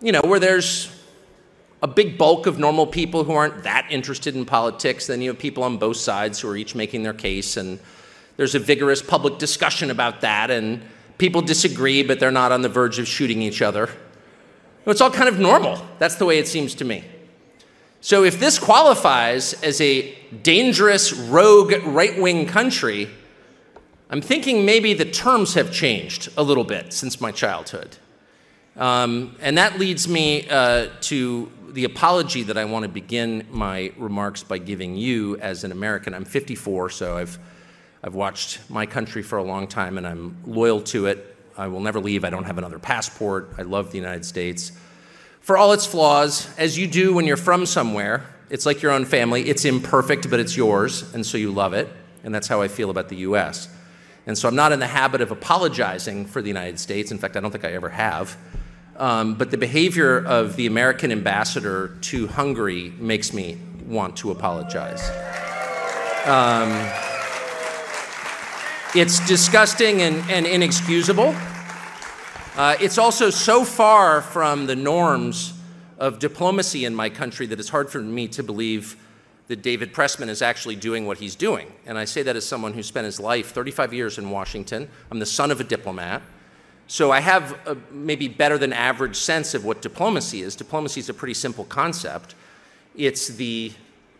You 0.00 0.12
know, 0.12 0.22
where 0.22 0.40
there's 0.40 0.90
a 1.82 1.86
big 1.86 2.18
bulk 2.18 2.46
of 2.46 2.58
normal 2.58 2.86
people 2.86 3.24
who 3.24 3.32
aren't 3.32 3.62
that 3.62 3.86
interested 3.90 4.34
in 4.34 4.44
politics. 4.44 5.06
Then 5.06 5.20
you 5.20 5.30
have 5.30 5.38
people 5.38 5.62
on 5.62 5.76
both 5.76 5.96
sides 5.96 6.40
who 6.40 6.48
are 6.48 6.56
each 6.56 6.74
making 6.74 7.02
their 7.02 7.12
case, 7.12 7.56
and 7.56 7.78
there's 8.36 8.54
a 8.54 8.58
vigorous 8.58 9.02
public 9.02 9.38
discussion 9.38 9.90
about 9.90 10.20
that, 10.22 10.50
and 10.50 10.82
people 11.18 11.42
disagree, 11.42 12.02
but 12.02 12.18
they're 12.18 12.30
not 12.30 12.52
on 12.52 12.62
the 12.62 12.68
verge 12.68 12.98
of 12.98 13.06
shooting 13.06 13.40
each 13.42 13.62
other. 13.62 13.88
It's 14.86 15.00
all 15.00 15.10
kind 15.10 15.28
of 15.28 15.38
normal. 15.38 15.84
That's 15.98 16.16
the 16.16 16.24
way 16.24 16.38
it 16.38 16.48
seems 16.48 16.74
to 16.76 16.84
me. 16.84 17.04
So 18.00 18.22
if 18.24 18.38
this 18.38 18.58
qualifies 18.58 19.52
as 19.62 19.80
a 19.80 20.14
dangerous, 20.42 21.12
rogue, 21.12 21.72
right 21.84 22.20
wing 22.20 22.46
country, 22.46 23.10
I'm 24.08 24.20
thinking 24.20 24.64
maybe 24.64 24.94
the 24.94 25.04
terms 25.04 25.54
have 25.54 25.72
changed 25.72 26.28
a 26.36 26.42
little 26.42 26.62
bit 26.62 26.92
since 26.92 27.20
my 27.20 27.32
childhood. 27.32 27.96
Um, 28.76 29.34
and 29.40 29.58
that 29.58 29.80
leads 29.80 30.06
me 30.06 30.48
uh, 30.48 30.90
to 31.02 31.50
the 31.70 31.82
apology 31.84 32.44
that 32.44 32.56
I 32.56 32.66
want 32.66 32.84
to 32.84 32.88
begin 32.88 33.48
my 33.50 33.92
remarks 33.96 34.44
by 34.44 34.58
giving 34.58 34.94
you 34.94 35.38
as 35.38 35.64
an 35.64 35.72
American. 35.72 36.14
I'm 36.14 36.24
54, 36.24 36.90
so 36.90 37.18
I've, 37.18 37.36
I've 38.04 38.14
watched 38.14 38.70
my 38.70 38.86
country 38.86 39.22
for 39.22 39.38
a 39.38 39.42
long 39.42 39.66
time 39.66 39.98
and 39.98 40.06
I'm 40.06 40.36
loyal 40.46 40.82
to 40.82 41.06
it. 41.06 41.36
I 41.58 41.66
will 41.66 41.80
never 41.80 41.98
leave. 41.98 42.24
I 42.24 42.30
don't 42.30 42.44
have 42.44 42.58
another 42.58 42.78
passport. 42.78 43.54
I 43.58 43.62
love 43.62 43.90
the 43.90 43.98
United 43.98 44.24
States. 44.24 44.70
For 45.40 45.56
all 45.56 45.72
its 45.72 45.84
flaws, 45.86 46.48
as 46.58 46.78
you 46.78 46.86
do 46.86 47.12
when 47.12 47.26
you're 47.26 47.36
from 47.36 47.66
somewhere, 47.66 48.24
it's 48.50 48.66
like 48.66 48.82
your 48.82 48.92
own 48.92 49.04
family. 49.04 49.48
It's 49.48 49.64
imperfect, 49.64 50.30
but 50.30 50.38
it's 50.38 50.56
yours, 50.56 51.12
and 51.12 51.26
so 51.26 51.38
you 51.38 51.50
love 51.50 51.72
it. 51.72 51.88
And 52.22 52.32
that's 52.32 52.46
how 52.46 52.62
I 52.62 52.68
feel 52.68 52.90
about 52.90 53.08
the 53.08 53.16
US. 53.16 53.68
And 54.26 54.36
so 54.36 54.48
I'm 54.48 54.56
not 54.56 54.72
in 54.72 54.80
the 54.80 54.88
habit 54.88 55.20
of 55.20 55.30
apologizing 55.30 56.26
for 56.26 56.42
the 56.42 56.48
United 56.48 56.80
States. 56.80 57.12
In 57.12 57.18
fact, 57.18 57.36
I 57.36 57.40
don't 57.40 57.52
think 57.52 57.64
I 57.64 57.72
ever 57.72 57.90
have. 57.90 58.36
Um, 58.96 59.34
but 59.34 59.50
the 59.50 59.58
behavior 59.58 60.18
of 60.24 60.56
the 60.56 60.66
American 60.66 61.12
ambassador 61.12 61.96
to 62.02 62.26
Hungary 62.26 62.92
makes 62.98 63.32
me 63.32 63.58
want 63.86 64.16
to 64.16 64.32
apologize. 64.32 65.08
Um, 66.26 66.72
it's 68.94 69.24
disgusting 69.28 70.02
and, 70.02 70.28
and 70.28 70.46
inexcusable. 70.46 71.36
Uh, 72.56 72.74
it's 72.80 72.98
also 72.98 73.30
so 73.30 73.64
far 73.64 74.22
from 74.22 74.66
the 74.66 74.74
norms 74.74 75.52
of 75.98 76.18
diplomacy 76.18 76.84
in 76.84 76.94
my 76.94 77.10
country 77.10 77.46
that 77.46 77.60
it's 77.60 77.68
hard 77.68 77.90
for 77.90 78.00
me 78.00 78.26
to 78.28 78.42
believe 78.42 78.96
that 79.48 79.62
David 79.62 79.92
Pressman 79.92 80.28
is 80.28 80.42
actually 80.42 80.76
doing 80.76 81.06
what 81.06 81.18
he's 81.18 81.36
doing. 81.36 81.72
And 81.86 81.96
I 81.96 82.04
say 82.04 82.22
that 82.22 82.36
as 82.36 82.44
someone 82.44 82.72
who 82.72 82.82
spent 82.82 83.04
his 83.04 83.20
life 83.20 83.52
35 83.52 83.94
years 83.94 84.18
in 84.18 84.30
Washington. 84.30 84.88
I'm 85.10 85.18
the 85.18 85.26
son 85.26 85.50
of 85.50 85.60
a 85.60 85.64
diplomat. 85.64 86.22
So 86.88 87.10
I 87.10 87.20
have 87.20 87.52
a 87.66 87.76
maybe 87.90 88.28
better 88.28 88.58
than 88.58 88.72
average 88.72 89.16
sense 89.16 89.54
of 89.54 89.64
what 89.64 89.82
diplomacy 89.82 90.42
is. 90.42 90.56
Diplomacy 90.56 91.00
is 91.00 91.08
a 91.08 91.14
pretty 91.14 91.34
simple 91.34 91.64
concept. 91.64 92.34
It's 92.96 93.28
the 93.28 93.72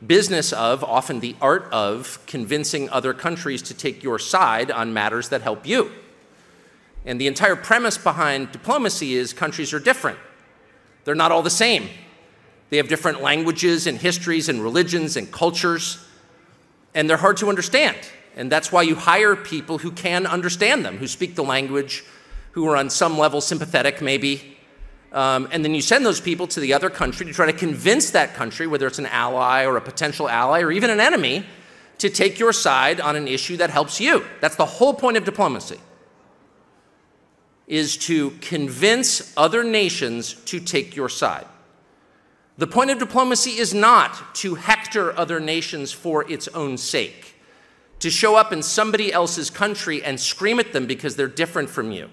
business 0.05 0.53
of, 0.53 0.85
often 0.85 1.21
the 1.21 1.37
art 1.41 1.69
of, 1.73 2.19
convincing 2.27 2.91
other 2.91 3.15
countries 3.15 3.63
to 3.63 3.75
take 3.75 4.03
your 4.03 4.19
side 4.19 4.71
on 4.71 4.93
matters 4.93 5.29
that 5.31 5.43
help 5.43 5.67
you. 5.67 5.91
And 7.05 7.21
the 7.21 7.29
entire 7.29 7.57
premise 7.57 7.97
behind 7.97 8.53
diplomacy 8.53 9.15
is 9.15 9.33
countries 9.33 9.73
are 9.73 9.79
different. 9.79 10.19
They're 11.05 11.15
not 11.15 11.33
all 11.33 11.43
the 11.43 11.51
same. 11.51 11.89
They 12.71 12.79
have 12.79 12.89
different 12.89 13.23
languages 13.23 13.87
and 13.87 13.99
histories 13.99 14.49
and 14.49 14.63
religions 14.63 15.17
and 15.17 15.31
cultures, 15.31 16.05
and 16.95 17.09
they're 17.09 17.17
hard 17.17 17.37
to 17.39 17.49
understand. 17.49 17.97
And 18.35 18.53
that's 18.53 18.71
why 18.71 18.83
you 18.83 18.95
hire 18.95 19.37
people 19.37 19.79
who 19.79 19.91
can 19.91 20.27
understand 20.27 20.85
them, 20.85 20.99
who 20.99 21.07
speak 21.07 21.35
the 21.35 21.45
language, 21.45 22.05
who 22.53 22.67
are 22.69 22.77
on 22.77 22.91
some 22.91 23.19
level 23.19 23.41
sympathetic, 23.41 24.03
maybe. 24.03 24.57
Um, 25.13 25.49
and 25.53 25.65
then 25.65 25.75
you 25.75 25.81
send 25.81 26.05
those 26.05 26.21
people 26.21 26.47
to 26.49 26.61
the 26.61 26.75
other 26.75 26.91
country 26.91 27.25
to 27.27 27.33
try 27.33 27.47
to 27.47 27.53
convince 27.53 28.11
that 28.11 28.35
country, 28.35 28.67
whether 28.67 28.87
it's 28.87 28.99
an 28.99 29.07
ally 29.07 29.65
or 29.65 29.77
a 29.77 29.81
potential 29.81 30.29
ally 30.29 30.61
or 30.61 30.73
even 30.73 30.91
an 30.91 31.01
enemy, 31.01 31.47
to 31.99 32.11
take 32.11 32.39
your 32.39 32.53
side 32.53 33.01
on 33.01 33.17
an 33.17 33.27
issue 33.27 33.57
that 33.57 33.71
helps 33.71 34.01
you. 34.01 34.25
That's 34.41 34.57
the 34.57 34.67
whole 34.67 34.93
point 34.93 35.17
of 35.17 35.25
diplomacy. 35.25 35.79
Is 37.67 37.97
to 37.99 38.31
convince 38.43 39.33
other 39.37 39.65
nations 39.65 40.35
to 40.47 40.61
take 40.61 40.95
your 40.95 41.09
side. 41.09 41.47
The 42.59 42.67
point 42.67 42.91
of 42.91 42.99
diplomacy 42.99 43.59
is 43.59 43.75
not 43.75 44.35
to 44.37 44.55
hector 44.55 45.17
other 45.19 45.41
nations 45.41 45.93
for 45.93 46.31
its 46.31 46.49
own 46.49 46.79
sake, 46.79 47.35
to 47.99 48.09
show 48.09 48.35
up 48.35 48.51
in 48.51 48.63
somebody 48.63 49.13
else's 49.13 49.51
country 49.51 50.03
and 50.03 50.19
scream 50.19 50.59
at 50.59 50.73
them 50.73 50.87
because 50.87 51.17
they're 51.17 51.29
different 51.29 51.69
from 51.69 51.93
you, 51.93 52.09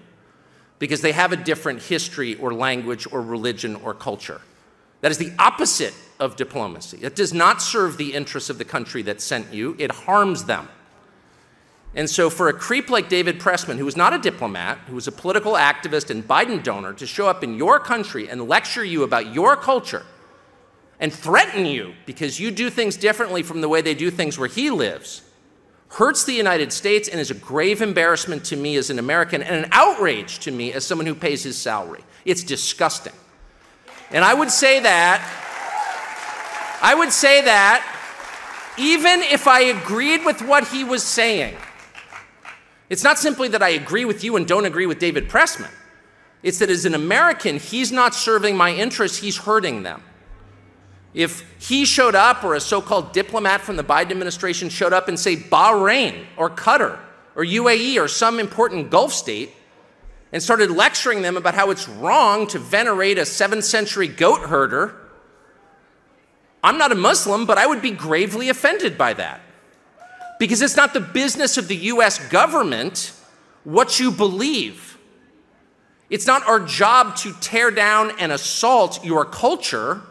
because 0.78 1.00
they 1.00 1.12
have 1.12 1.32
a 1.32 1.36
different 1.36 1.84
history 1.84 2.34
or 2.34 2.52
language 2.52 3.10
or 3.10 3.22
religion 3.22 3.74
or 3.76 3.94
culture. 3.94 4.42
That 5.00 5.10
is 5.10 5.18
the 5.18 5.32
opposite 5.38 5.94
of 6.20 6.36
diplomacy. 6.36 6.98
It 7.00 7.16
does 7.16 7.32
not 7.32 7.62
serve 7.62 7.96
the 7.96 8.12
interests 8.12 8.50
of 8.50 8.58
the 8.58 8.64
country 8.66 9.00
that 9.02 9.22
sent 9.22 9.52
you, 9.52 9.76
it 9.78 9.90
harms 9.90 10.44
them. 10.44 10.68
And 11.96 12.10
so, 12.10 12.28
for 12.28 12.48
a 12.48 12.52
creep 12.52 12.90
like 12.90 13.08
David 13.08 13.38
Pressman, 13.38 13.78
who 13.78 13.84
was 13.84 13.96
not 13.96 14.12
a 14.12 14.18
diplomat, 14.18 14.78
who 14.88 14.96
was 14.96 15.06
a 15.06 15.12
political 15.12 15.52
activist 15.52 16.10
and 16.10 16.26
Biden 16.26 16.62
donor, 16.62 16.92
to 16.94 17.06
show 17.06 17.28
up 17.28 17.44
in 17.44 17.54
your 17.54 17.78
country 17.78 18.28
and 18.28 18.48
lecture 18.48 18.84
you 18.84 19.04
about 19.04 19.32
your 19.32 19.56
culture 19.56 20.04
and 21.00 21.12
threaten 21.12 21.66
you 21.66 21.94
because 22.06 22.38
you 22.38 22.50
do 22.50 22.70
things 22.70 22.96
differently 22.96 23.42
from 23.42 23.60
the 23.60 23.68
way 23.68 23.80
they 23.80 23.94
do 23.94 24.10
things 24.10 24.38
where 24.38 24.48
he 24.48 24.70
lives 24.70 25.22
hurts 25.94 26.24
the 26.24 26.32
United 26.32 26.72
States 26.72 27.08
and 27.08 27.20
is 27.20 27.30
a 27.30 27.34
grave 27.34 27.80
embarrassment 27.80 28.44
to 28.44 28.56
me 28.56 28.76
as 28.76 28.90
an 28.90 28.98
American 28.98 29.42
and 29.42 29.64
an 29.64 29.68
outrage 29.70 30.40
to 30.40 30.50
me 30.50 30.72
as 30.72 30.84
someone 30.84 31.06
who 31.06 31.14
pays 31.14 31.44
his 31.44 31.56
salary. 31.56 32.02
It's 32.24 32.42
disgusting. 32.42 33.12
And 34.10 34.24
I 34.24 34.34
would 34.34 34.50
say 34.50 34.80
that, 34.80 35.20
I 36.82 36.94
would 36.94 37.12
say 37.12 37.42
that 37.42 37.90
even 38.76 39.22
if 39.22 39.46
I 39.46 39.60
agreed 39.60 40.24
with 40.24 40.42
what 40.42 40.66
he 40.66 40.82
was 40.82 41.04
saying, 41.04 41.56
it's 42.90 43.04
not 43.04 43.18
simply 43.18 43.48
that 43.48 43.62
I 43.62 43.70
agree 43.70 44.04
with 44.04 44.24
you 44.24 44.36
and 44.36 44.48
don't 44.48 44.64
agree 44.64 44.86
with 44.86 44.98
David 44.98 45.28
Pressman. 45.28 45.70
It's 46.42 46.58
that 46.58 46.70
as 46.70 46.84
an 46.84 46.94
American, 46.94 47.58
he's 47.58 47.92
not 47.92 48.14
serving 48.14 48.56
my 48.56 48.70
interests, 48.70 49.18
he's 49.18 49.38
hurting 49.38 49.84
them. 49.84 50.02
If 51.14 51.44
he 51.64 51.84
showed 51.84 52.16
up 52.16 52.42
or 52.42 52.54
a 52.54 52.60
so 52.60 52.82
called 52.82 53.12
diplomat 53.12 53.60
from 53.60 53.76
the 53.76 53.84
Biden 53.84 54.10
administration 54.10 54.68
showed 54.68 54.92
up 54.92 55.08
and 55.08 55.18
say 55.18 55.36
Bahrain 55.36 56.26
or 56.36 56.50
Qatar 56.50 56.98
or 57.36 57.44
UAE 57.44 58.02
or 58.02 58.08
some 58.08 58.40
important 58.40 58.90
Gulf 58.90 59.12
state 59.12 59.50
and 60.32 60.42
started 60.42 60.70
lecturing 60.70 61.22
them 61.22 61.36
about 61.36 61.54
how 61.54 61.70
it's 61.70 61.88
wrong 61.88 62.48
to 62.48 62.58
venerate 62.58 63.18
a 63.18 63.22
7th 63.22 63.62
century 63.62 64.08
goat 64.08 64.40
herder, 64.40 64.96
I'm 66.64 66.78
not 66.78 66.90
a 66.90 66.96
Muslim, 66.96 67.46
but 67.46 67.58
I 67.58 67.66
would 67.66 67.80
be 67.80 67.92
gravely 67.92 68.48
offended 68.48 68.98
by 68.98 69.14
that. 69.14 69.40
Because 70.40 70.62
it's 70.62 70.76
not 70.76 70.92
the 70.92 71.00
business 71.00 71.56
of 71.56 71.68
the 71.68 71.76
US 71.76 72.18
government 72.28 73.12
what 73.62 74.00
you 74.00 74.10
believe. 74.10 74.98
It's 76.10 76.26
not 76.26 76.46
our 76.48 76.60
job 76.60 77.16
to 77.18 77.32
tear 77.34 77.70
down 77.70 78.12
and 78.18 78.32
assault 78.32 79.04
your 79.04 79.24
culture. 79.24 80.02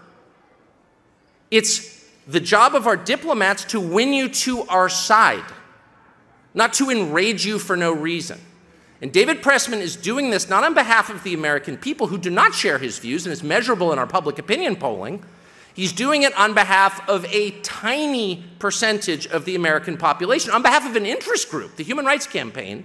It's 1.53 2.03
the 2.25 2.39
job 2.39 2.73
of 2.73 2.87
our 2.87 2.97
diplomats 2.97 3.63
to 3.65 3.79
win 3.79 4.11
you 4.11 4.27
to 4.27 4.63
our 4.63 4.89
side, 4.89 5.45
not 6.55 6.73
to 6.73 6.89
enrage 6.89 7.45
you 7.45 7.59
for 7.59 7.77
no 7.77 7.91
reason. 7.91 8.41
And 9.03 9.13
David 9.13 9.43
Pressman 9.43 9.79
is 9.79 9.95
doing 9.95 10.31
this 10.31 10.49
not 10.49 10.63
on 10.63 10.73
behalf 10.73 11.11
of 11.11 11.21
the 11.21 11.35
American 11.35 11.77
people 11.77 12.07
who 12.07 12.17
do 12.17 12.31
not 12.31 12.55
share 12.55 12.79
his 12.79 12.97
views, 12.97 13.27
and 13.27 13.31
it's 13.31 13.43
measurable 13.43 13.93
in 13.93 13.99
our 13.99 14.07
public 14.07 14.39
opinion 14.39 14.75
polling. 14.75 15.23
He's 15.75 15.93
doing 15.93 16.23
it 16.23 16.35
on 16.39 16.55
behalf 16.55 17.07
of 17.07 17.23
a 17.25 17.51
tiny 17.61 18.43
percentage 18.57 19.27
of 19.27 19.45
the 19.45 19.53
American 19.53 19.95
population, 19.95 20.49
on 20.49 20.63
behalf 20.63 20.89
of 20.89 20.95
an 20.95 21.05
interest 21.05 21.51
group, 21.51 21.75
the 21.75 21.83
Human 21.83 22.03
Rights 22.05 22.25
Campaign, 22.25 22.83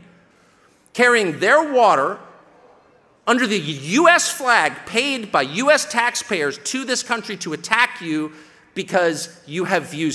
carrying 0.92 1.40
their 1.40 1.72
water 1.72 2.18
under 3.26 3.46
the 3.46 3.58
US 3.58 4.30
flag 4.30 4.74
paid 4.84 5.32
by 5.32 5.40
US 5.40 5.90
taxpayers 5.90 6.58
to 6.64 6.84
this 6.84 7.02
country 7.02 7.38
to 7.38 7.54
attack 7.54 8.02
you 8.02 8.30
because 8.78 9.30
you 9.46 9.64
have 9.64 9.90
views. 9.90 10.14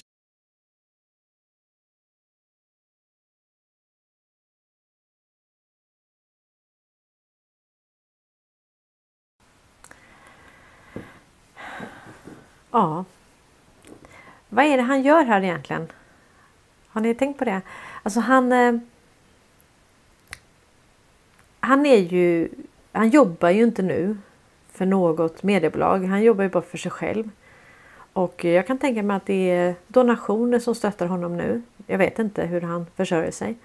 Ja. 12.72 13.06
Vad 14.50 14.66
är 14.66 14.78
det 14.78 14.84
han 14.84 15.02
gör 15.02 15.24
här 15.24 15.42
egentligen? 15.42 15.88
Har 16.88 17.02
ni 17.02 17.16
tänkt 17.16 17.40
på 17.40 17.46
det? 17.46 17.62
Alltså 18.04 18.20
han... 18.20 18.52
Eh, 18.52 18.74
han 21.60 21.86
är 21.86 21.98
ju... 21.98 22.50
Han 22.92 23.10
jobbar 23.10 23.50
ju 23.50 23.64
inte 23.64 23.82
nu 23.82 24.18
för 24.72 24.86
något 24.86 25.44
mediebolag. 25.44 26.06
Han 26.06 26.24
jobbar 26.24 26.44
ju 26.44 26.50
bara 26.50 26.64
för 26.64 26.78
sig 26.78 26.92
själv. 26.92 27.30
Och 28.14 28.46
jag 28.46 28.68
kan 28.68 28.78
tänka 28.78 29.04
mig 29.04 29.18
att 29.18 29.26
det 29.26 29.52
är 29.52 29.76
donationer 29.88 30.60
som 30.60 30.76
stöttar 30.76 31.06
honom 31.06 31.38
nu. 31.38 31.62
Jag 31.88 31.98
vet 31.98 32.20
inte 32.20 32.46
hur 32.46 32.62
han 32.62 32.86
försörjer 32.96 33.32
sig. 33.32 33.56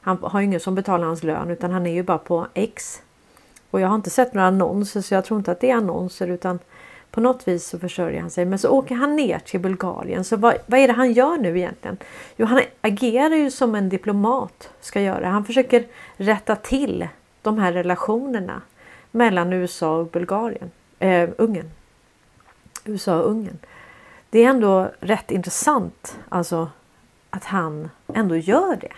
Han 0.00 0.18
har 0.22 0.40
ingen 0.40 0.60
som 0.60 0.74
betalar 0.74 1.06
hans 1.06 1.22
lön 1.22 1.50
utan 1.50 1.70
han 1.70 1.86
är 1.86 1.92
ju 1.92 2.02
bara 2.02 2.18
på 2.18 2.46
X. 2.54 3.02
Och 3.70 3.80
jag 3.80 3.88
har 3.88 3.94
inte 3.94 4.10
sett 4.10 4.34
några 4.34 4.48
annonser 4.48 5.00
så 5.00 5.14
jag 5.14 5.24
tror 5.24 5.38
inte 5.38 5.52
att 5.52 5.60
det 5.60 5.70
är 5.70 5.74
annonser 5.74 6.28
utan 6.28 6.58
på 7.10 7.20
något 7.20 7.48
vis 7.48 7.66
så 7.66 7.78
försörjer 7.78 8.20
han 8.20 8.30
sig. 8.30 8.44
Men 8.44 8.58
så 8.58 8.68
åker 8.68 8.94
han 8.94 9.16
ner 9.16 9.38
till 9.38 9.60
Bulgarien. 9.60 10.24
Så 10.24 10.36
vad, 10.36 10.54
vad 10.66 10.80
är 10.80 10.88
det 10.88 10.94
han 10.94 11.12
gör 11.12 11.36
nu 11.36 11.58
egentligen? 11.58 11.96
Jo, 12.36 12.46
han 12.46 12.60
agerar 12.80 13.36
ju 13.36 13.50
som 13.50 13.74
en 13.74 13.88
diplomat 13.88 14.70
ska 14.80 15.00
göra. 15.00 15.28
Han 15.28 15.44
försöker 15.44 15.86
rätta 16.16 16.56
till 16.56 17.08
de 17.42 17.58
här 17.58 17.72
relationerna 17.72 18.62
mellan 19.10 19.52
USA 19.52 19.96
och 19.96 20.06
Bulgarien. 20.06 20.70
Eh, 20.98 21.30
Ungern. 21.38 21.70
USA 22.84 23.18
och 23.18 23.30
Ungern 23.30 23.58
det 24.34 24.44
är 24.44 24.50
ändå 24.50 24.90
rätt 25.00 25.30
intressant 25.30 26.18
alltså 26.28 26.70
att 27.30 27.44
han 27.44 27.90
ändå 28.14 28.36
gör 28.36 28.76
det. 28.76 28.92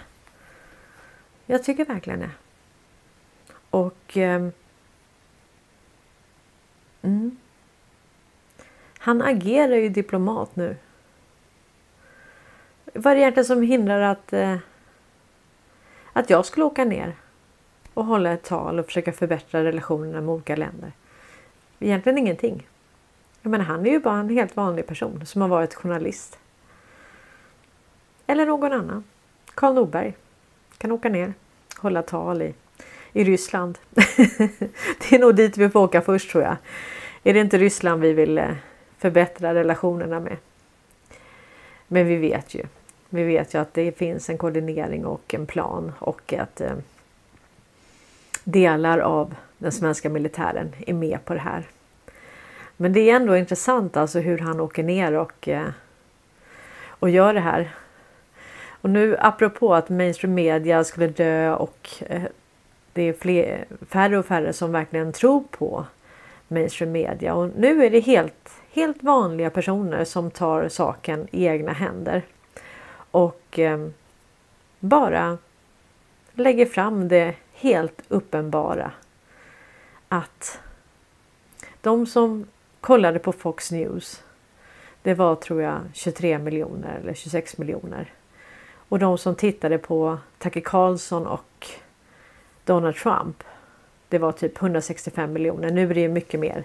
Jag 1.47 1.65
tycker 1.65 1.85
verkligen 1.85 2.21
det. 2.21 2.31
Och 3.71 4.17
eh, 4.17 4.49
mm, 7.03 7.37
Han 8.99 9.23
agerar 9.23 9.77
ju 9.77 9.89
diplomat 9.89 10.57
nu. 10.57 10.77
Vad 12.95 13.13
är 13.13 13.15
det 13.15 13.21
egentligen 13.21 13.45
som 13.45 13.63
hindrar 13.63 14.01
att, 14.01 14.33
eh, 14.33 14.57
att 16.13 16.31
jag 16.31 16.47
skulle 16.47 16.67
åka 16.67 16.85
ner 16.85 17.17
och 17.95 18.05
hålla 18.05 18.33
ett 18.33 18.45
tal 18.45 18.79
och 18.79 18.87
försöka 18.87 19.13
förbättra 19.13 19.65
relationerna 19.65 20.21
med 20.21 20.35
olika 20.35 20.57
länder? 20.57 20.93
Egentligen 21.79 22.19
ingenting. 22.19 22.67
Jag 23.47 23.51
menar, 23.51 23.65
han 23.65 23.87
är 23.87 23.91
ju 23.91 23.99
bara 23.99 24.19
en 24.19 24.29
helt 24.29 24.57
vanlig 24.57 24.87
person 24.87 25.27
som 25.27 25.41
har 25.41 25.49
varit 25.49 25.75
journalist. 25.75 26.39
Eller 28.27 28.47
någon 28.47 28.73
annan. 28.73 29.05
Karl 29.55 29.75
Norberg 29.75 30.15
kan 30.79 30.93
åka 30.93 31.09
ner 31.09 31.35
hålla 31.77 32.03
tal 32.03 32.43
i, 32.43 32.55
i 33.13 33.25
Ryssland. 33.25 33.79
det 33.91 35.13
är 35.13 35.19
nog 35.19 35.35
dit 35.35 35.57
vi 35.57 35.69
får 35.69 35.81
åka 35.81 36.03
först 36.03 36.31
tror 36.31 36.45
jag. 36.45 36.57
Är 37.23 37.35
det 37.35 37.41
inte 37.41 37.59
Ryssland 37.59 38.03
vi 38.03 38.13
vill 38.13 38.39
eh, 38.39 38.51
förbättra 38.99 39.55
relationerna 39.55 40.21
med? 40.21 40.37
Men 41.89 42.07
vi 42.07 42.17
vet 42.17 42.55
ju. 42.55 42.63
Vi 43.09 43.25
vet 43.25 43.55
ju 43.55 43.59
att 43.59 43.75
det 43.75 43.99
finns 43.99 44.31
en 44.31 44.39
koordinering 44.39 45.07
och 45.07 45.35
en 45.35 45.47
plan 45.47 45.93
och 45.99 46.33
att 46.33 46.61
eh, 46.61 46.77
delar 48.45 48.99
av 48.99 49.35
den 49.59 49.73
svenska 49.73 50.09
militären 50.09 50.73
är 50.87 50.95
med 50.95 51.25
på 51.25 51.35
det 51.35 51.41
här. 51.41 51.67
Men 52.77 52.93
det 52.93 53.11
är 53.11 53.17
ändå 53.17 53.37
intressant 53.37 53.97
alltså 53.97 54.19
hur 54.19 54.39
han 54.39 54.61
åker 54.61 54.83
ner 54.83 55.13
och, 55.13 55.49
eh, 55.49 55.69
och 56.89 57.11
gör 57.11 57.35
det 57.35 57.41
här. 57.41 57.75
Och 58.81 58.91
nu 58.91 59.17
apropå 59.21 59.75
att 59.75 59.89
mainstream 59.89 60.35
media 60.35 60.85
skulle 60.85 61.07
dö 61.07 61.55
och 61.55 61.89
eh, 62.01 62.23
det 62.93 63.03
är 63.03 63.13
fler, 63.13 63.65
färre 63.89 64.19
och 64.19 64.27
färre 64.27 64.53
som 64.53 64.73
verkligen 64.73 65.13
tror 65.13 65.45
på 65.51 65.85
mainstream 66.49 66.93
media. 66.93 67.35
Och 67.35 67.51
nu 67.57 67.85
är 67.85 67.91
det 67.91 68.01
helt, 68.01 68.51
helt 68.73 69.03
vanliga 69.03 69.51
personer 69.51 70.05
som 70.05 70.31
tar 70.31 70.69
saken 70.69 71.29
i 71.31 71.47
egna 71.47 71.73
händer. 71.73 72.23
Och 73.11 73.59
eh, 73.59 73.89
bara 74.81 75.39
lägger 76.33 76.67
fram 76.67 77.09
det 77.09 77.35
helt 77.53 78.03
uppenbara. 78.09 78.91
Att 80.09 80.61
de 81.81 82.07
som 82.07 82.47
kollade 82.87 83.19
på 83.19 83.33
Fox 83.33 83.73
News. 83.73 84.23
Det 85.03 85.15
var 85.15 85.37
tror 85.37 85.63
jag 85.63 85.81
23 85.93 86.39
miljoner 86.39 86.99
eller 87.03 87.15
26 87.15 87.59
miljoner. 87.59 88.13
Och 88.89 88.99
de 88.99 89.19
som 89.19 89.35
tittade 89.35 89.79
på 89.79 90.19
Tucker 90.39 90.61
Carlson 90.61 91.27
och 91.27 91.67
Donald 92.65 92.97
Trump. 92.97 93.45
Det 94.09 94.19
var 94.19 94.33
typ 94.33 94.63
165 94.63 95.33
miljoner. 95.33 95.71
Nu 95.71 95.91
är 95.91 95.95
det 95.95 96.09
mycket 96.09 96.41
mer. 96.41 96.65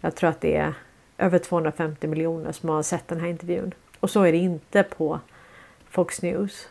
Jag 0.00 0.14
tror 0.14 0.30
att 0.30 0.40
det 0.40 0.56
är 0.56 0.74
över 1.18 1.38
250 1.38 2.06
miljoner 2.06 2.52
som 2.52 2.68
har 2.68 2.82
sett 2.82 3.08
den 3.08 3.20
här 3.20 3.28
intervjun. 3.28 3.74
Och 4.00 4.10
så 4.10 4.22
är 4.22 4.32
det 4.32 4.38
inte 4.38 4.82
på 4.82 5.20
Fox 5.90 6.22
News. 6.22 6.68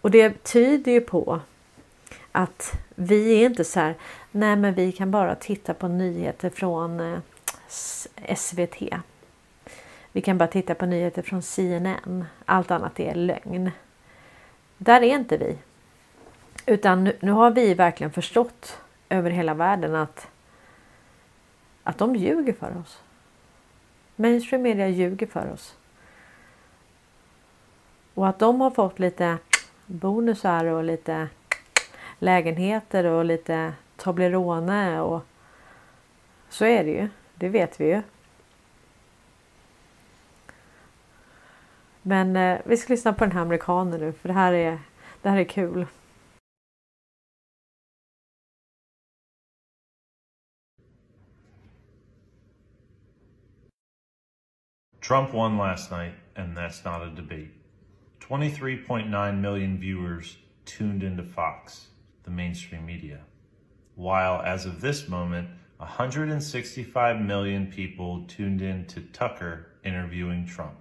Och 0.00 0.10
det 0.10 0.44
tyder 0.44 0.92
ju 0.92 1.00
på 1.00 1.40
att 2.32 2.78
vi 2.94 3.42
är 3.42 3.46
inte 3.46 3.64
så 3.64 3.80
här, 3.80 3.94
nej 4.30 4.56
men 4.56 4.74
vi 4.74 4.92
kan 4.92 5.10
bara 5.10 5.34
titta 5.34 5.74
på 5.74 5.88
nyheter 5.88 6.50
från 6.50 7.00
eh, 7.00 7.18
SVT. 8.36 8.82
Vi 10.12 10.20
kan 10.20 10.38
bara 10.38 10.48
titta 10.48 10.74
på 10.74 10.86
nyheter 10.86 11.22
från 11.22 11.42
CNN. 11.42 12.24
Allt 12.44 12.70
annat 12.70 13.00
är 13.00 13.14
lögn. 13.14 13.70
Där 14.78 15.02
är 15.02 15.14
inte 15.14 15.36
vi. 15.36 15.58
Utan 16.66 17.04
nu, 17.04 17.16
nu 17.20 17.32
har 17.32 17.50
vi 17.50 17.74
verkligen 17.74 18.12
förstått 18.12 18.80
över 19.08 19.30
hela 19.30 19.54
världen 19.54 19.94
att, 19.94 20.28
att 21.82 21.98
de 21.98 22.16
ljuger 22.16 22.52
för 22.52 22.78
oss. 22.78 23.02
Mainstream 24.16 24.62
media 24.62 24.88
ljuger 24.88 25.26
för 25.26 25.52
oss. 25.52 25.76
Och 28.14 28.28
att 28.28 28.38
de 28.38 28.60
har 28.60 28.70
fått 28.70 28.98
lite 28.98 29.38
bonusar 29.86 30.64
och 30.64 30.84
lite 30.84 31.28
lägenheter 32.18 33.04
och 33.04 33.24
lite 33.24 33.72
Toblerone 33.96 35.00
och 35.00 35.22
så 36.48 36.64
är 36.64 36.84
det 36.84 36.90
ju. 36.90 37.08
Det 37.38 37.48
vet 37.48 37.80
vi 37.80 37.84
ju. 37.84 38.02
Men 42.02 42.36
eh, 42.36 42.60
vi 42.64 42.76
ska 42.76 42.92
lyssna 42.92 43.12
på 43.12 43.24
den 43.24 43.32
här 43.32 43.42
amerikanen 43.42 44.00
nu 44.00 44.12
för 44.12 44.28
det 44.28 44.34
här 44.34 44.52
är, 44.52 44.78
det 45.22 45.30
här 45.30 45.38
är 45.38 45.44
kul. 45.44 45.86
Trump 55.06 55.32
won 55.32 55.56
last 55.56 55.92
night, 55.92 56.14
and 56.36 56.56
that's 56.56 56.84
not 56.84 57.02
a 57.02 57.10
debate. 57.16 57.50
23.9 58.20 59.40
million 59.40 59.78
viewers 59.78 60.36
tuned 60.64 61.02
into 61.02 61.22
Fox, 61.22 61.90
the 62.24 62.30
mainstream 62.30 62.84
media. 62.86 63.20
While, 63.94 64.42
as 64.44 64.66
of 64.66 64.80
this 64.80 65.08
moment, 65.08 65.48
165 65.78 67.20
million 67.20 67.66
people 67.66 68.24
tuned 68.28 68.62
in 68.62 68.86
to 68.86 69.02
Tucker 69.02 69.66
interviewing 69.84 70.46
Trump. 70.46 70.72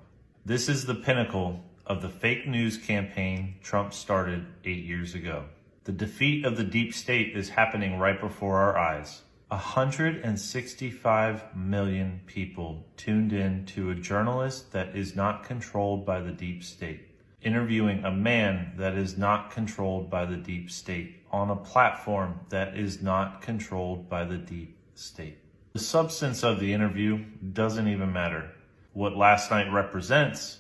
This 0.45 0.69
is 0.69 0.85
the 0.85 0.95
pinnacle 0.95 1.59
of 1.85 2.01
the 2.01 2.07
fake 2.07 2.47
news 2.47 2.77
campaign 2.77 3.55
Trump 3.61 3.91
started 3.91 4.45
eight 4.63 4.85
years 4.85 5.13
ago. 5.13 5.43
The 5.83 5.91
defeat 5.91 6.45
of 6.45 6.55
the 6.55 6.63
deep 6.63 6.93
state 6.93 7.35
is 7.35 7.49
happening 7.49 7.99
right 7.99 8.21
before 8.21 8.59
our 8.59 8.77
eyes. 8.77 9.23
165 9.49 11.57
million 11.57 12.21
people 12.25 12.85
tuned 12.95 13.33
in 13.33 13.65
to 13.65 13.91
a 13.91 13.95
journalist 13.95 14.71
that 14.71 14.95
is 14.95 15.13
not 15.13 15.43
controlled 15.43 16.05
by 16.05 16.21
the 16.21 16.31
deep 16.31 16.63
state, 16.63 17.01
interviewing 17.41 18.05
a 18.05 18.11
man 18.11 18.71
that 18.77 18.97
is 18.97 19.17
not 19.17 19.51
controlled 19.51 20.09
by 20.09 20.25
the 20.25 20.37
deep 20.37 20.71
state 20.71 21.17
on 21.31 21.49
a 21.49 21.55
platform 21.55 22.39
that 22.47 22.77
is 22.77 23.01
not 23.01 23.41
controlled 23.41 24.09
by 24.09 24.23
the 24.23 24.37
deep 24.37 24.71
state. 24.95 25.37
The 25.73 25.79
substance 25.79 26.43
of 26.43 26.59
the 26.59 26.73
interview 26.73 27.23
doesn't 27.53 27.87
even 27.87 28.11
matter. 28.11 28.51
What 28.93 29.15
last 29.15 29.51
night 29.51 29.71
represents 29.71 30.59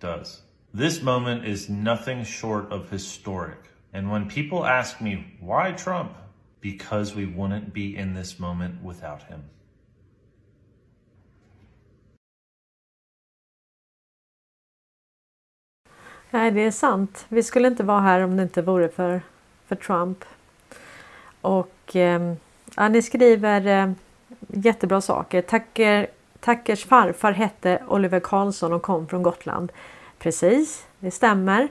does. 0.00 0.42
This 0.72 1.02
moment 1.02 1.44
is 1.44 1.68
nothing 1.68 2.24
short 2.24 2.70
of 2.70 2.90
historic. 2.90 3.58
And 3.92 4.10
when 4.10 4.28
people 4.28 4.64
ask 4.64 5.00
me, 5.00 5.36
why 5.40 5.72
Trump? 5.72 6.12
because 6.60 7.14
we 7.14 7.26
wouldn't 7.26 7.72
be 7.72 7.96
in 7.96 8.14
this 8.14 8.38
moment 8.38 8.82
without 8.82 9.22
him. 9.22 9.40
Nej, 16.30 16.50
det 16.50 16.60
är 16.60 16.70
sant. 16.70 17.26
Vi 17.28 17.42
skulle 17.42 17.68
inte 17.68 17.82
vara 17.82 18.00
här 18.00 18.20
om 18.20 18.36
det 18.36 18.42
inte 18.42 18.62
vore 18.62 18.88
för, 18.88 19.22
för 19.66 19.76
Trump. 19.76 20.24
Och 21.40 21.96
eh, 21.96 22.34
ja, 22.76 22.88
ni 22.88 23.02
skriver 23.02 23.66
eh, 23.66 23.92
jättebra 24.48 25.00
saker. 25.00 25.42
Tacker, 25.42 26.06
Tackers 26.40 26.84
farfar 26.84 27.32
hette 27.32 27.82
Oliver 27.88 28.20
Karlsson 28.20 28.72
och 28.72 28.82
kom 28.82 29.08
från 29.08 29.22
Gotland. 29.22 29.72
Precis, 30.18 30.86
det 30.98 31.10
stämmer. 31.10 31.68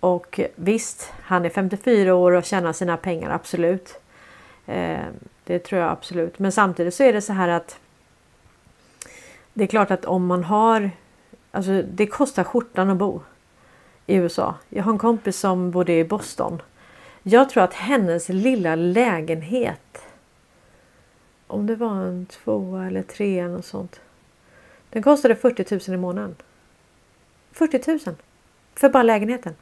Och 0.00 0.40
visst, 0.54 1.12
han 1.22 1.44
är 1.44 1.50
54 1.50 2.14
år 2.14 2.32
och 2.32 2.44
tjänar 2.44 2.72
sina 2.72 2.96
pengar, 2.96 3.30
absolut. 3.30 4.00
Eh, 4.66 4.98
det 5.44 5.58
tror 5.58 5.80
jag 5.80 5.90
absolut. 5.90 6.38
Men 6.38 6.52
samtidigt 6.52 6.94
så 6.94 7.02
är 7.02 7.12
det 7.12 7.22
så 7.22 7.32
här 7.32 7.48
att 7.48 7.78
det 9.52 9.64
är 9.64 9.68
klart 9.68 9.90
att 9.90 10.04
om 10.04 10.26
man 10.26 10.44
har 10.44 10.90
Alltså 11.54 11.82
det 11.82 12.06
kostar 12.06 12.44
skjortan 12.44 12.90
att 12.90 12.96
bo 12.96 13.20
i 14.06 14.14
USA. 14.14 14.54
Jag 14.68 14.84
har 14.84 14.92
en 14.92 14.98
kompis 14.98 15.38
som 15.38 15.70
bodde 15.70 15.92
i 15.92 16.04
Boston. 16.04 16.62
Jag 17.22 17.50
tror 17.50 17.62
att 17.62 17.74
hennes 17.74 18.28
lilla 18.28 18.74
lägenhet 18.74 19.80
om 21.46 21.66
det 21.66 21.76
var 21.76 21.96
en 21.96 22.26
tvåa 22.26 22.86
eller 22.86 23.02
trea 23.02 23.44
eller 23.44 23.54
något 23.54 23.66
sånt. 23.66 24.00
Den 24.90 25.02
kostade 25.02 25.36
40 25.36 25.90
000 25.90 25.98
i 25.98 26.00
månaden. 26.00 26.36
40 27.52 27.90
000 28.06 28.16
för 28.74 28.88
bara 28.88 29.02
lägenheten. 29.02 29.54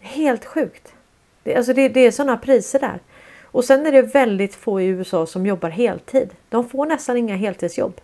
Helt 0.00 0.44
sjukt. 0.44 0.94
Det, 1.42 1.54
alltså 1.54 1.72
det, 1.72 1.88
det 1.88 2.00
är 2.00 2.10
sådana 2.10 2.36
priser 2.36 2.78
där. 2.78 3.00
Och 3.44 3.64
sen 3.64 3.86
är 3.86 3.92
det 3.92 4.02
väldigt 4.02 4.54
få 4.54 4.80
i 4.80 4.86
USA 4.86 5.26
som 5.26 5.46
jobbar 5.46 5.70
heltid. 5.70 6.34
De 6.48 6.68
får 6.68 6.86
nästan 6.86 7.16
inga 7.16 7.36
heltidsjobb. 7.36 8.00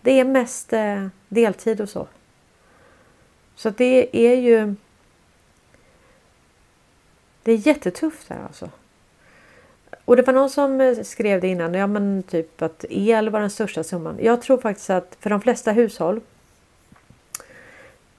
Det 0.00 0.20
är 0.20 0.24
mest 0.24 0.72
eh, 0.72 1.06
deltid 1.28 1.80
och 1.80 1.88
så. 1.88 2.06
Så 3.54 3.70
det 3.70 4.16
är 4.16 4.34
ju. 4.34 4.74
Det 7.42 7.52
är 7.52 7.66
jättetufft 7.66 8.28
här 8.28 8.44
alltså. 8.44 8.70
Och 10.08 10.16
det 10.16 10.22
var 10.22 10.34
någon 10.34 10.50
som 10.50 10.80
eh, 10.80 11.02
skrev 11.02 11.40
det 11.40 11.48
innan, 11.48 11.74
ja 11.74 11.86
men 11.86 12.22
typ 12.22 12.62
att 12.62 12.84
el 12.90 13.28
var 13.28 13.40
den 13.40 13.50
största 13.50 13.84
summan. 13.84 14.18
Jag 14.20 14.42
tror 14.42 14.58
faktiskt 14.58 14.90
att 14.90 15.16
för 15.20 15.30
de 15.30 15.40
flesta 15.40 15.72
hushåll 15.72 16.20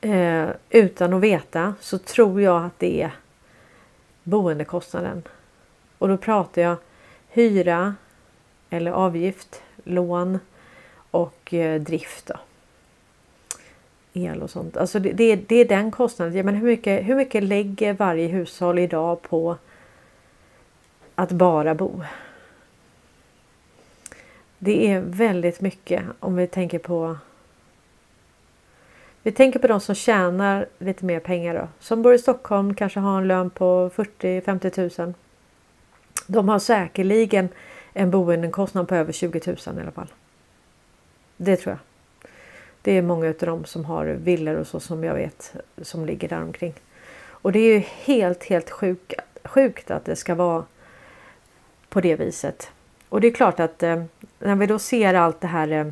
eh, 0.01 0.47
utan 0.69 1.13
att 1.13 1.21
veta 1.21 1.73
så 1.79 1.97
tror 1.97 2.41
jag 2.41 2.65
att 2.65 2.79
det 2.79 3.01
är 3.01 3.11
boendekostnaden. 4.23 5.23
Och 5.97 6.07
då 6.07 6.17
pratar 6.17 6.61
jag 6.61 6.75
hyra 7.29 7.95
eller 8.69 8.91
avgift, 8.91 9.61
lån 9.83 10.39
och 11.11 11.53
eh, 11.53 11.81
drift. 11.81 12.27
Då. 12.27 12.35
El 14.13 14.41
och 14.41 14.49
sånt. 14.49 14.77
Alltså 14.77 14.99
det, 14.99 15.11
det, 15.11 15.35
det 15.35 15.55
är 15.55 15.65
den 15.65 15.91
kostnaden. 15.91 16.35
Ja, 16.35 16.43
men 16.43 16.55
hur, 16.55 16.67
mycket, 16.67 17.07
hur 17.07 17.15
mycket 17.15 17.43
lägger 17.43 17.93
varje 17.93 18.27
hushåll 18.27 18.79
idag 18.79 19.21
på 19.21 19.57
att 21.19 21.31
bara 21.31 21.75
bo? 21.75 22.03
Det 24.57 24.87
är 24.91 25.01
väldigt 25.01 25.61
mycket 25.61 26.03
om 26.19 26.35
vi 26.35 26.47
tänker 26.47 26.79
på 26.79 27.17
vi 29.23 29.31
tänker 29.31 29.59
på 29.59 29.67
de 29.67 29.79
som 29.79 29.95
tjänar 29.95 30.67
lite 30.77 31.05
mer 31.05 31.19
pengar 31.19 31.55
då. 31.55 31.67
Som 31.79 32.01
bor 32.01 32.13
i 32.13 32.19
Stockholm, 32.19 32.73
kanske 32.73 32.99
har 32.99 33.17
en 33.17 33.27
lön 33.27 33.49
på 33.49 33.89
40-50 33.95 35.01
000. 35.01 35.13
De 36.27 36.49
har 36.49 36.59
säkerligen 36.59 37.49
en 37.93 38.11
boendekostnad 38.11 38.87
på 38.87 38.95
över 38.95 39.13
20 39.13 39.41
000 39.45 39.57
i 39.77 39.81
alla 39.81 39.91
fall. 39.91 40.13
Det 41.37 41.55
tror 41.55 41.71
jag. 41.71 41.79
Det 42.81 42.91
är 42.91 43.01
många 43.01 43.27
av 43.27 43.33
dem 43.33 43.65
som 43.65 43.85
har 43.85 44.05
villor 44.05 44.55
och 44.55 44.67
så 44.67 44.79
som 44.79 45.03
jag 45.03 45.13
vet 45.13 45.55
som 45.81 46.05
ligger 46.05 46.29
där 46.29 46.41
omkring. 46.41 46.73
Och 47.21 47.51
det 47.51 47.59
är 47.59 47.73
ju 47.73 47.79
helt, 47.79 48.43
helt 48.43 48.69
sjuk, 48.69 49.13
sjukt 49.43 49.91
att 49.91 50.05
det 50.05 50.15
ska 50.15 50.35
vara 50.35 50.63
på 51.89 52.01
det 52.01 52.15
viset. 52.15 52.71
Och 53.09 53.21
det 53.21 53.27
är 53.27 53.31
klart 53.31 53.59
att 53.59 53.83
eh, 53.83 54.03
när 54.39 54.55
vi 54.55 54.65
då 54.65 54.79
ser 54.79 55.13
allt 55.13 55.41
det 55.41 55.47
här 55.47 55.67
eh, 55.71 55.87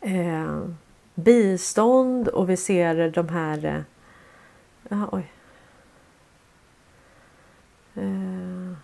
eh 0.00 0.64
bistånd 1.14 2.28
och 2.28 2.50
vi 2.50 2.56
ser 2.56 3.10
de 3.10 3.28
här 3.28 3.64
eh, 3.64 3.80
ja, 4.88 5.08
oj. 5.12 5.32
Eh, 7.94 8.76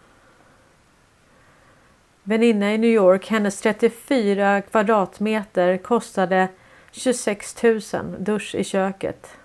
väninna 2.22 2.74
i 2.74 2.78
New 2.78 2.90
York, 2.90 3.26
hennes 3.26 3.61
34 3.61 4.62
kvadratmeter 4.62 5.76
kostade 5.76 6.49
26 6.92 7.62
000 7.62 7.80
dusch 8.18 8.55
i 8.55 8.64
köket. 8.64 9.36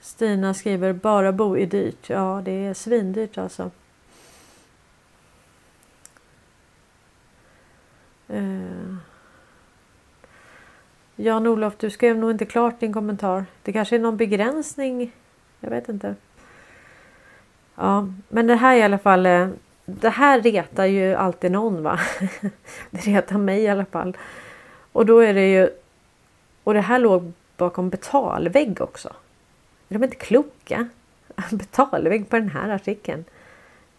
Stina 0.00 0.54
skriver 0.54 0.92
bara 0.92 1.32
bo 1.32 1.56
är 1.56 1.66
dyrt. 1.66 2.10
Ja, 2.10 2.42
det 2.44 2.66
är 2.66 2.74
svindyrt 2.74 3.38
alltså. 3.38 3.70
Eh. 8.34 8.96
Jan-Olof, 11.16 11.74
du 11.78 11.90
skrev 11.90 12.18
nog 12.18 12.30
inte 12.30 12.44
klart 12.44 12.80
din 12.80 12.92
kommentar. 12.92 13.44
Det 13.62 13.72
kanske 13.72 13.96
är 13.96 14.00
någon 14.00 14.16
begränsning. 14.16 15.12
Jag 15.60 15.70
vet 15.70 15.88
inte. 15.88 16.14
Ja, 17.74 18.08
men 18.28 18.46
det 18.46 18.54
här 18.54 18.76
i 18.76 18.82
alla 18.82 18.98
fall. 18.98 19.26
Eh, 19.26 19.48
det 19.84 20.08
här 20.08 20.40
retar 20.40 20.84
ju 20.84 21.14
alltid 21.14 21.52
någon 21.52 21.82
va. 21.82 22.00
Det 22.90 23.06
retar 23.06 23.38
mig 23.38 23.62
i 23.62 23.68
alla 23.68 23.84
fall. 23.84 24.16
Och 24.92 25.06
då 25.06 25.18
är 25.18 25.34
det 25.34 25.52
ju. 25.52 25.68
Och 26.64 26.74
det 26.74 26.80
här 26.80 26.98
låg 26.98 27.32
bakom 27.56 27.90
betalvägg 27.90 28.80
också. 28.80 29.08
Är 29.88 29.98
de 29.98 30.04
inte 30.04 30.16
kloka? 30.16 30.88
Betalvägg 31.50 32.28
på 32.28 32.36
den 32.36 32.48
här 32.48 32.68
artikeln. 32.68 33.24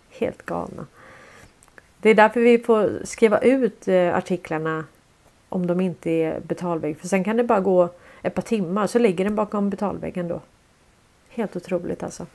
Helt 0.09 0.45
galna. 0.45 0.85
Det 2.05 2.09
är 2.09 2.15
därför 2.15 2.41
vi 2.41 2.57
får 2.57 3.01
skriva 3.03 3.39
ut 3.39 3.87
eh, 3.87 4.15
artiklarna 4.15 4.85
om 5.49 5.67
de 5.67 5.81
inte 5.81 6.11
är 6.11 6.39
betalvägg. 6.39 6.97
För 6.97 7.07
sen 7.07 7.23
kan 7.23 7.37
det 7.37 7.43
bara 7.43 7.59
gå 7.59 7.89
ett 8.21 8.33
par 8.33 8.41
timmar 8.41 8.87
så 8.87 8.99
ligger 8.99 9.25
den 9.25 9.35
bakom 9.35 9.69
betalväggen 9.69 10.27
då. 10.27 10.41
Helt 11.29 11.55
otroligt 11.55 12.03
alltså. 12.03 12.25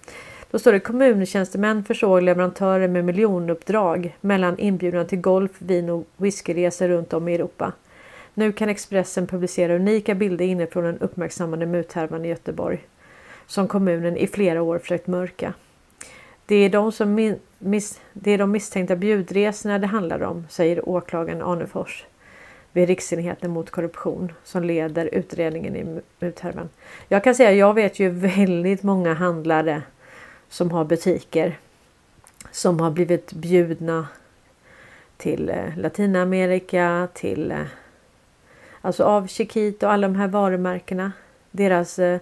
Då 0.51 0.59
står 0.59 0.73
det 0.73 0.81
kommuntjänstemän 0.81 1.85
försåg 1.85 2.23
leverantörer 2.23 2.89
med 2.89 3.05
miljonuppdrag 3.05 4.16
mellan 4.21 4.59
inbjudan 4.59 5.07
till 5.07 5.21
golf, 5.21 5.53
vin 5.59 5.91
och 5.91 6.07
whiskyresor 6.16 6.89
runt 6.89 7.12
om 7.12 7.29
i 7.29 7.35
Europa. 7.35 7.73
Nu 8.35 8.53
kan 8.53 8.68
Expressen 8.68 9.27
publicera 9.27 9.77
unika 9.77 10.14
bilder 10.14 10.45
inifrån 10.45 10.85
den 10.85 10.99
uppmärksammade 10.99 11.66
muthärvan 11.66 12.25
i 12.25 12.29
Göteborg 12.29 12.85
som 13.47 13.68
kommunen 13.68 14.16
i 14.16 14.27
flera 14.27 14.62
år 14.62 14.79
försökt 14.79 15.07
mörka. 15.07 15.55
Det 16.47 16.57
är 16.57 16.68
de, 16.68 16.93
som 16.93 17.14
miss, 17.62 18.00
det 18.12 18.30
är 18.30 18.38
de 18.38 18.50
misstänkta 18.50 18.96
bjudresorna 18.96 19.78
det 19.78 19.86
handlar 19.86 20.22
om, 20.22 20.46
säger 20.48 20.88
åklagaren 20.88 21.42
Anefors 21.42 22.04
vid 22.72 22.88
Riksenheten 22.88 23.50
mot 23.50 23.70
korruption 23.70 24.32
som 24.44 24.64
leder 24.64 25.14
utredningen 25.14 25.76
i 25.76 26.00
muthärvan. 26.18 26.68
Jag 27.08 27.24
kan 27.24 27.34
säga, 27.34 27.52
jag 27.52 27.74
vet 27.74 27.98
ju 27.98 28.08
väldigt 28.11 28.82
många 28.82 29.14
handlare 29.14 29.82
som 30.48 30.70
har 30.70 30.84
butiker 30.84 31.58
som 32.50 32.80
har 32.80 32.90
blivit 32.90 33.32
bjudna 33.32 34.08
till 35.16 35.48
eh, 35.48 35.76
Latinamerika, 35.76 37.08
till 37.14 37.50
eh, 37.50 37.58
alltså 38.80 39.04
av 39.04 39.26
Chiquito 39.26 39.86
och 39.86 39.92
alla 39.92 40.08
de 40.08 40.16
här 40.16 40.28
varumärkena. 40.28 41.12
Deras 41.50 41.98
eh, 41.98 42.20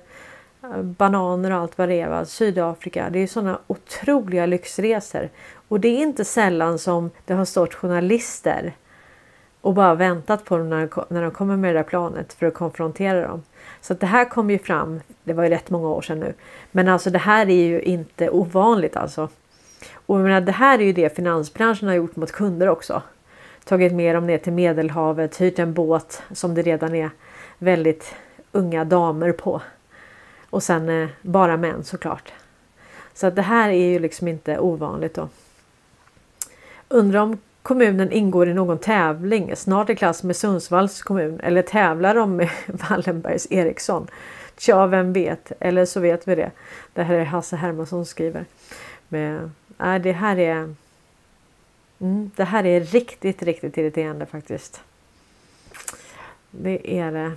bananer 0.82 1.50
och 1.50 1.58
allt 1.58 1.78
vad 1.78 1.88
det 1.88 2.00
är. 2.00 2.24
Sydafrika. 2.24 3.10
Det 3.10 3.18
är 3.18 3.26
sådana 3.26 3.58
otroliga 3.66 4.46
lyxresor. 4.46 5.28
Och 5.68 5.80
det 5.80 5.88
är 5.88 6.02
inte 6.02 6.24
sällan 6.24 6.78
som 6.78 7.10
det 7.24 7.34
har 7.34 7.44
stått 7.44 7.74
journalister 7.74 8.72
och 9.60 9.74
bara 9.74 9.94
väntat 9.94 10.44
på 10.44 10.58
dem 10.58 10.70
när, 10.70 11.12
när 11.12 11.22
de 11.22 11.30
kommer 11.30 11.56
med 11.56 11.74
det 11.74 11.78
där 11.78 11.84
planet 11.84 12.32
för 12.32 12.46
att 12.46 12.54
konfrontera 12.54 13.28
dem. 13.28 13.42
Så 13.80 13.92
att 13.92 14.00
det 14.00 14.06
här 14.06 14.24
kom 14.24 14.50
ju 14.50 14.58
fram, 14.58 15.00
det 15.24 15.32
var 15.32 15.44
ju 15.44 15.50
rätt 15.50 15.70
många 15.70 15.88
år 15.88 16.02
sedan 16.02 16.20
nu. 16.20 16.34
Men 16.70 16.88
alltså 16.88 17.10
det 17.10 17.18
här 17.18 17.48
är 17.48 17.66
ju 17.66 17.80
inte 17.80 18.30
ovanligt 18.30 18.96
alltså. 18.96 19.28
Och 19.94 20.18
jag 20.18 20.22
menar, 20.22 20.40
det 20.40 20.52
här 20.52 20.78
är 20.78 20.84
ju 20.84 20.92
det 20.92 21.16
finansbranschen 21.16 21.88
har 21.88 21.94
gjort 21.94 22.16
mot 22.16 22.32
kunder 22.32 22.68
också. 22.68 23.02
Tagit 23.64 23.92
med 23.92 24.14
dem 24.14 24.26
ner 24.26 24.38
till 24.38 24.52
Medelhavet, 24.52 25.40
hyrt 25.40 25.58
en 25.58 25.74
båt 25.74 26.22
som 26.32 26.54
det 26.54 26.62
redan 26.62 26.94
är 26.94 27.10
väldigt 27.58 28.14
unga 28.52 28.84
damer 28.84 29.32
på. 29.32 29.60
Och 30.50 30.62
sen 30.62 30.88
eh, 30.88 31.08
bara 31.22 31.56
män 31.56 31.84
såklart. 31.84 32.32
Så 33.14 33.26
att 33.26 33.36
det 33.36 33.42
här 33.42 33.68
är 33.68 33.90
ju 33.90 33.98
liksom 33.98 34.28
inte 34.28 34.58
ovanligt 34.58 35.14
då. 35.14 35.28
Undrar 36.88 37.20
om 37.20 37.38
kommunen 37.62 38.12
ingår 38.12 38.48
i 38.48 38.54
någon 38.54 38.78
tävling 38.78 39.56
snart 39.56 39.90
i 39.90 39.96
klass 39.96 40.22
med 40.22 40.36
Sundsvalls 40.36 41.02
kommun 41.02 41.40
eller 41.40 41.62
tävlar 41.62 42.14
de 42.14 42.36
med 42.36 42.50
Wallenbergs 42.66 43.46
Eriksson? 43.50 44.06
Tja, 44.58 44.86
vem 44.86 45.12
vet? 45.12 45.52
Eller 45.60 45.84
så 45.84 46.00
vet 46.00 46.28
vi 46.28 46.34
det. 46.34 46.50
Det 46.92 47.02
här 47.02 47.14
är 47.14 47.24
Hasse 47.24 47.56
Hermansson 47.56 48.06
skriver. 48.06 48.44
Men, 49.08 49.52
äh, 49.80 49.94
det 49.94 50.12
här 50.12 50.38
är 50.38 50.74
mm, 52.00 52.30
Det 52.36 52.44
här 52.44 52.66
är 52.66 52.80
riktigt, 52.80 53.42
riktigt 53.42 53.78
irriterande 53.78 54.26
faktiskt. 54.26 54.80
Det 56.50 56.98
är 56.98 57.12
det. 57.12 57.32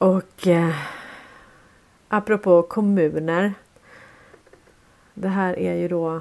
Och 0.00 0.46
eh, 0.46 0.74
apropå 2.08 2.62
kommuner. 2.62 3.54
Det 5.14 5.28
här 5.28 5.58
är 5.58 5.74
ju 5.74 5.88
då 5.88 6.20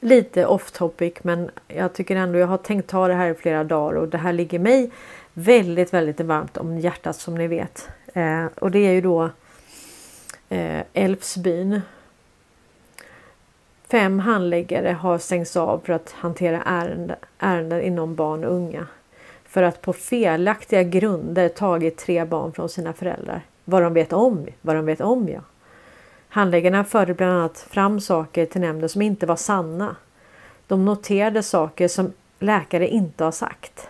lite 0.00 0.46
off 0.46 0.70
topic 0.70 1.14
men 1.22 1.50
jag 1.68 1.92
tycker 1.92 2.16
ändå 2.16 2.38
jag 2.38 2.46
har 2.46 2.58
tänkt 2.58 2.90
ta 2.90 3.08
det 3.08 3.14
här 3.14 3.30
i 3.30 3.34
flera 3.34 3.64
dagar 3.64 3.96
och 3.96 4.08
det 4.08 4.18
här 4.18 4.32
ligger 4.32 4.58
mig 4.58 4.90
väldigt, 5.32 5.94
väldigt 5.94 6.20
varmt 6.20 6.56
om 6.56 6.78
hjärtat 6.78 7.16
som 7.16 7.34
ni 7.34 7.46
vet. 7.46 7.88
Eh, 8.14 8.46
och 8.46 8.70
det 8.70 8.78
är 8.78 8.92
ju 8.92 9.00
då 9.00 9.30
eh, 10.48 10.82
Älvsbyn. 10.92 11.80
Fem 13.88 14.18
handläggare 14.18 14.92
har 14.92 15.18
stängts 15.18 15.56
av 15.56 15.80
för 15.84 15.92
att 15.92 16.10
hantera 16.10 16.62
ärenden, 16.62 17.16
ärenden 17.38 17.82
inom 17.82 18.14
barn 18.14 18.44
och 18.44 18.52
unga. 18.52 18.86
För 19.56 19.62
att 19.62 19.82
på 19.82 19.92
felaktiga 19.92 20.82
grunder 20.82 21.48
tagit 21.48 21.96
tre 21.96 22.24
barn 22.24 22.52
från 22.52 22.68
sina 22.68 22.92
föräldrar. 22.92 23.42
Vad 23.64 23.82
de 23.82 23.94
vet 23.94 24.12
om, 24.12 24.46
vad 24.60 24.76
de 24.76 24.86
vet 24.86 25.00
om 25.00 25.28
ja. 25.28 25.40
Handläggarna 26.28 26.84
förde 26.84 27.14
bland 27.14 27.32
annat 27.32 27.58
fram 27.58 28.00
saker 28.00 28.46
till 28.46 28.60
nämnden 28.60 28.88
som 28.88 29.02
inte 29.02 29.26
var 29.26 29.36
sanna. 29.36 29.96
De 30.66 30.84
noterade 30.84 31.42
saker 31.42 31.88
som 31.88 32.12
läkare 32.38 32.88
inte 32.88 33.24
har 33.24 33.30
sagt. 33.30 33.88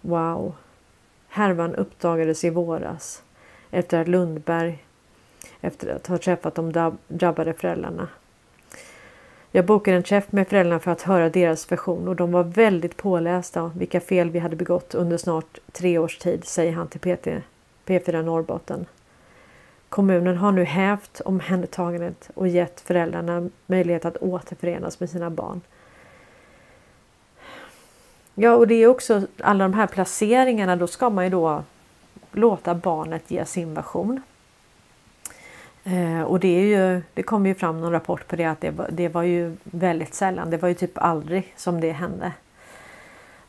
Wow. 0.00 0.54
Härvan 1.28 1.74
uppdagades 1.74 2.44
i 2.44 2.50
våras 2.50 3.22
efter 3.70 4.00
att 4.00 4.08
Lundberg 4.08 4.84
efter 5.60 5.94
att 5.94 6.06
ha 6.06 6.18
träffat 6.18 6.54
de 6.54 6.96
drabbade 7.08 7.52
föräldrarna. 7.52 8.08
Jag 9.52 9.64
bokade 9.64 9.96
en 9.96 10.02
träff 10.02 10.32
med 10.32 10.48
föräldrarna 10.48 10.80
för 10.80 10.90
att 10.90 11.02
höra 11.02 11.30
deras 11.30 11.72
version 11.72 12.08
och 12.08 12.16
de 12.16 12.32
var 12.32 12.44
väldigt 12.44 12.96
pålästa 12.96 13.62
om 13.62 13.72
vilka 13.78 14.00
fel 14.00 14.30
vi 14.30 14.38
hade 14.38 14.56
begått 14.56 14.94
under 14.94 15.16
snart 15.16 15.58
tre 15.72 15.98
års 15.98 16.18
tid, 16.18 16.44
säger 16.44 16.72
han 16.72 16.88
till 16.88 17.00
PT, 17.00 17.26
P4 17.86 18.22
Norrbotten. 18.22 18.86
Kommunen 19.88 20.36
har 20.36 20.52
nu 20.52 20.64
hävt 20.64 21.20
omhändertagandet 21.24 22.30
och 22.34 22.48
gett 22.48 22.80
föräldrarna 22.80 23.50
möjlighet 23.66 24.04
att 24.04 24.16
återförenas 24.16 25.00
med 25.00 25.10
sina 25.10 25.30
barn. 25.30 25.60
Ja, 28.34 28.54
och 28.54 28.66
det 28.66 28.74
är 28.74 28.86
också 28.86 29.22
alla 29.40 29.64
de 29.64 29.74
här 29.74 29.86
placeringarna. 29.86 30.76
Då 30.76 30.86
ska 30.86 31.10
man 31.10 31.24
ju 31.24 31.30
då 31.30 31.62
låta 32.32 32.74
barnet 32.74 33.30
ge 33.30 33.44
sin 33.44 33.74
version. 33.74 34.22
Eh, 35.84 36.22
och 36.22 36.40
det, 36.40 36.48
är 36.48 36.62
ju, 36.64 37.02
det 37.14 37.22
kom 37.22 37.46
ju 37.46 37.54
fram 37.54 37.80
någon 37.80 37.92
rapport 37.92 38.28
på 38.28 38.36
det 38.36 38.44
att 38.44 38.60
det 38.60 38.70
var, 38.70 38.88
det 38.90 39.08
var 39.08 39.22
ju 39.22 39.56
väldigt 39.64 40.14
sällan. 40.14 40.50
Det 40.50 40.56
var 40.56 40.68
ju 40.68 40.74
typ 40.74 40.98
aldrig 40.98 41.54
som 41.56 41.80
det 41.80 41.92
hände. 41.92 42.32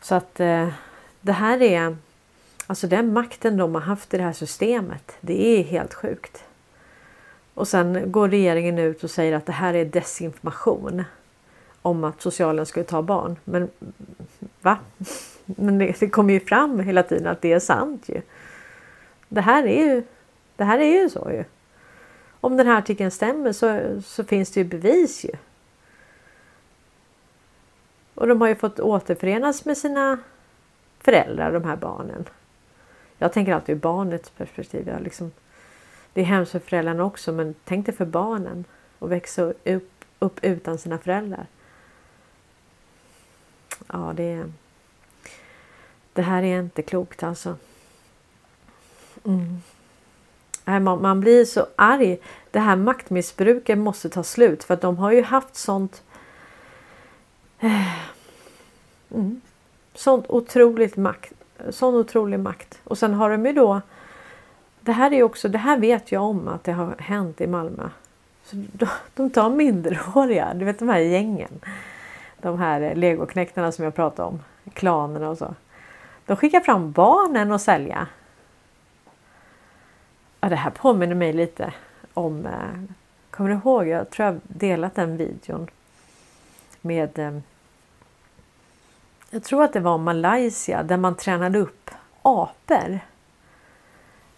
Så 0.02 0.16
att 0.16 0.40
eh, 0.40 0.68
det 1.22 1.32
här 1.32 1.62
är 1.62 1.96
Alltså 2.72 2.88
den 2.88 3.14
makten 3.14 3.58
de 3.58 3.76
har 3.76 3.82
haft 3.82 4.14
i 4.14 4.18
det 4.18 4.24
här 4.24 4.34
systemet. 4.34 5.18
Det 5.22 5.60
är 5.60 5.64
helt 5.64 5.94
sjukt. 5.94 6.44
Och 7.54 7.68
sen 7.68 8.12
går 8.12 8.30
regeringen 8.30 8.80
ut 8.80 9.04
och 9.04 9.12
säger 9.12 9.34
att 9.34 9.46
det 9.46 9.52
här 9.52 9.74
är 9.74 9.86
desinformation. 9.86 11.04
Om 11.82 12.04
att 12.04 12.22
socialen 12.22 12.66
skulle 12.66 12.86
ta 12.86 13.02
barn. 13.02 13.36
Men 13.44 13.70
va? 14.62 14.78
Men 15.46 15.78
det, 15.78 16.00
det 16.00 16.10
kommer 16.10 16.34
ju 16.34 16.40
fram 16.40 16.80
hela 16.80 17.04
tiden 17.04 17.28
att 17.28 17.42
det 17.42 17.54
är 17.54 17.60
sant 17.60 18.10
ju. 18.10 18.22
Det 19.30 19.42
här 19.42 19.64
är 19.68 19.86
ju, 19.86 20.04
det 20.56 20.64
här 20.64 20.80
är 20.80 21.02
ju 21.02 21.10
så 21.10 21.32
ju. 21.32 21.44
Om 22.42 22.58
den 22.58 22.68
här 22.68 22.78
artikeln 22.78 23.12
stämmer 23.12 23.52
så, 23.52 24.02
så 24.02 24.24
finns 24.24 24.52
det 24.52 24.60
ju 24.60 24.64
bevis 24.64 25.26
ju. 25.26 25.32
Och 28.16 28.28
de 28.28 28.42
har 28.42 28.48
ju 28.48 28.56
fått 28.56 28.80
återförenas 28.80 29.66
med 29.66 29.78
sina 29.78 30.20
föräldrar, 31.00 31.52
de 31.52 31.64
här 31.64 31.76
barnen. 31.76 32.26
Jag 33.18 33.34
tänker 33.34 33.54
alltid 33.54 33.76
ur 33.76 33.80
barnets 33.80 34.30
perspektiv. 34.30 34.88
Jag 34.88 35.02
liksom, 35.02 35.32
det 36.14 36.22
är 36.22 36.26
hemskt 36.26 36.52
för 36.52 36.60
föräldrarna 36.60 37.04
också 37.04 37.32
men 37.32 37.56
tänk 37.66 37.86
dig 37.86 37.96
för 37.96 38.06
barnen 38.06 38.66
att 39.00 39.10
växa 39.10 39.42
upp, 39.64 40.06
upp 40.20 40.40
utan 40.44 40.78
sina 40.78 40.98
föräldrar. 40.98 41.46
Ja, 43.88 44.14
det, 44.16 44.52
det 46.14 46.22
här 46.22 46.44
är 46.44 46.60
inte 46.60 46.82
klokt 46.82 47.24
alltså. 47.24 47.58
Mm. 49.26 49.62
Man, 50.66 51.02
man 51.02 51.20
blir 51.20 51.46
så 51.46 51.66
arg. 51.76 52.20
Det 52.52 52.60
här 52.60 52.76
maktmissbruket 52.76 53.78
måste 53.78 54.10
ta 54.10 54.24
slut 54.24 54.64
för 54.64 54.74
att 54.74 54.82
de 54.82 54.98
har 54.98 55.12
ju 55.12 55.24
haft 55.24 55.56
sånt 55.56 56.04
eh, 57.60 57.96
mm, 59.12 59.42
sånt 59.94 60.26
otroligt 60.30 60.98
makt, 60.98 61.34
sån 61.70 61.96
otrolig 61.96 62.40
makt. 62.40 62.80
Och 62.84 62.98
sen 62.98 63.14
har 63.14 63.30
de 63.30 63.46
ju 63.46 63.54
då 63.54 63.82
det 64.82 64.92
här 64.92 65.14
är 65.14 65.24
också, 65.24 65.50
det 65.50 65.58
här 65.58 65.78
vet 65.78 66.12
jag 66.12 66.24
om 66.24 66.48
att 66.48 66.64
det 66.64 66.72
har 66.72 66.96
hänt 67.00 67.42
i 67.42 67.48
Malmö. 67.48 67.90
Så 68.44 68.56
de, 68.56 68.88
de 69.14 69.30
tar 69.30 69.50
minderåriga, 69.50 70.54
du 70.54 70.66
vet 70.66 70.80
de 70.80 70.90
här 70.90 71.00
gängen. 71.00 71.60
De 72.42 72.60
här 72.60 72.96
legoknektarna 72.96 73.72
som 73.72 73.86
jag 73.86 73.96
pratade 73.96 74.28
om, 74.28 74.40
klanerna 74.74 75.30
och 75.30 75.38
så. 75.38 75.56
De 76.26 76.38
skickar 76.38 76.60
fram 76.60 76.92
barnen 76.92 77.52
att 77.52 77.62
sälja. 77.62 78.08
Ja, 80.44 80.50
det 80.50 80.56
här 80.56 80.72
påminner 80.72 81.16
mig 81.16 81.34
lite 81.34 81.74
om, 82.14 82.46
eh, 82.46 82.94
kommer 83.32 83.50
du 83.50 83.56
ihåg, 83.56 83.88
jag 83.88 84.10
tror 84.10 84.26
jag 84.26 84.40
delat 84.44 84.96
den 84.96 85.18
videon 85.18 85.68
med 86.82 87.20
eh, 87.20 87.40
jag 89.30 89.44
tror 89.44 89.64
att 89.64 89.74
det 89.74 89.80
var 89.80 89.98
Malaysia 89.98 90.84
där 90.84 90.98
man 90.98 91.16
tränade 91.16 91.60
upp 91.60 91.92
apor. 92.22 93.00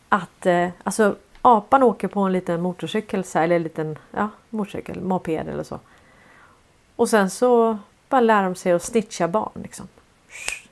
Att 0.10 0.46
eh, 0.46 0.70
alltså 0.84 1.16
apan 1.42 1.84
åker 1.84 2.08
på 2.08 2.20
en 2.20 2.32
liten 2.32 2.62
motorcykel 2.62 3.24
så 3.24 3.40
här, 3.40 3.46
eller 3.46 3.56
en 3.56 3.64
liten 3.64 3.98
ja, 4.12 4.30
motorcykel, 4.50 5.02
moped 5.02 5.48
eller 5.48 5.64
så. 5.64 5.80
Och 6.96 7.10
sen 7.10 7.30
så 7.30 7.78
bara 8.10 8.22
lär 8.22 8.44
de 8.44 8.56
sig 8.56 8.72
att 8.72 8.84
snitcha 8.84 9.28
barn. 9.28 9.62
Liksom. 9.64 9.88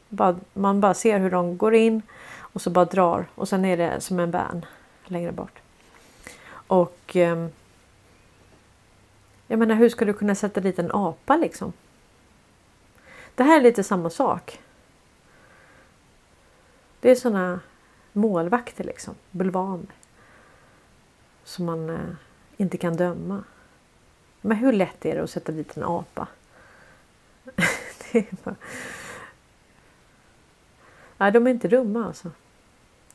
Bara, 0.09 0.35
man 0.53 0.81
bara 0.81 0.93
ser 0.93 1.19
hur 1.19 1.31
de 1.31 1.57
går 1.57 1.75
in 1.75 2.01
och 2.37 2.61
så 2.61 2.69
bara 2.69 2.85
drar 2.85 3.25
och 3.35 3.47
sen 3.47 3.65
är 3.65 3.77
det 3.77 4.01
som 4.01 4.19
en 4.19 4.31
van 4.31 4.65
längre 5.11 5.31
bort. 5.31 5.61
Och 6.51 7.15
eh, 7.15 7.47
jag 9.47 9.59
menar 9.59 9.75
hur 9.75 9.89
ska 9.89 10.05
du 10.05 10.13
kunna 10.13 10.35
sätta 10.35 10.61
dit 10.61 10.79
en 10.79 10.91
apa 10.91 11.37
liksom? 11.37 11.73
Det 13.35 13.43
här 13.43 13.57
är 13.57 13.61
lite 13.61 13.83
samma 13.83 14.09
sak. 14.09 14.59
Det 16.99 17.11
är 17.11 17.15
sådana 17.15 17.59
målvakter 18.13 18.83
liksom, 18.83 19.15
bulvaner. 19.31 19.95
Som 21.43 21.65
man 21.65 21.89
eh, 21.89 22.15
inte 22.57 22.77
kan 22.77 22.97
döma. 22.97 23.43
Men 24.41 24.57
hur 24.57 24.73
lätt 24.73 25.05
är 25.05 25.15
det 25.15 25.23
att 25.23 25.29
sätta 25.29 25.51
dit 25.51 25.77
en 25.77 25.83
apa? 25.83 26.27
det 28.11 28.19
är 28.19 28.25
bara... 28.43 28.55
Nej, 31.17 31.31
de 31.31 31.47
är 31.47 31.51
inte 31.51 31.67
dumma 31.67 32.05
alltså. 32.05 32.31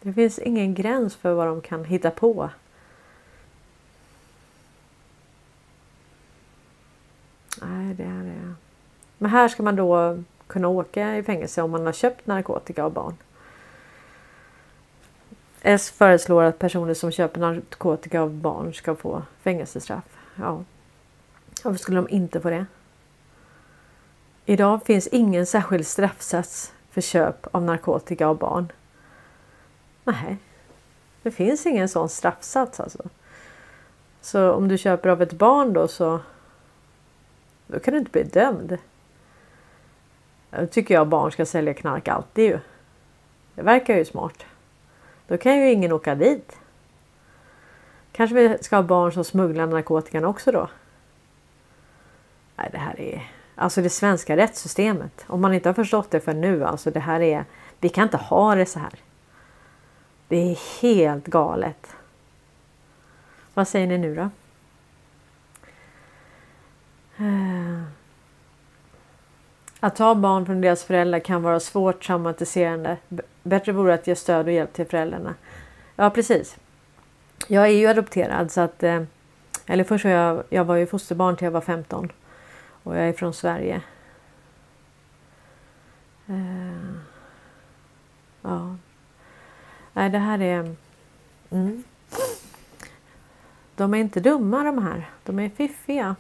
Det 0.03 0.13
finns 0.13 0.39
ingen 0.39 0.75
gräns 0.75 1.17
för 1.17 1.35
vad 1.35 1.47
de 1.47 1.61
kan 1.61 1.85
hitta 1.85 2.11
på. 2.11 2.51
Nej, 7.63 7.95
det 7.95 8.03
är 8.03 8.25
det. 8.25 8.55
Men 9.19 9.31
här 9.31 9.49
ska 9.49 9.63
man 9.63 9.77
då 9.77 10.23
kunna 10.47 10.69
åka 10.69 11.17
i 11.17 11.23
fängelse 11.23 11.63
om 11.63 11.71
man 11.71 11.87
har 11.87 11.93
köpt 11.93 12.27
narkotika 12.27 12.85
av 12.85 12.93
barn. 12.93 13.15
S 15.63 15.91
föreslår 15.91 16.43
att 16.43 16.59
personer 16.59 16.95
som 16.95 17.11
köper 17.11 17.41
narkotika 17.41 18.21
av 18.21 18.35
barn 18.35 18.75
ska 18.75 18.95
få 18.95 19.23
fängelsestraff. 19.41 20.05
Ja. 20.35 20.65
Varför 21.65 21.79
skulle 21.79 21.97
de 21.97 22.09
inte 22.09 22.41
få 22.41 22.51
det? 22.51 22.67
Idag 24.45 24.87
finns 24.87 25.07
ingen 25.07 25.47
särskild 25.47 25.87
straffsats 25.87 26.73
för 26.91 27.01
köp 27.01 27.47
av 27.55 27.63
narkotika 27.63 28.27
av 28.27 28.39
barn. 28.39 28.73
Nej, 30.07 30.37
det 31.23 31.31
finns 31.31 31.67
ingen 31.67 31.89
sån 31.89 32.09
straffsats 32.09 32.81
alltså. 32.81 33.09
Så 34.21 34.53
om 34.53 34.69
du 34.69 34.79
köper 34.79 35.09
av 35.09 35.23
ett 35.23 35.33
barn 35.33 35.73
då 35.73 35.89
så 35.89 36.21
då 37.67 37.79
kan 37.79 37.93
du 37.93 37.99
inte 37.99 38.11
bli 38.11 38.23
dömd. 38.23 38.79
Då 40.51 40.67
tycker 40.67 40.95
jag 40.95 41.09
barn 41.09 41.33
ska 41.33 41.47
sälja 41.47 41.75
knark 41.75 42.09
alltid 42.09 42.45
ju. 42.45 42.59
Det 43.55 43.63
verkar 43.63 43.97
ju 43.97 44.05
smart. 44.05 44.45
Då 45.27 45.37
kan 45.37 45.57
ju 45.57 45.73
ingen 45.73 45.93
åka 45.93 46.15
dit. 46.15 46.59
Kanske 48.13 48.35
vi 48.37 48.59
ska 48.61 48.77
ha 48.77 48.83
barn 48.83 49.13
som 49.13 49.25
smugglar 49.25 49.67
narkotikan 49.67 50.25
också 50.25 50.53
då. 50.53 50.69
Nej, 52.57 52.69
det 52.73 52.79
här 52.79 53.01
är 53.01 53.31
alltså 53.55 53.83
det 53.83 53.91
svenska 53.91 54.37
rättssystemet. 54.37 55.25
Om 55.27 55.41
man 55.41 55.55
inte 55.55 55.69
har 55.69 55.75
förstått 55.75 56.11
det 56.11 56.21
för 56.21 56.35
nu, 56.35 56.65
alltså 56.65 56.91
det 56.91 57.01
här 57.01 57.21
är. 57.21 57.45
Vi 57.81 57.89
kan 57.89 58.05
inte 58.05 58.17
ha 58.17 58.55
det 58.55 58.67
så 58.67 58.79
här. 58.79 58.93
Det 60.29 60.37
är 60.37 60.83
helt 60.83 61.27
galet. 61.27 61.97
Vad 63.55 63.69
säger 63.69 63.87
ni 63.87 63.99
nu 63.99 64.15
då? 64.15 64.31
Eh, 67.25 67.83
att 69.81 69.97
ta 69.97 70.15
barn 70.15 70.47
från 70.47 70.61
deras 70.61 70.85
föräldrar 70.85 71.19
kan 71.19 71.43
vara 71.43 71.61
svårt 71.61 72.07
traumatiserande. 72.07 72.97
Bättre 73.43 73.73
vore 73.73 73.95
att 73.95 74.07
ge 74.07 74.17
stöd 74.17 74.47
och 74.47 74.53
hjälp 74.53 74.73
till 74.73 74.87
föräldrarna. 74.87 75.35
Ja 75.97 76.11
precis. 76.11 76.57
Jag 77.49 77.65
är 77.65 77.71
ju 77.71 77.87
adopterad 77.87 78.53
så 78.53 78.61
att 78.61 78.83
eh, 78.83 79.03
eller 79.67 79.85
först 79.85 80.05
var 80.05 80.13
jag, 80.13 80.45
jag 80.49 80.65
var 80.65 80.77
ju 80.77 80.87
fosterbarn 80.87 81.37
till 81.37 81.45
jag 81.45 81.53
var 81.53 81.61
15 81.61 82.13
och 82.83 82.97
jag 82.97 83.09
är 83.09 83.13
från 83.13 83.35
Sverige. 83.35 83.83
Eh, 86.27 86.35
Uh, 86.35 86.97
ja. 88.43 88.77
Nej, 89.97 90.11
det 90.11 90.19
här 90.19 90.43
är... 90.43 90.75
Mm. 91.51 91.85
De 93.75 93.95
är 93.95 93.99
inte 93.99 94.21
dumma 94.21 94.65
de 94.65 94.79
här. 94.83 95.11
De 95.25 95.39
är 95.39 95.49
fiffiga. 95.49 96.17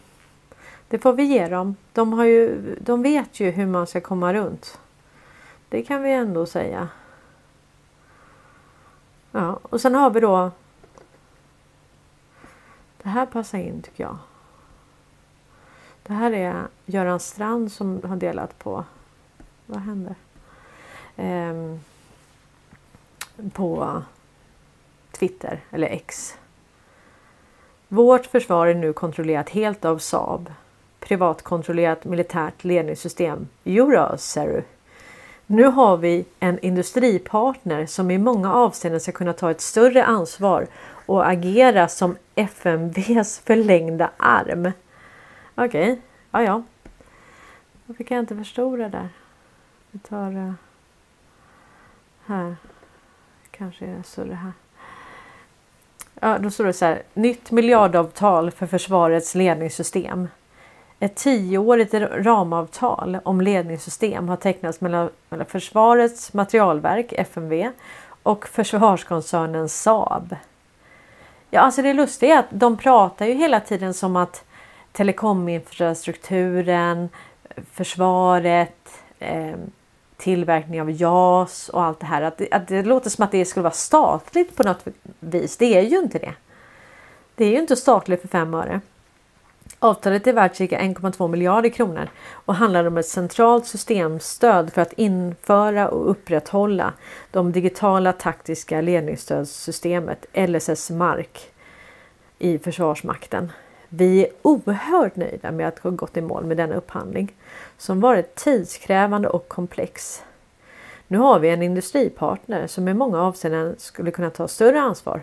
Det 0.89 0.99
får 0.99 1.13
vi 1.13 1.23
ge 1.23 1.49
dem. 1.49 1.77
De, 1.93 2.13
har 2.13 2.25
ju, 2.25 2.77
de 2.81 3.03
vet 3.03 3.41
ju 3.41 3.51
hur 3.51 3.67
man 3.67 3.87
ska 3.87 4.01
komma 4.01 4.35
runt. 4.35 4.81
Det 5.69 5.83
kan 5.83 6.03
vi 6.03 6.13
ändå 6.13 6.47
säga. 6.47 6.89
Ja, 9.33 9.59
och 9.63 9.81
sen 9.81 9.95
har 9.95 10.11
vi 10.11 10.21
då. 10.21 10.51
Det 13.03 13.09
här 13.09 13.27
passar 13.27 13.59
in 13.59 13.83
tycker 13.83 14.05
jag. 14.05 14.19
Det 16.03 16.13
här 16.13 16.33
är 16.33 16.67
Göran 16.87 17.21
Strand 17.21 17.73
som 17.73 18.01
har 18.05 18.17
delat 18.17 18.59
på. 18.59 18.85
Vad 19.67 19.81
händer? 19.81 20.15
Ehm, 21.17 21.81
på 23.53 24.03
Twitter 25.13 25.61
eller 25.71 25.89
X. 25.89 26.39
Vårt 27.89 28.27
försvar 28.27 28.67
är 28.67 28.75
nu 28.75 28.93
kontrollerat 28.93 29.49
helt 29.49 29.85
av 29.85 29.99
Saab 29.99 30.51
privatkontrollerat 31.07 32.05
militärt 32.05 32.65
ledningssystem. 32.65 33.49
Jodå, 33.65 34.15
ser 34.19 34.47
du. 34.47 34.63
Nu 35.47 35.65
har 35.65 35.97
vi 35.97 36.25
en 36.41 36.59
industripartner 36.59 37.87
som 37.87 38.11
i 38.11 38.19
många 38.19 38.55
avseenden 38.55 39.01
ska 39.01 39.13
kunna 39.13 39.33
ta 39.33 39.51
ett 39.51 39.61
större 39.61 40.05
ansvar 40.05 40.67
och 41.07 41.29
agera 41.29 41.89
som 41.89 42.17
FMVs 42.35 43.39
förlängda 43.39 44.11
arm. 44.17 44.73
Okej, 45.55 45.93
okay. 45.93 45.97
ja 46.31 46.43
ja. 46.43 46.63
Varför 47.87 48.05
kan 48.05 48.15
jag 48.17 48.23
inte 48.23 48.37
förstora 48.37 48.89
där? 48.89 49.09
Vi 49.91 49.99
tar 49.99 50.37
uh, 50.37 50.53
här. 52.27 52.57
Kanske 53.59 53.85
är 53.85 53.97
det 53.97 54.03
större 54.03 54.35
här. 54.35 54.53
Ja, 56.21 56.39
då 56.39 56.51
står 56.51 56.65
det 56.65 56.73
så 56.73 56.85
här. 56.85 57.03
Nytt 57.15 57.51
miljardavtal 57.51 58.51
för 58.51 58.67
försvarets 58.67 59.35
ledningssystem. 59.35 60.29
Ett 61.01 61.15
tioårigt 61.15 61.95
ramavtal 61.95 63.19
om 63.25 63.41
ledningssystem 63.41 64.29
har 64.29 64.37
tecknats 64.37 64.81
mellan, 64.81 65.11
mellan 65.29 65.47
Försvarets 65.47 66.33
materialverk, 66.33 67.13
FMV, 67.13 67.71
och 68.23 68.49
försvarskoncernen 68.49 69.69
Saab. 69.69 70.37
Ja, 71.51 71.61
alltså 71.61 71.83
det 71.83 71.93
lustiga 71.93 72.35
är 72.35 72.39
att 72.39 72.47
de 72.51 72.77
pratar 72.77 73.27
ju 73.27 73.35
hela 73.35 73.61
tiden 73.61 73.95
som 73.95 74.17
att 74.17 74.45
telekominfrastrukturen, 74.93 77.09
försvaret, 77.73 79.03
eh, 79.19 79.57
tillverkning 80.17 80.81
av 80.81 80.91
JAS 80.91 81.69
och 81.69 81.83
allt 81.83 82.01
det 82.01 82.07
här. 82.07 82.23
Att 82.23 82.39
det, 82.39 82.49
att 82.51 82.69
det 82.69 82.83
låter 82.83 83.11
som 83.11 83.25
att 83.25 83.33
det 83.33 83.45
skulle 83.45 83.63
vara 83.63 83.75
statligt 83.75 84.57
på 84.57 84.63
något 84.63 84.87
vis. 85.21 85.57
Det 85.57 85.79
är 85.79 85.83
ju 85.83 85.99
inte 85.99 86.19
det. 86.19 86.35
Det 87.35 87.45
är 87.45 87.51
ju 87.51 87.59
inte 87.59 87.77
statligt 87.77 88.21
för 88.21 88.29
fem 88.29 88.55
öre. 88.55 88.81
Avtalet 89.79 90.27
är 90.27 90.33
värt 90.33 90.57
cirka 90.57 90.81
1,2 90.81 91.29
miljarder 91.29 91.69
kronor 91.69 92.09
och 92.33 92.55
handlar 92.55 92.85
om 92.85 92.97
ett 92.97 93.09
centralt 93.09 93.67
systemstöd 93.67 94.73
för 94.73 94.83
att 94.83 94.93
införa 94.93 95.89
och 95.89 96.11
upprätthålla 96.11 96.93
de 97.31 97.53
digitala 97.53 98.13
taktiska 98.13 98.81
ledningsstödssystemet 98.81 100.27
LSS 100.33 100.91
Mark 100.91 101.51
i 102.39 102.59
Försvarsmakten. 102.59 103.53
Vi 103.89 104.25
är 104.25 104.31
oerhört 104.43 105.17
nöjda 105.17 105.53
med 105.53 105.69
att 105.69 105.79
ha 105.79 105.91
gått 105.91 106.17
i 106.17 106.21
mål 106.21 106.45
med 106.45 106.57
denna 106.57 106.75
upphandling 106.75 107.35
som 107.79 108.01
varit 108.01 108.35
tidskrävande 108.35 109.29
och 109.29 109.49
komplex. 109.49 110.23
Nu 111.09 111.19
har 111.19 111.39
vi 111.39 111.49
en 111.49 111.63
industripartner 111.63 112.67
som 112.67 112.89
i 112.89 112.95
många 112.95 113.23
avseenden 113.23 113.75
skulle 113.79 114.11
kunna 114.11 114.31
ta 114.31 114.49
större 114.49 114.81
ansvar 114.81 115.23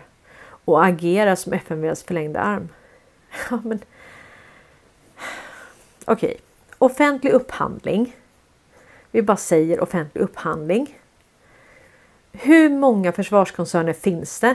och 0.64 0.84
agera 0.84 1.36
som 1.36 1.52
FMVs 1.52 2.02
förlängda 2.02 2.40
arm. 2.40 2.68
Ja, 3.50 3.60
men 3.64 3.78
Okej, 6.04 6.28
okay. 6.28 6.40
offentlig 6.78 7.30
upphandling. 7.30 8.16
Vi 9.10 9.22
bara 9.22 9.36
säger 9.36 9.80
offentlig 9.80 10.22
upphandling. 10.22 10.98
Hur 12.32 12.68
många 12.68 13.12
försvarskoncerner 13.12 13.92
finns 13.92 14.40
det? 14.40 14.54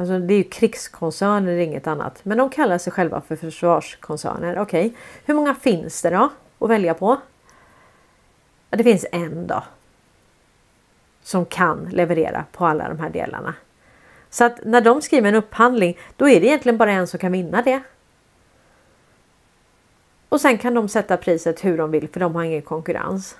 Alltså 0.00 0.18
det 0.18 0.34
är 0.34 0.38
ju 0.38 0.44
krigskoncerner, 0.44 1.56
inget 1.56 1.86
annat. 1.86 2.20
Men 2.24 2.38
de 2.38 2.50
kallar 2.50 2.78
sig 2.78 2.92
själva 2.92 3.20
för 3.20 3.36
försvarskoncerner. 3.36 4.58
Okej, 4.58 4.86
okay. 4.86 4.98
hur 5.24 5.34
många 5.34 5.54
finns 5.54 6.02
det 6.02 6.10
då 6.10 6.30
att 6.58 6.70
välja 6.70 6.94
på? 6.94 7.16
Ja, 8.70 8.76
det 8.76 8.84
finns 8.84 9.06
en 9.12 9.46
då. 9.46 9.62
Som 11.22 11.44
kan 11.44 11.88
leverera 11.92 12.44
på 12.52 12.66
alla 12.66 12.88
de 12.88 12.98
här 12.98 13.10
delarna. 13.10 13.54
Så 14.30 14.44
att 14.44 14.64
när 14.64 14.80
de 14.80 15.02
skriver 15.02 15.28
en 15.28 15.34
upphandling, 15.34 15.98
då 16.16 16.28
är 16.28 16.40
det 16.40 16.46
egentligen 16.46 16.78
bara 16.78 16.92
en 16.92 17.06
som 17.06 17.18
kan 17.18 17.32
vinna 17.32 17.62
det. 17.62 17.82
Och 20.28 20.40
sen 20.40 20.58
kan 20.58 20.74
de 20.74 20.88
sätta 20.88 21.16
priset 21.16 21.64
hur 21.64 21.78
de 21.78 21.90
vill 21.90 22.08
för 22.08 22.20
de 22.20 22.34
har 22.34 22.44
ingen 22.44 22.62
konkurrens. 22.62 23.36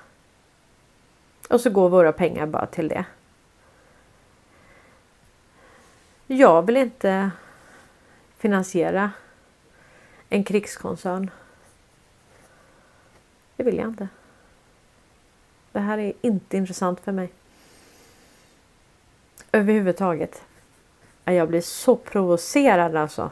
Och 1.48 1.60
så 1.60 1.70
går 1.70 1.88
våra 1.88 2.12
pengar 2.12 2.46
bara 2.46 2.66
till 2.66 2.88
det. 2.88 3.04
Jag 6.32 6.66
vill 6.66 6.76
inte 6.76 7.30
finansiera 8.38 9.12
en 10.28 10.44
krigskoncern. 10.44 11.30
Det 13.56 13.62
vill 13.62 13.76
jag 13.76 13.88
inte. 13.88 14.08
Det 15.72 15.80
här 15.80 15.98
är 15.98 16.12
inte 16.20 16.56
intressant 16.56 17.00
för 17.00 17.12
mig. 17.12 17.32
Överhuvudtaget. 19.52 20.42
Jag 21.24 21.48
blir 21.48 21.60
så 21.60 21.96
provocerad 21.96 22.96
alltså. 22.96 23.30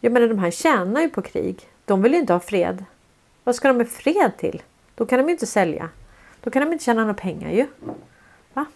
Jag 0.00 0.12
menar 0.12 0.28
de 0.28 0.38
här 0.38 0.50
tjänar 0.50 1.00
ju 1.00 1.08
på 1.08 1.22
krig. 1.22 1.68
De 1.84 2.02
vill 2.02 2.12
ju 2.12 2.18
inte 2.18 2.32
ha 2.32 2.40
fred. 2.40 2.84
Vad 3.44 3.54
ska 3.54 3.68
de 3.68 3.76
med 3.76 3.90
fred 3.90 4.32
till? 4.38 4.62
Då 4.94 5.06
kan 5.06 5.18
de 5.18 5.26
ju 5.26 5.32
inte 5.32 5.46
sälja. 5.46 5.88
Då 6.40 6.50
kan 6.50 6.62
de 6.62 6.72
inte 6.72 6.84
tjäna 6.84 7.00
några 7.00 7.14
pengar 7.14 7.50
ju. 7.50 7.66
Va? 8.52 8.66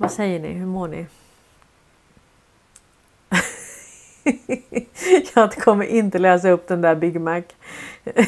Vad 0.00 0.12
säger 0.12 0.40
ni? 0.40 0.52
Hur 0.52 0.66
mår 0.66 0.88
ni? 0.88 1.06
jag 5.34 5.54
kommer 5.54 5.84
inte 5.84 6.18
läsa 6.18 6.50
upp 6.50 6.68
den 6.68 6.80
där 6.80 6.94
Big 6.94 7.20
Mac. 7.20 7.42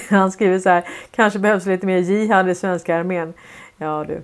Han 0.09 0.33
skriver 0.33 0.59
så 0.59 0.69
här. 0.69 0.89
Kanske 1.11 1.39
behövs 1.39 1.67
lite 1.67 1.87
mer 1.87 1.99
jihad 1.99 2.49
i 2.51 2.55
svenska 2.55 2.97
armén. 2.97 3.35
Ja 3.77 4.05
du, 4.09 4.23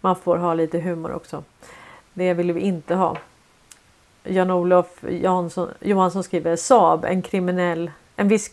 man 0.00 0.16
får 0.16 0.36
ha 0.36 0.54
lite 0.54 0.78
humor 0.78 1.12
också. 1.12 1.44
Det 2.14 2.34
vill 2.34 2.52
vi 2.52 2.60
inte 2.60 2.94
ha. 2.94 3.16
Jan-Olof 4.24 5.04
Johansson 5.80 6.24
skriver 6.24 6.56
Saab, 6.56 7.04
en 7.04 7.22
kriminell, 7.22 7.90
en 8.16 8.28
viss 8.28 8.50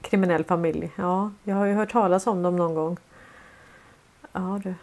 kriminell 0.00 0.44
familj. 0.44 0.90
Ja, 0.96 1.30
jag 1.44 1.56
har 1.56 1.66
ju 1.66 1.74
hört 1.74 1.92
talas 1.92 2.26
om 2.26 2.42
dem 2.42 2.56
någon 2.56 2.74
gång. 2.74 2.96
Ja 4.32 4.60
du. 4.64 4.74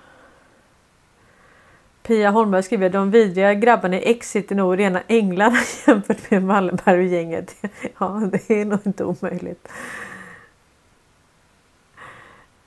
Pia 2.04 2.32
Holmberg 2.32 2.64
skriver 2.64 2.90
de 2.90 3.12
vidriga 3.12 3.54
grabbarna 3.54 3.98
i 3.98 4.12
Exit 4.12 4.52
är 4.52 4.56
nog 4.56 4.80
rena 4.80 5.02
änglarna 5.08 5.58
jämfört 5.88 6.32
med 6.32 6.44
Wallenberg 6.44 6.98
och 6.98 7.06
gänget. 7.06 7.56
Ja, 8.00 8.22
det 8.32 8.50
är 8.50 8.66
nog 8.66 8.80
inte 8.84 9.04
omöjligt. 9.04 9.68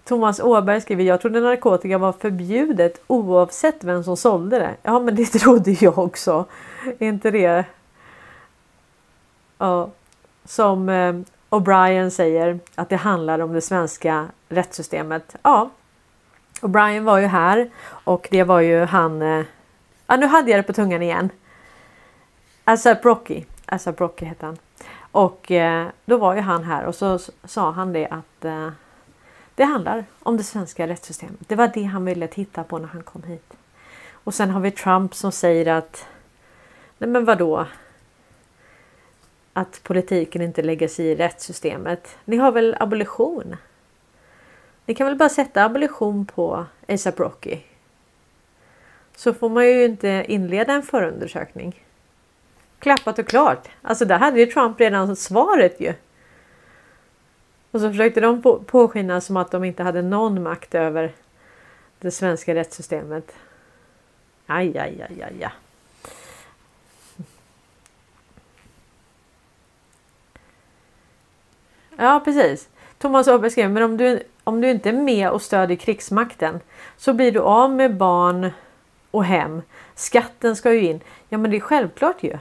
Thomas 0.05 0.41
Åberg 0.41 0.81
skriver 0.81 1.05
jag 1.05 1.21
trodde 1.21 1.41
narkotika 1.41 1.99
var 1.99 2.13
förbjudet 2.13 3.03
oavsett 3.07 3.85
vem 3.85 4.05
som 4.05 4.17
sålde 4.17 4.59
det. 4.59 4.75
Ja, 4.83 5.01
men 5.01 5.15
det 5.15 5.27
trodde 5.41 5.71
jag 5.71 5.99
också. 5.99 6.45
Är 6.99 7.09
inte 7.09 7.31
det? 7.31 7.65
Ja, 9.59 9.91
som 10.45 10.89
eh, 10.89 11.15
O'Brien 11.51 12.11
säger 12.11 12.59
att 12.75 12.89
det 12.89 12.97
handlar 12.97 13.39
om 13.39 13.53
det 13.53 13.61
svenska 13.61 14.27
rättssystemet. 14.49 15.37
Ja, 15.43 15.71
Brian 16.63 17.05
var 17.05 17.19
ju 17.19 17.27
här 17.27 17.71
och 17.89 18.29
det 18.31 18.43
var 18.43 18.61
ju 18.61 18.85
han. 18.85 19.23
Eh, 19.23 19.45
ja, 20.07 20.17
nu 20.17 20.27
hade 20.27 20.51
jag 20.51 20.59
det 20.59 20.63
på 20.63 20.73
tungan 20.73 21.03
igen. 21.03 21.31
Asap 22.65 23.05
Rocky. 23.05 23.45
Asap 23.67 24.01
Rocky 24.01 24.25
hette 24.25 24.47
han. 24.47 24.59
Och 24.99 25.51
eh, 25.51 25.87
då 26.05 26.17
var 26.17 26.35
ju 26.35 26.41
han 26.41 26.65
här 26.65 26.85
och 26.85 26.95
så 26.95 27.19
sa 27.45 27.71
han 27.71 27.93
det 27.93 28.07
att 28.07 28.45
eh, 28.45 28.71
det 29.55 29.65
handlar 29.65 30.05
om 30.23 30.37
det 30.37 30.45
svenska 30.45 30.89
rättssystemet. 30.89 31.41
Det 31.49 31.55
var 31.55 31.71
det 31.75 31.83
han 31.83 32.05
ville 32.05 32.27
titta 32.27 32.65
på 32.65 32.79
när 32.79 32.89
han 32.89 33.03
kom 33.03 33.23
hit. 33.23 33.55
Och 34.13 34.35
sen 34.35 34.51
har 34.51 34.61
vi 34.61 34.71
Trump 34.71 35.15
som 35.15 35.33
säger 35.33 35.67
att 35.67 36.07
Nej 36.99 37.11
men 37.11 37.25
vadå? 37.25 37.67
Att 39.53 39.81
politiken 39.83 40.43
inte 40.43 40.63
lägger 40.63 40.89
sig 40.89 41.07
i 41.07 41.15
rättssystemet. 41.15 42.17
Ni 42.25 42.37
har 42.37 42.53
väl 42.53 42.77
abolition? 42.81 43.57
Ni 44.87 44.95
kan 44.95 45.07
väl 45.07 45.17
bara 45.17 45.29
sätta 45.29 45.65
abolition 45.65 46.27
på 46.27 46.67
ASAP 46.89 47.21
Rocky? 47.21 47.59
Så 49.17 49.35
får 49.35 49.49
man 49.49 49.67
ju 49.67 49.85
inte 49.85 50.25
inleda 50.29 50.73
en 50.73 50.83
förundersökning. 50.83 51.85
Klappat 52.79 53.19
och 53.19 53.27
klart. 53.27 53.69
Alltså 53.83 54.05
där 54.05 54.19
hade 54.19 54.41
ju 54.41 54.47
Trump 54.47 54.81
redan 54.81 55.17
svaret 55.17 55.81
ju. 55.81 55.95
Och 57.71 57.81
så 57.81 57.91
försökte 57.91 58.21
de 58.21 58.43
påskina 58.67 59.21
som 59.21 59.37
att 59.37 59.51
de 59.51 59.65
inte 59.65 59.83
hade 59.83 60.03
någon 60.03 60.43
makt 60.43 60.75
över 60.75 61.13
det 61.99 62.11
svenska 62.11 62.55
rättssystemet. 62.55 63.33
Aj, 64.47 64.79
aj, 64.79 65.07
aj, 65.09 65.23
aj, 65.23 65.45
aj. 65.45 65.53
Ja, 71.97 72.23
precis. 72.25 72.69
Thomas 72.99 73.29
Åberg 73.29 73.51
skrev, 73.51 73.71
men 73.71 73.83
om 73.83 73.97
du, 73.97 74.23
om 74.47 74.61
du 74.61 74.71
inte 74.71 74.89
är 74.89 74.93
med 74.93 75.31
och 75.31 75.43
stödjer 75.43 75.77
krigsmakten 75.77 76.61
så 76.97 77.13
blir 77.13 77.33
du 77.33 77.41
av 77.41 77.71
med 77.71 77.97
barn 77.97 78.51
och 79.11 79.25
hem. 79.25 79.63
Skatten 79.95 80.57
ska 80.57 80.73
ju 80.73 80.81
in. 80.81 81.01
Ja, 81.29 81.39
men 81.39 81.51
det 81.51 81.57
är 81.57 81.61
självklart 81.61 82.23
ju. 82.23 82.39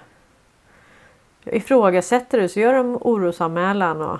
Ifrågasätter 1.46 2.42
du 2.42 2.50
så 2.50 2.60
gör 2.60 2.74
de 2.74 2.98
orosanmälan 3.02 4.02
och 4.02 4.20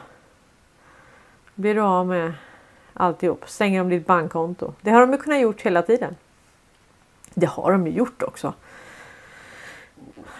blir 1.56 1.76
du 1.76 1.82
av 1.82 2.08
med 2.08 2.34
alltihop. 2.94 3.50
Stänger 3.50 3.80
de 3.80 3.90
ditt 3.90 4.08
bankkonto. 4.08 4.74
Det 4.82 4.92
har 4.92 5.02
de 5.02 5.12
ju 5.12 5.18
kunnat 5.18 5.42
gjort 5.42 5.62
hela 5.62 5.82
tiden. 5.82 6.16
Det 7.34 7.46
har 7.46 7.72
de 7.72 7.88
ju 7.88 7.94
gjort 7.94 8.24
också. 8.24 8.54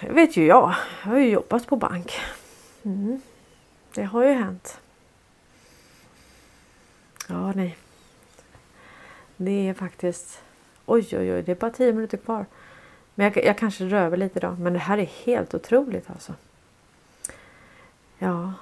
Det 0.02 0.14
vet 0.14 0.38
ju 0.38 0.46
jag. 0.46 0.76
Jag 1.04 1.12
har 1.12 1.18
ju 1.18 1.30
jobbat 1.30 1.68
på 1.68 1.76
bank. 1.76 2.14
Mm. 2.84 3.22
Det 3.94 4.04
har 4.04 4.24
ju 4.24 4.34
hänt. 4.34 4.80
Ja, 7.28 7.52
nej. 7.52 7.78
Det 9.38 9.70
är 9.70 9.74
faktiskt... 9.74 10.42
Oj, 10.86 11.08
oj, 11.12 11.34
oj, 11.34 11.42
det 11.42 11.52
är 11.52 11.56
bara 11.56 11.72
tio 11.72 11.94
minuter 11.94 12.18
kvar. 12.18 12.46
Men 13.16 13.24
jag, 13.24 13.46
jag 13.46 13.58
kanske 13.58 13.86
röver 13.86 14.18
lite 14.18 14.40
då. 14.40 14.52
Men 14.52 14.74
det 14.74 14.80
här 14.80 14.98
är 14.98 15.06
helt 15.06 15.54
otroligt 15.54 16.10
alltså. 16.10 16.34
Ja. 18.18 18.54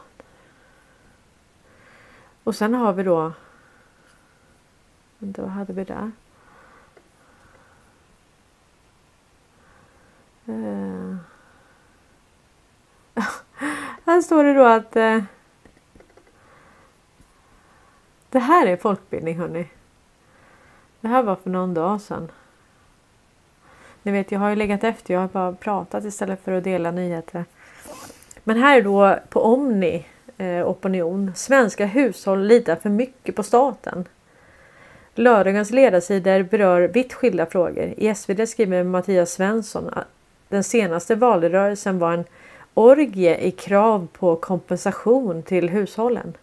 Och 2.43 2.55
sen 2.55 2.73
har 2.73 2.93
vi 2.93 3.03
då... 3.03 3.33
Vänta, 5.19 5.41
vad 5.41 5.51
hade 5.51 5.73
vi 5.73 5.83
där? 5.83 6.11
Uh. 10.47 11.15
här 14.05 14.21
står 14.21 14.43
det 14.43 14.53
då 14.53 14.65
att... 14.65 14.95
Uh, 14.95 15.23
det 18.33 18.39
här 18.39 18.67
är 18.67 18.77
folkbildning 18.77 19.37
hörni. 19.37 19.67
Det 21.01 21.07
här 21.07 21.23
var 21.23 21.35
för 21.35 21.49
någon 21.49 21.73
dag 21.73 22.01
sedan. 22.01 22.31
Ni 24.03 24.11
vet, 24.11 24.31
jag 24.31 24.39
har 24.39 24.49
ju 24.49 24.55
legat 24.55 24.83
efter. 24.83 25.13
Jag 25.13 25.21
har 25.21 25.27
bara 25.27 25.53
pratat 25.53 26.05
istället 26.05 26.43
för 26.43 26.51
att 26.51 26.63
dela 26.63 26.91
nyheter. 26.91 27.45
Men 28.43 28.57
här 28.57 28.77
är 28.77 28.81
då 28.81 29.19
på 29.29 29.41
Omni 29.41 30.05
eh, 30.37 30.69
opinion. 30.69 31.31
Svenska 31.35 31.85
hushåll 31.85 32.47
litar 32.47 32.75
för 32.75 32.89
mycket 32.89 33.35
på 33.35 33.43
staten. 33.43 34.05
Lördagens 35.15 35.71
ledarsidor 35.71 36.43
berör 36.43 36.81
vitt 36.81 37.13
skilda 37.13 37.45
frågor. 37.45 37.93
I 37.97 38.15
SvD 38.15 38.49
skriver 38.49 38.83
Mattias 38.83 39.31
Svensson 39.31 39.89
att 39.93 40.07
den 40.49 40.63
senaste 40.63 41.15
valrörelsen 41.15 41.99
var 41.99 42.13
en 42.13 42.25
orgie 42.73 43.37
i 43.37 43.51
krav 43.51 44.07
på 44.13 44.35
kompensation 44.35 45.43
till 45.43 45.69
hushållen. 45.69 46.33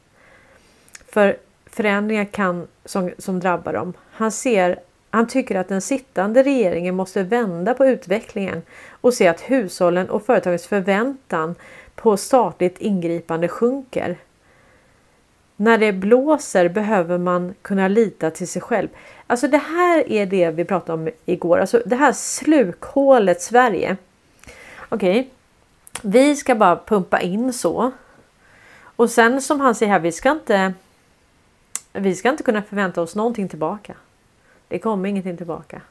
För 1.07 1.37
förändringar 1.71 2.25
kan, 2.25 2.67
som, 2.85 3.11
som 3.19 3.41
drabbar 3.41 3.73
dem. 3.73 3.93
Han, 4.13 4.33
ser, 4.33 4.81
han 5.11 5.29
tycker 5.29 5.55
att 5.55 5.69
den 5.69 5.81
sittande 5.81 6.43
regeringen 6.43 6.95
måste 6.95 7.23
vända 7.23 7.75
på 7.75 7.87
utvecklingen 7.87 8.63
och 8.91 9.15
se 9.15 9.29
att 9.29 9.41
hushållen 9.41 10.11
och 10.11 10.27
företagens 10.27 10.67
förväntan 10.67 11.55
på 11.95 12.17
statligt 12.17 12.79
ingripande 12.79 13.49
sjunker. 13.49 14.17
När 15.57 15.79
det 15.79 15.93
blåser 15.93 16.69
behöver 16.69 17.19
man 17.19 17.55
kunna 17.63 17.89
lita 17.89 18.31
till 18.31 18.49
sig 18.49 18.63
själv. 18.63 18.89
Alltså 19.27 19.49
det 19.49 19.59
här 19.59 20.13
är 20.13 20.27
det 20.27 20.51
vi 20.51 20.65
pratade 20.65 21.03
om 21.03 21.11
igår. 21.25 21.59
Alltså 21.59 21.83
det 21.87 21.97
här 21.97 22.13
slukhålet 22.13 23.43
Sverige. 23.43 23.97
Okej, 24.89 25.21
okay. 25.21 25.31
vi 26.03 26.37
ska 26.37 26.55
bara 26.55 26.77
pumpa 26.77 27.21
in 27.21 27.53
så. 27.53 27.93
Och 28.97 29.11
sen 29.11 29.43
som 29.43 29.61
han 29.61 29.75
säger 29.75 29.93
här, 29.93 30.01
vi 30.01 30.13
ska 30.13 30.31
inte 30.31 30.75
vi 31.93 32.15
ska 32.15 32.29
inte 32.29 32.43
kunna 32.43 32.63
förvänta 32.63 33.03
oss 33.03 33.17
någonting 33.17 33.49
tillbaka. 33.49 33.95
Det 34.69 34.79
kommer 34.79 35.09
ingenting 35.09 35.37
tillbaka. 35.37 35.83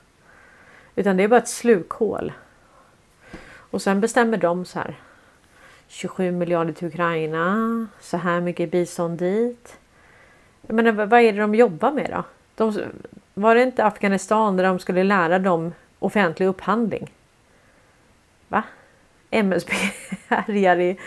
Utan 0.95 1.17
det 1.17 1.23
är 1.23 1.27
bara 1.27 1.39
ett 1.39 1.47
slukhål. 1.47 2.33
Och 3.71 3.81
sen 3.81 4.01
bestämmer 4.01 4.37
de 4.37 4.65
så 4.65 4.79
här. 4.79 4.95
27 5.87 6.31
miljarder 6.31 6.73
till 6.73 6.87
Ukraina. 6.87 7.87
Så 7.99 8.17
här 8.17 8.41
mycket 8.41 8.71
bistånd 8.71 9.17
dit. 9.17 9.77
Jag 10.67 10.75
menar, 10.75 10.91
vad 10.91 11.21
är 11.21 11.33
det 11.33 11.39
de 11.39 11.55
jobbar 11.55 11.91
med 11.91 12.09
då? 12.09 12.23
De, 12.55 12.83
var 13.33 13.55
det 13.55 13.63
inte 13.63 13.85
Afghanistan 13.85 14.57
där 14.57 14.63
de 14.63 14.79
skulle 14.79 15.03
lära 15.03 15.39
dem 15.39 15.73
offentlig 15.99 16.47
upphandling? 16.47 17.11
Va? 18.47 18.63
MSB 19.29 19.73
härjar 20.27 20.79
i 20.79 20.97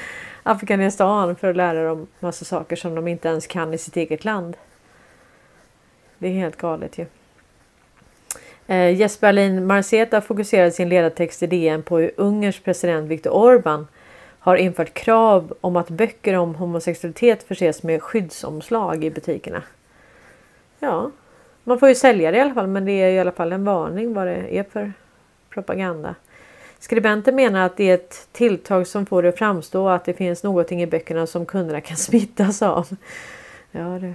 Afghanistan 0.42 1.36
för 1.36 1.50
att 1.50 1.56
lära 1.56 1.84
dem 1.84 2.06
massa 2.20 2.44
saker 2.44 2.76
som 2.76 2.94
de 2.94 3.08
inte 3.08 3.28
ens 3.28 3.46
kan 3.46 3.74
i 3.74 3.78
sitt 3.78 3.96
eget 3.96 4.24
land. 4.24 4.56
Det 6.22 6.28
är 6.28 6.32
helt 6.32 6.56
galet 6.56 6.98
ju. 6.98 7.06
Eh, 8.66 8.94
Jesper 8.94 9.28
Alin 9.28 9.66
Marceta 9.66 10.20
fokuserade 10.20 10.70
sin 10.70 10.88
ledartext 10.88 11.42
i 11.42 11.46
DN 11.46 11.82
på 11.82 11.98
hur 11.98 12.10
Ungerns 12.16 12.60
president 12.60 13.08
Viktor 13.08 13.30
Orbán 13.30 13.86
har 14.38 14.56
infört 14.56 14.94
krav 14.94 15.54
om 15.60 15.76
att 15.76 15.90
böcker 15.90 16.34
om 16.34 16.54
homosexualitet 16.54 17.42
förses 17.42 17.82
med 17.82 18.02
skyddsomslag 18.02 19.04
i 19.04 19.10
butikerna. 19.10 19.62
Ja, 20.78 21.10
man 21.64 21.78
får 21.78 21.88
ju 21.88 21.94
sälja 21.94 22.30
det 22.30 22.36
i 22.36 22.40
alla 22.40 22.54
fall 22.54 22.66
men 22.66 22.84
det 22.84 22.92
är 22.92 23.10
i 23.10 23.18
alla 23.18 23.32
fall 23.32 23.52
en 23.52 23.64
varning 23.64 24.14
vad 24.14 24.26
det 24.26 24.58
är 24.58 24.64
för 24.64 24.92
propaganda. 25.50 26.14
Skribenten 26.78 27.36
menar 27.36 27.66
att 27.66 27.76
det 27.76 27.90
är 27.90 27.94
ett 27.94 28.28
tilltag 28.32 28.86
som 28.86 29.06
får 29.06 29.22
det 29.22 29.28
att 29.28 29.38
framstå 29.38 29.88
att 29.88 30.04
det 30.04 30.14
finns 30.14 30.42
någonting 30.42 30.82
i 30.82 30.86
böckerna 30.86 31.26
som 31.26 31.46
kunderna 31.46 31.80
kan 31.80 31.96
smittas 31.96 32.62
av. 32.62 32.88
Ja, 33.70 33.80
det. 33.80 34.14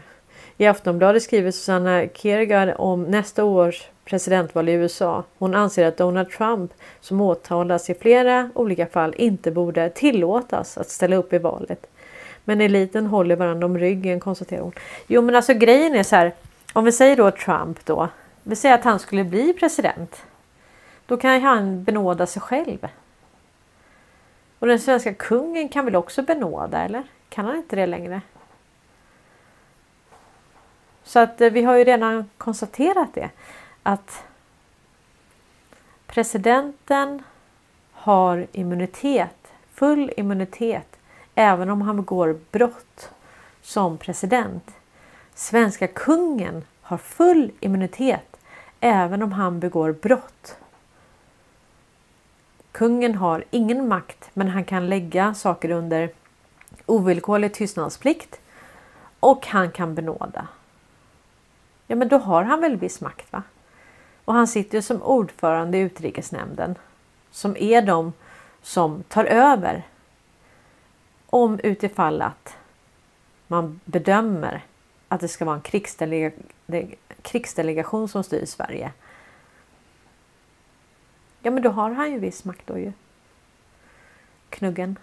I 0.60 0.66
Aftonbladet 0.66 1.24
skriver 1.24 1.52
Susanna 1.52 2.08
Kiergaard 2.08 2.74
om 2.78 3.04
nästa 3.04 3.44
års 3.44 3.88
presidentval 4.06 4.70
i 4.70 4.72
USA. 4.72 5.24
Hon 5.38 5.56
anser 5.56 5.86
att 5.86 5.98
Donald 5.98 6.30
Trump 6.30 6.72
som 7.00 7.22
åtalas 7.22 7.90
i 7.90 7.94
flera 7.94 8.50
olika 8.56 8.88
fall 8.88 9.14
inte 9.18 9.52
borde 9.52 9.90
tillåtas 9.90 10.78
att 10.78 10.90
ställa 10.90 11.16
upp 11.16 11.34
i 11.34 11.38
valet. 11.38 11.86
Men 12.44 12.62
eliten 12.62 13.06
håller 13.06 13.36
varandra 13.36 13.66
om 13.66 13.78
ryggen 13.78 14.20
konstaterar 14.20 14.62
hon. 14.62 14.72
Jo 15.08 15.22
men 15.22 15.36
alltså 15.36 15.54
grejen 15.54 15.96
är 15.96 16.04
så 16.04 16.16
här. 16.16 16.34
Om 16.74 16.86
vi 16.86 16.92
säger 16.92 17.16
då 17.16 17.32
Trump 17.32 17.86
då. 17.86 18.10
Vi 18.44 18.56
säger 18.56 18.76
att 18.76 18.84
han 18.84 19.00
skulle 19.00 19.24
bli 19.24 19.54
president. 19.54 20.22
Då 21.06 21.18
kan 21.18 21.42
han 21.42 21.84
benåda 21.84 22.26
sig 22.26 22.42
själv. 22.42 22.88
Och 24.60 24.68
den 24.68 24.80
svenska 24.80 25.14
kungen 25.14 25.70
kan 25.70 25.86
väl 25.86 25.96
också 25.96 26.22
benåda 26.22 26.82
eller? 26.82 27.04
Kan 27.30 27.46
han 27.46 27.56
inte 27.56 27.76
det 27.76 27.86
längre? 27.86 28.22
Så 31.08 31.20
att 31.20 31.42
eh, 31.42 31.50
vi 31.50 31.64
har 31.64 31.76
ju 31.76 31.84
redan 31.84 32.30
konstaterat 32.38 33.14
det. 33.14 33.30
Att 33.84 34.24
presidenten 36.08 37.24
har 37.92 38.48
immunitet, 38.52 39.52
full 39.74 40.12
immunitet, 40.18 40.98
även 41.36 41.70
om 41.70 41.82
han 41.82 41.96
begår 41.96 42.40
brott 42.52 43.10
som 43.62 43.98
president. 43.98 44.72
Svenska 45.34 45.88
kungen 45.88 46.66
har 46.82 46.98
full 46.98 47.52
immunitet 47.60 48.38
även 48.80 49.24
om 49.24 49.32
han 49.32 49.60
begår 49.60 49.92
brott. 49.92 50.58
Kungen 52.72 53.16
har 53.16 53.44
ingen 53.52 53.88
makt 53.88 54.30
men 54.34 54.48
han 54.48 54.64
kan 54.64 54.90
lägga 54.90 55.34
saker 55.34 55.70
under 55.70 56.10
ovillkorlig 56.86 57.54
tystnadsplikt 57.54 58.40
och 59.20 59.48
han 59.48 59.72
kan 59.72 59.96
benåda. 59.96 60.48
Ja 61.88 61.96
men 61.96 62.08
då 62.08 62.18
har 62.18 62.44
han 62.44 62.62
väl 62.62 62.78
viss 62.78 63.02
makt 63.02 63.32
va? 63.32 63.44
Och 64.26 64.34
han 64.34 64.48
sitter 64.48 64.82
som 64.82 65.02
ordförande 65.04 65.78
i 65.78 65.82
utrikesnämnden 65.82 66.76
som 67.32 67.58
är 67.58 67.82
de 67.82 68.14
som 68.62 69.04
tar 69.04 69.26
över 69.26 69.84
om 71.26 71.60
utifall 71.60 72.22
att 72.22 72.58
man 73.48 73.80
bedömer 73.86 74.64
att 75.08 75.22
det 75.22 75.28
ska 75.28 75.46
vara 75.46 75.56
en 75.56 75.62
krigsdelega 75.62 76.32
krigsdelegation 77.22 78.08
som 78.08 78.24
styr 78.24 78.46
Sverige. 78.46 78.92
Ja 81.42 81.52
men 81.52 81.64
då 81.64 81.70
har 81.70 81.92
han 81.92 82.12
ju 82.12 82.20
viss 82.20 82.46
makt 82.46 82.68
då 82.68 82.78
ju. 82.78 82.94
Knuggen. 84.50 85.00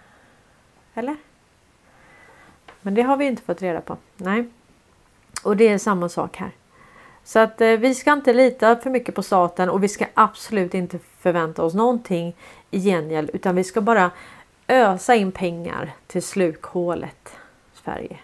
Eller? 0.93 1.15
Men 2.81 2.93
det 2.93 3.01
har 3.01 3.17
vi 3.17 3.25
inte 3.25 3.41
fått 3.41 3.61
reda 3.61 3.81
på. 3.81 3.97
Nej. 4.17 4.45
Och 5.43 5.57
det 5.57 5.67
är 5.67 5.77
samma 5.77 6.09
sak 6.09 6.37
här. 6.37 6.51
Så 7.25 7.39
att 7.39 7.61
eh, 7.61 7.71
vi 7.71 7.95
ska 7.95 8.13
inte 8.13 8.33
lita 8.33 8.75
för 8.75 8.89
mycket 8.89 9.15
på 9.15 9.23
staten 9.23 9.69
och 9.69 9.83
vi 9.83 9.87
ska 9.87 10.05
absolut 10.13 10.73
inte 10.73 10.99
förvänta 11.19 11.63
oss 11.63 11.73
någonting 11.73 12.35
i 12.71 12.79
gengäld 12.79 13.29
utan 13.33 13.55
vi 13.55 13.63
ska 13.63 13.81
bara 13.81 14.11
ösa 14.67 15.15
in 15.15 15.31
pengar 15.31 15.95
till 16.07 16.23
slukhålet 16.23 17.37
Sverige. 17.73 18.19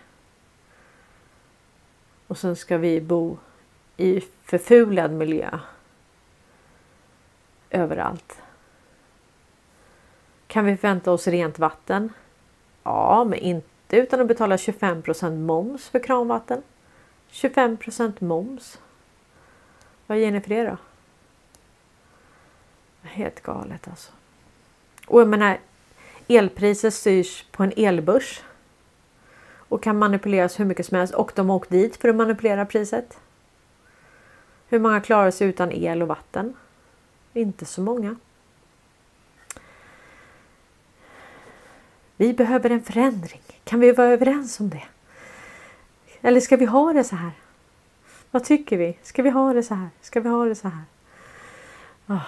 Och 2.28 2.38
sen 2.38 2.56
ska 2.56 2.78
vi 2.78 3.02
bo 3.02 3.38
i 3.98 4.22
förfulad 4.44 5.12
miljö. 5.12 5.60
Överallt. 7.70 8.42
Kan 10.48 10.66
vi 10.66 10.78
förvänta 10.78 11.12
oss 11.12 11.28
rent 11.28 11.60
vatten? 11.60 12.14
Ja, 12.84 13.24
men 13.24 13.40
inte 13.40 13.98
utan 13.98 14.22
att 14.22 14.28
betala 14.28 14.56
25% 14.56 15.38
moms 15.38 15.90
för 15.90 16.00
kranvatten. 16.00 16.64
25% 17.32 18.24
moms. 18.24 18.80
Vad 20.08 20.18
ger 20.20 20.32
ni 20.32 20.42
för 20.42 20.50
det 20.50 20.64
då? 20.64 20.78
Helt 23.04 23.44
galet 23.44 23.88
alltså. 23.88 24.12
Och 25.08 25.22
jag 25.22 25.28
menar, 25.28 25.60
elpriset 26.28 26.94
styrs 26.94 27.46
på 27.52 27.64
en 27.64 27.74
elbörs. 27.78 28.42
Och 29.54 29.84
kan 29.84 30.00
manipuleras 30.00 30.60
hur 30.60 30.66
mycket 30.66 30.86
som 30.86 30.98
helst. 30.98 31.14
Och 31.14 31.32
de 31.36 31.50
har 31.50 31.56
åkt 31.56 31.70
dit 31.70 31.98
för 31.98 32.10
att 32.10 32.16
manipulera 32.16 32.66
priset. 32.66 33.20
Hur 34.70 34.80
många 34.80 35.02
klarar 35.02 35.32
sig 35.32 35.48
utan 35.48 35.72
el 35.72 36.02
och 36.02 36.08
vatten? 36.08 36.54
Inte 37.34 37.66
så 37.66 37.82
många. 37.82 38.16
Vi 42.18 42.34
behöver 42.34 42.70
en 42.70 42.84
förändring. 42.84 43.42
Kan 43.64 43.80
vi 43.80 43.92
vara 43.92 44.08
överens 44.08 44.60
om 44.60 44.70
det? 44.70 44.84
Eller 46.22 46.40
ska 46.40 46.58
vi 46.58 46.66
ha 46.66 46.94
det 46.94 47.04
så 47.04 47.16
här? 47.16 47.32
Vad 48.32 48.44
tycker 48.44 48.78
vi? 48.78 48.98
Ska 49.04 49.24
vi 49.24 49.30
ha 49.30 49.54
det 49.54 49.64
så 49.64 49.76
här? 49.76 49.90
Ska 50.02 50.20
vi 50.20 50.30
ha 50.30 50.46
det 50.46 50.56
så 50.56 50.68
här? 50.68 50.84
Oh. 52.08 52.28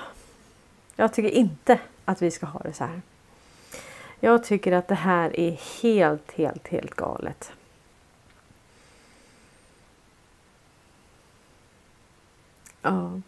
Jag 0.96 1.14
tycker 1.14 1.30
inte 1.30 1.80
att 2.06 2.22
vi 2.22 2.32
ska 2.32 2.46
ha 2.46 2.60
det 2.60 2.74
så 2.74 2.84
här. 2.84 3.02
Jag 4.20 4.44
tycker 4.44 4.72
att 4.72 4.88
det 4.88 4.96
här 4.96 5.40
är 5.40 5.82
helt, 5.82 6.32
helt, 6.32 6.68
helt 6.68 6.96
galet. 6.96 7.52
Ja. 12.82 13.22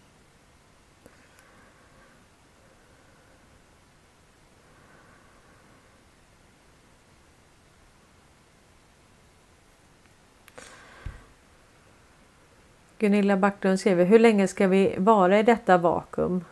Gunilla 12.98 13.38
Backlund 13.38 13.80
skriver, 13.80 14.06
hur 14.06 14.20
länge 14.20 14.48
ska 14.48 14.68
vi 14.68 14.96
vara 14.98 15.40
i 15.40 15.44
detta 15.44 15.78
vakuum? 15.78 16.46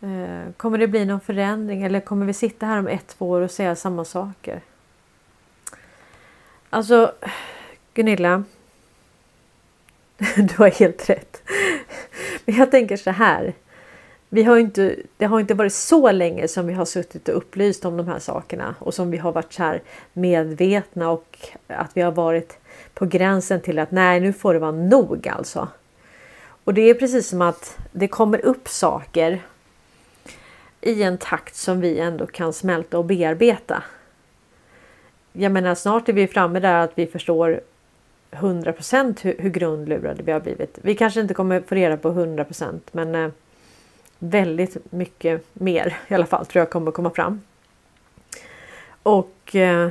Eh, 0.00 0.52
kommer 0.56 0.78
det 0.78 0.86
bli 0.86 1.04
någon 1.04 1.20
förändring 1.20 1.82
eller 1.82 2.00
kommer 2.00 2.26
vi 2.26 2.32
sitta 2.32 2.66
här 2.66 2.78
om 2.78 2.88
ett, 2.88 3.08
två 3.08 3.30
år 3.30 3.40
och 3.40 3.50
säga 3.50 3.76
samma 3.76 4.04
saker? 4.04 4.60
Alltså 6.70 7.12
Gunilla. 7.94 8.44
Du 10.36 10.54
har 10.58 10.70
helt 10.70 11.10
rätt. 11.10 11.42
Men 12.44 12.54
jag 12.54 12.70
tänker 12.70 12.96
så 12.96 13.10
här. 13.10 13.54
Vi 14.28 14.42
har 14.42 14.58
inte, 14.58 14.96
det 15.16 15.26
har 15.26 15.40
inte 15.40 15.54
varit 15.54 15.72
så 15.72 16.12
länge 16.12 16.48
som 16.48 16.66
vi 16.66 16.72
har 16.72 16.84
suttit 16.84 17.28
och 17.28 17.36
upplyst 17.36 17.84
om 17.84 17.96
de 17.96 18.08
här 18.08 18.18
sakerna 18.18 18.74
och 18.78 18.94
som 18.94 19.10
vi 19.10 19.16
har 19.18 19.32
varit 19.32 19.52
så 19.52 19.62
här 19.62 19.82
medvetna 20.12 21.10
och 21.10 21.38
att 21.66 21.96
vi 21.96 22.00
har 22.00 22.12
varit 22.12 22.58
på 22.94 23.06
gränsen 23.06 23.60
till 23.60 23.78
att 23.78 23.90
nej, 23.90 24.20
nu 24.20 24.32
får 24.32 24.54
det 24.54 24.60
vara 24.60 24.72
nog 24.72 25.28
alltså. 25.28 25.68
Och 26.64 26.74
det 26.74 26.82
är 26.82 26.94
precis 26.94 27.28
som 27.28 27.42
att 27.42 27.78
det 27.92 28.08
kommer 28.08 28.44
upp 28.44 28.68
saker 28.68 29.42
i 30.80 31.02
en 31.02 31.18
takt 31.18 31.56
som 31.56 31.80
vi 31.80 31.98
ändå 31.98 32.26
kan 32.26 32.52
smälta 32.52 32.98
och 32.98 33.04
bearbeta. 33.04 33.82
Jag 35.32 35.52
menar 35.52 35.74
snart 35.74 36.08
är 36.08 36.12
vi 36.12 36.26
framme 36.26 36.60
där 36.60 36.74
att 36.74 36.92
vi 36.94 37.06
förstår 37.06 37.60
100 38.30 38.74
hur, 39.22 39.42
hur 39.42 39.50
grundlurade 39.50 40.22
vi 40.22 40.32
har 40.32 40.40
blivit. 40.40 40.78
Vi 40.82 40.94
kanske 40.94 41.20
inte 41.20 41.34
kommer 41.34 41.60
få 41.60 41.74
reda 41.74 41.96
på 41.96 42.10
100% 42.10 42.80
men 42.92 43.14
eh, 43.14 43.30
väldigt 44.18 44.92
mycket 44.92 45.44
mer 45.52 45.96
i 46.08 46.14
alla 46.14 46.26
fall 46.26 46.46
tror 46.46 46.60
jag 46.60 46.70
kommer 46.70 46.90
komma 46.90 47.10
fram. 47.10 47.40
Och 49.02 49.56
eh, 49.56 49.90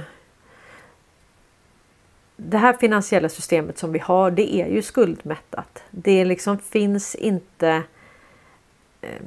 det 2.41 2.57
här 2.57 2.73
finansiella 2.73 3.29
systemet 3.29 3.77
som 3.77 3.91
vi 3.91 3.99
har, 3.99 4.31
det 4.31 4.55
är 4.55 4.67
ju 4.67 4.81
skuldmättat. 4.81 5.83
Det 5.91 6.25
liksom 6.25 6.57
finns 6.57 7.15
inte 7.15 7.83
eh, 9.01 9.21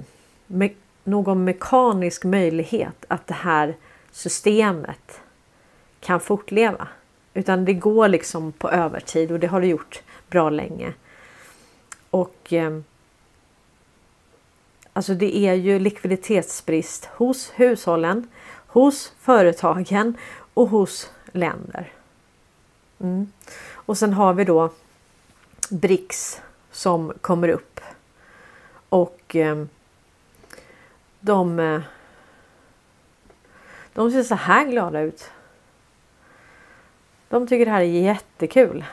me 0.46 0.70
någon 1.04 1.44
mekanisk 1.44 2.24
möjlighet 2.24 3.04
att 3.08 3.26
det 3.26 3.34
här 3.34 3.76
systemet 4.10 5.20
kan 6.00 6.20
fortleva. 6.20 6.88
Utan 7.34 7.64
det 7.64 7.72
går 7.72 8.08
liksom 8.08 8.52
på 8.52 8.70
övertid 8.70 9.32
och 9.32 9.40
det 9.40 9.46
har 9.46 9.60
det 9.60 9.66
gjort 9.66 10.02
bra 10.28 10.50
länge. 10.50 10.92
Och 12.10 12.52
eh, 12.52 12.78
Alltså 14.92 15.14
det 15.14 15.36
är 15.36 15.54
ju 15.54 15.78
likviditetsbrist 15.78 17.04
hos 17.04 17.52
hushållen, 17.54 18.28
hos 18.66 19.12
företagen 19.20 20.16
och 20.54 20.68
hos 20.68 21.10
länder. 21.32 21.92
Mm. 23.02 23.32
Och 23.74 23.98
sen 23.98 24.12
har 24.12 24.34
vi 24.34 24.44
då 24.44 24.70
BRICS 25.70 26.40
som 26.70 27.12
kommer 27.20 27.48
upp. 27.48 27.80
Och 28.88 29.36
ehm, 29.36 29.62
eh, 29.62 29.66
de, 31.20 31.82
de 33.92 34.10
ser 34.10 34.22
så 34.22 34.34
här 34.34 34.66
glada 34.66 35.00
ut. 35.00 35.30
De 37.28 37.46
tycker 37.46 37.64
det 37.64 37.70
här 37.70 37.80
är 37.80 37.84
jättekul. 37.84 38.84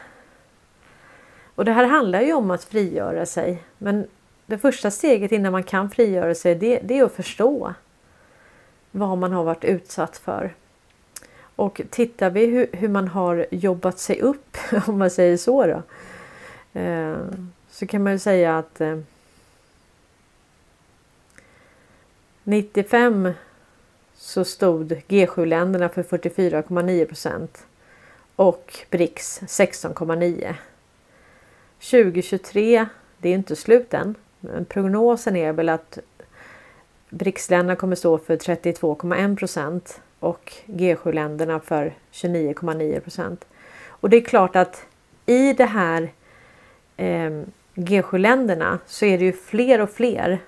Och 1.55 1.65
det 1.65 1.71
här 1.71 1.85
handlar 1.85 2.21
ju 2.21 2.33
om 2.33 2.51
att 2.51 2.63
frigöra 2.63 3.25
sig. 3.25 3.63
Men 3.77 4.07
det 4.45 4.57
första 4.57 4.91
steget 4.91 5.31
innan 5.31 5.51
man 5.51 5.63
kan 5.63 5.89
frigöra 5.89 6.35
sig 6.35 6.55
det, 6.55 6.79
det 6.83 6.99
är 6.99 7.03
att 7.03 7.13
förstå 7.13 7.73
vad 8.91 9.17
man 9.17 9.33
har 9.33 9.43
varit 9.43 9.63
utsatt 9.63 10.17
för. 10.17 10.53
Och 11.59 11.81
tittar 11.89 12.29
vi 12.29 12.45
hur, 12.45 12.67
hur 12.73 12.87
man 12.87 13.07
har 13.07 13.45
jobbat 13.51 13.99
sig 13.99 14.21
upp, 14.21 14.57
om 14.87 14.99
man 14.99 15.09
säger 15.11 15.37
så 15.37 15.65
då. 15.67 15.81
Eh, 16.79 17.17
så 17.69 17.87
kan 17.87 18.03
man 18.03 18.13
ju 18.13 18.19
säga 18.19 18.57
att 18.57 18.81
eh, 18.81 18.99
95 22.43 23.31
så 24.15 24.45
stod 24.45 24.91
G7-länderna 25.07 25.89
för 25.89 26.03
44,9 26.03 27.05
procent 27.05 27.65
och 28.35 28.77
BRICS 28.89 29.41
16,9. 29.41 30.55
2023, 31.79 32.85
det 33.17 33.29
är 33.29 33.33
inte 33.33 33.55
slut 33.55 33.93
än, 33.93 34.15
men 34.39 34.65
prognosen 34.65 35.35
är 35.35 35.53
väl 35.53 35.69
att 35.69 35.99
BRICS-länderna 37.09 37.75
kommer 37.75 37.95
stå 37.95 38.17
för 38.17 38.37
32,1 38.37 39.35
procent 39.35 40.01
och 40.19 40.53
G7-länderna 40.65 41.59
för 41.59 41.93
29,9 42.11 42.99
procent. 42.99 43.45
Och 43.87 44.09
det 44.09 44.17
är 44.17 44.21
klart 44.21 44.55
att 44.55 44.85
i 45.25 45.53
det 45.53 45.65
här 45.65 46.09
eh, 46.97 47.31
G7-länderna 47.75 48.79
så 48.85 49.05
är 49.05 49.17
det 49.17 49.25
ju 49.25 49.33
fler 49.33 49.81
och 49.81 49.89
fler 49.89 50.39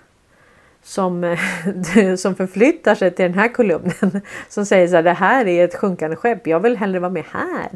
som, 0.83 1.37
som 2.17 2.35
förflyttar 2.35 2.95
sig 2.95 3.11
till 3.11 3.23
den 3.23 3.33
här 3.33 3.53
kolumnen 3.53 4.21
som 4.49 4.65
säger 4.65 4.87
så 4.87 4.95
här, 4.95 5.03
det 5.03 5.13
här 5.13 5.47
är 5.47 5.65
ett 5.65 5.75
sjunkande 5.75 6.15
skepp. 6.15 6.47
Jag 6.47 6.59
vill 6.59 6.77
hellre 6.77 6.99
vara 6.99 7.11
med 7.11 7.23
här. 7.31 7.69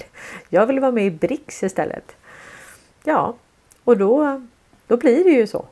Jag 0.49 0.65
vill 0.65 0.79
vara 0.79 0.91
med 0.91 1.05
i 1.05 1.11
BRICS 1.11 1.63
istället. 1.63 2.15
Ja, 3.03 3.35
och 3.83 3.97
då, 3.97 4.41
då 4.87 4.97
blir 4.97 5.23
det 5.23 5.29
ju 5.29 5.47
så. 5.47 5.65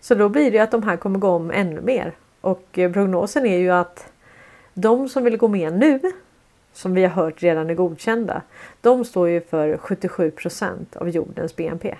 Så 0.00 0.14
då 0.14 0.28
blir 0.28 0.50
det 0.50 0.58
att 0.58 0.70
de 0.70 0.82
här 0.82 0.96
kommer 0.96 1.18
gå 1.18 1.28
om 1.28 1.50
ännu 1.50 1.80
mer 1.80 2.12
och 2.40 2.78
eh, 2.78 2.92
prognosen 2.92 3.46
är 3.46 3.58
ju 3.58 3.70
att 3.70 4.12
de 4.74 5.08
som 5.08 5.24
vill 5.24 5.36
gå 5.36 5.48
med 5.48 5.72
nu, 5.72 6.00
som 6.72 6.94
vi 6.94 7.02
har 7.02 7.10
hört 7.10 7.42
redan 7.42 7.70
är 7.70 7.74
godkända, 7.74 8.42
de 8.80 9.04
står 9.04 9.28
ju 9.28 9.40
för 9.40 9.76
77% 9.76 10.96
av 10.96 11.08
jordens 11.08 11.56
BNP. 11.56 11.96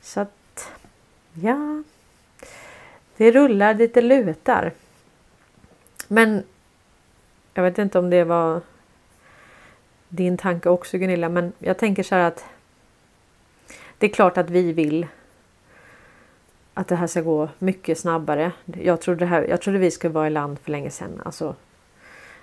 Så 0.00 0.20
att, 0.20 0.72
ja, 1.32 1.82
det 3.16 3.30
rullar 3.30 3.74
lite 3.74 4.00
lutar. 4.00 4.72
Men 6.08 6.42
jag 7.54 7.62
vet 7.62 7.78
inte 7.78 7.98
om 7.98 8.10
det 8.10 8.24
var 8.24 8.60
din 10.08 10.36
tanke 10.36 10.68
också 10.68 10.98
Gunilla, 10.98 11.28
men 11.28 11.52
jag 11.58 11.78
tänker 11.78 12.02
så 12.02 12.14
här 12.14 12.24
att 12.24 12.44
det 13.98 14.06
är 14.06 14.10
klart 14.10 14.38
att 14.38 14.50
vi 14.50 14.72
vill 14.72 15.06
att 16.74 16.88
det 16.88 16.96
här 16.96 17.06
ska 17.06 17.20
gå 17.20 17.48
mycket 17.58 17.98
snabbare. 17.98 18.52
Jag 18.64 19.00
trodde, 19.00 19.26
här, 19.26 19.42
jag 19.42 19.60
trodde 19.60 19.78
vi 19.78 19.90
skulle 19.90 20.12
vara 20.14 20.26
i 20.26 20.30
land 20.30 20.58
för 20.58 20.70
länge 20.70 20.90
sedan. 20.90 21.22
Alltså, 21.24 21.54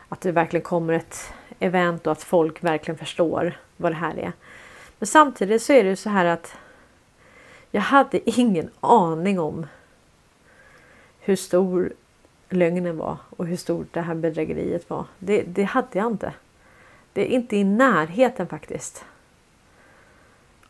att 0.09 0.21
det 0.21 0.31
verkligen 0.31 0.63
kommer 0.63 0.93
ett 0.93 1.33
event 1.59 2.07
och 2.07 2.11
att 2.11 2.23
folk 2.23 2.63
verkligen 2.63 2.97
förstår 2.97 3.57
vad 3.77 3.91
det 3.91 3.95
här 3.95 4.17
är. 4.19 4.31
Men 4.99 5.07
samtidigt 5.07 5.61
så 5.61 5.73
är 5.73 5.83
det 5.83 5.95
så 5.95 6.09
här 6.09 6.25
att 6.25 6.55
jag 7.71 7.81
hade 7.81 8.29
ingen 8.39 8.69
aning 8.79 9.39
om 9.39 9.65
hur 11.19 11.35
stor 11.35 11.93
lögnen 12.49 12.97
var 12.97 13.17
och 13.29 13.47
hur 13.47 13.57
stort 13.57 13.93
det 13.93 14.01
här 14.01 14.15
bedrägeriet 14.15 14.89
var. 14.89 15.05
Det, 15.19 15.41
det 15.41 15.63
hade 15.63 15.99
jag 15.99 16.07
inte. 16.07 16.33
Det 17.13 17.21
är 17.21 17.35
inte 17.35 17.57
i 17.57 17.63
närheten 17.63 18.47
faktiskt. 18.47 19.05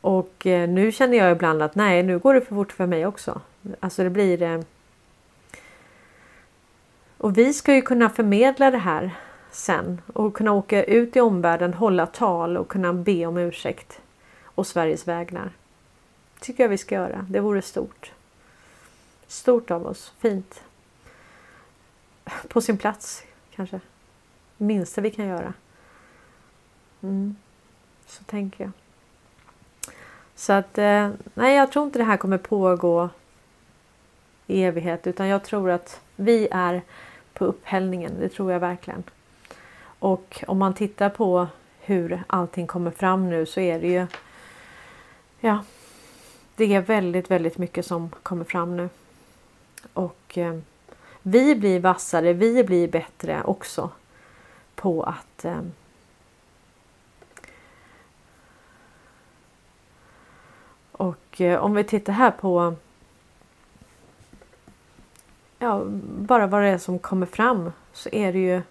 Och 0.02 0.48
eh, 0.48 0.70
nu 0.70 0.92
känner 0.92 1.18
jag 1.18 1.32
ibland 1.32 1.62
att 1.62 1.76
nej, 1.76 2.04
nu 2.04 2.20
går 2.20 2.34
det 2.34 2.42
för 2.42 2.56
fort 2.56 2.72
för 2.72 2.86
mig 2.86 3.06
också. 3.06 3.42
Alltså 3.80 4.04
det 4.04 4.10
blir... 4.10 4.42
Eh... 4.42 4.62
Och 7.18 7.38
vi 7.38 7.54
ska 7.54 7.74
ju 7.76 7.82
kunna 7.82 8.10
förmedla 8.10 8.72
det 8.72 8.78
här 8.78 9.12
sen 9.52 10.02
och 10.14 10.34
kunna 10.34 10.52
åka 10.52 10.84
ut 10.84 11.16
i 11.16 11.20
omvärlden, 11.20 11.74
hålla 11.74 12.06
tal 12.06 12.58
och 12.58 12.68
kunna 12.68 12.94
be 12.94 13.26
om 13.26 13.38
ursäkt 13.38 14.02
och 14.44 14.68
Sveriges 14.68 15.08
vägnar. 15.08 15.52
tycker 16.40 16.64
jag 16.64 16.70
vi 16.70 16.78
ska 16.78 16.96
göra. 16.96 17.26
Det 17.30 17.40
vore 17.40 17.62
stort. 17.62 18.12
Stort 19.28 19.72
av 19.72 19.86
oss. 19.88 20.14
Fint. 20.20 20.62
På 22.48 22.62
sin 22.62 22.78
plats 22.78 23.24
kanske. 23.56 23.80
Minsta 24.58 25.02
vi 25.02 25.12
kan 25.12 25.28
göra. 25.28 25.54
Mm. 27.02 27.36
Så 28.06 28.24
tänker 28.24 28.64
jag. 28.64 28.72
Så 30.36 30.54
att 30.54 30.78
eh, 30.78 31.10
nej, 31.34 31.56
jag 31.56 31.72
tror 31.72 31.86
inte 31.86 32.00
det 32.00 32.06
här 32.06 32.18
kommer 32.18 32.38
pågå 32.38 33.10
i 34.48 34.64
evighet 34.64 35.08
utan 35.08 35.28
jag 35.28 35.44
tror 35.44 35.72
att 35.72 36.02
vi 36.16 36.48
är 36.52 36.82
på 37.34 37.46
upphällningen. 37.46 38.20
Det 38.20 38.30
tror 38.30 38.52
jag 38.52 38.60
verkligen. 38.60 39.04
Och 40.00 40.44
om 40.48 40.58
man 40.58 40.74
tittar 40.74 41.10
på 41.10 41.48
hur 41.80 42.24
allting 42.28 42.68
kommer 42.68 42.92
fram 42.92 43.30
nu 43.30 43.46
så 43.46 43.60
är 43.60 43.80
det 43.80 43.88
ju. 43.88 44.08
Ja, 45.40 45.64
det 46.56 46.74
är 46.74 46.82
väldigt, 46.82 47.32
väldigt 47.32 47.58
mycket 47.58 47.86
som 47.86 48.10
kommer 48.24 48.44
fram 48.44 48.78
nu. 48.78 48.90
Och 49.94 50.38
eh, 50.38 50.60
vi 51.22 51.56
blir 51.56 51.80
vassare, 51.80 52.34
vi 52.34 52.64
blir 52.64 52.88
bättre 52.88 53.44
också 53.44 53.90
på 54.76 55.04
att 55.04 55.46
eh, 55.46 55.62
Och 60.92 61.42
eh, 61.42 61.60
om 61.60 61.74
vi 61.74 61.84
tittar 61.84 62.14
här 62.14 62.32
på 62.32 62.76
ja, 65.60 65.84
bara 66.04 66.48
vad 66.48 66.62
det 66.62 66.68
är 66.68 66.78
som 66.78 67.00
kommer 67.00 67.26
fram 67.26 67.72
så 67.94 68.10
är 68.10 68.34
det 68.34 68.40
ju 68.40 68.62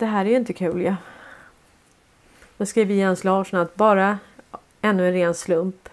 det 0.00 0.06
här 0.06 0.24
är 0.24 0.30
ju 0.30 0.36
inte 0.36 0.52
kul 0.52 0.82
ja. 0.82 0.96
Då 2.56 2.66
skriver 2.66 2.94
Jens 2.94 3.24
Larsson 3.24 3.60
att 3.60 3.74
bara 3.74 4.18
ännu 4.80 5.06
en 5.06 5.12
ren 5.12 5.34
slump 5.34 5.88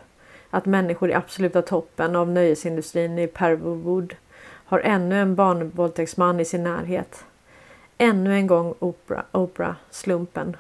att 0.49 0.65
människor 0.65 1.09
i 1.09 1.13
absoluta 1.13 1.61
toppen 1.61 2.15
av 2.15 2.29
nöjesindustrin 2.29 3.19
i 3.19 3.27
Pervowood 3.27 4.15
har 4.65 4.79
ännu 4.79 5.19
en 5.19 5.35
barnvåldtäktsman 5.35 6.39
i 6.39 6.45
sin 6.45 6.63
närhet. 6.63 7.25
Ännu 7.97 8.33
en 8.33 8.47
gång 8.47 8.73
Oprah, 8.79 9.23
Oprah 9.31 9.75
slumpen. 9.89 10.57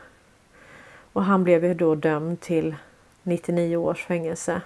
Och 1.13 1.23
han 1.23 1.43
blev 1.43 1.65
ju 1.65 1.73
då 1.73 1.95
dömd 1.95 2.39
till 2.39 2.75
99 3.23 3.77
års 3.77 4.05
fängelse. 4.05 4.61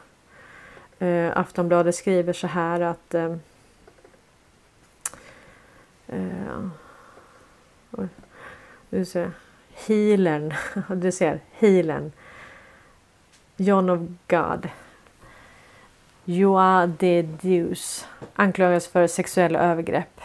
Uh, 1.02 1.38
Aftonbladet 1.38 1.96
skriver 1.96 2.34
så 2.34 2.48
här 2.48 2.82
att 2.82 3.16
uh, 3.16 3.36
uh, 6.14 6.70
du 8.92 9.06
ser, 9.06 9.32
healern, 9.88 10.54
du 11.02 11.12
ser 11.12 11.40
healern 11.60 12.12
John 13.58 13.90
of 13.90 14.00
God 14.28 14.70
Joa 16.26 16.88
de 16.88 17.22
Deus 17.22 18.08
anklagas 18.36 18.88
för 18.88 19.08
sexuella 19.08 19.60
övergrepp. 19.60 20.22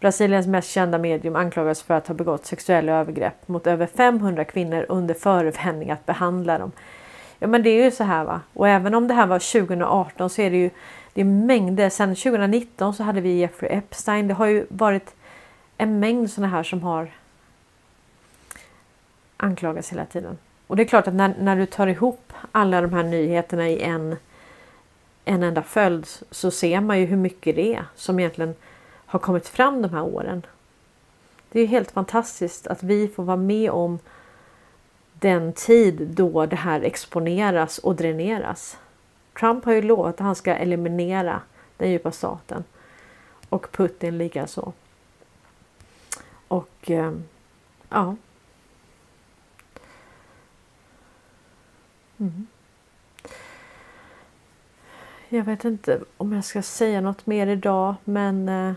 Brasiliens 0.00 0.46
mest 0.46 0.70
kända 0.70 0.98
medium 0.98 1.36
anklagas 1.36 1.82
för 1.82 1.94
att 1.94 2.08
ha 2.08 2.14
begått 2.14 2.46
sexuella 2.46 2.92
övergrepp 2.92 3.48
mot 3.48 3.66
över 3.66 3.86
500 3.86 4.44
kvinnor 4.44 4.86
under 4.88 5.14
förevändning 5.14 5.90
att 5.90 6.06
behandla 6.06 6.58
dem 6.58 6.72
Ja 7.38 7.48
men 7.48 7.62
det 7.62 7.70
är 7.70 7.84
ju 7.84 7.90
så 7.90 8.04
här 8.04 8.24
va. 8.24 8.40
Och 8.54 8.68
även 8.68 8.94
om 8.94 9.08
det 9.08 9.14
här 9.14 9.26
var 9.26 9.38
2018 9.38 10.30
så 10.30 10.42
är 10.42 10.50
det 10.50 10.56
ju 10.56 10.70
det 11.14 11.20
är 11.20 11.24
mängder. 11.24 11.90
Sedan 11.90 12.14
2019 12.14 12.94
så 12.94 13.02
hade 13.02 13.20
vi 13.20 13.38
Jeffrey 13.38 13.70
Epstein. 13.70 14.28
Det 14.28 14.34
har 14.34 14.46
ju 14.46 14.66
varit 14.68 15.14
en 15.78 16.00
mängd 16.00 16.30
sådana 16.30 16.56
här 16.56 16.62
som 16.62 16.82
har 16.82 17.10
anklagas 19.42 19.92
hela 19.92 20.06
tiden. 20.06 20.38
Och 20.66 20.76
det 20.76 20.82
är 20.82 20.86
klart 20.86 21.08
att 21.08 21.14
när, 21.14 21.34
när 21.38 21.56
du 21.56 21.66
tar 21.66 21.86
ihop 21.86 22.32
alla 22.52 22.80
de 22.80 22.92
här 22.92 23.02
nyheterna 23.02 23.68
i 23.68 23.82
en, 23.82 24.16
en 25.24 25.42
enda 25.42 25.62
följd 25.62 26.06
så 26.30 26.50
ser 26.50 26.80
man 26.80 27.00
ju 27.00 27.06
hur 27.06 27.16
mycket 27.16 27.56
det 27.56 27.74
är 27.74 27.84
som 27.94 28.18
egentligen 28.18 28.54
har 29.06 29.18
kommit 29.18 29.48
fram 29.48 29.82
de 29.82 29.90
här 29.90 30.02
åren. 30.02 30.46
Det 31.50 31.60
är 31.60 31.66
helt 31.66 31.90
fantastiskt 31.90 32.66
att 32.66 32.82
vi 32.82 33.08
får 33.08 33.22
vara 33.22 33.36
med 33.36 33.70
om 33.70 33.98
den 35.12 35.52
tid 35.52 36.08
då 36.10 36.46
det 36.46 36.56
här 36.56 36.80
exponeras 36.80 37.78
och 37.78 37.96
dräneras. 37.96 38.78
Trump 39.40 39.64
har 39.64 39.72
ju 39.72 39.82
lovat 39.82 40.14
att 40.14 40.20
han 40.20 40.34
ska 40.34 40.54
eliminera 40.54 41.40
den 41.76 41.90
djupa 41.90 42.10
staten 42.10 42.64
och 43.48 43.72
Putin 43.72 44.18
likaså. 44.18 44.72
Och 46.48 46.90
eh, 46.90 47.12
ja. 47.88 48.16
Mm. 52.22 52.46
Jag 55.28 55.44
vet 55.44 55.64
inte 55.64 56.00
om 56.16 56.32
jag 56.32 56.44
ska 56.44 56.62
säga 56.62 57.00
något 57.00 57.26
mer 57.26 57.46
idag 57.46 57.94
men 58.04 58.48
eh, 58.48 58.72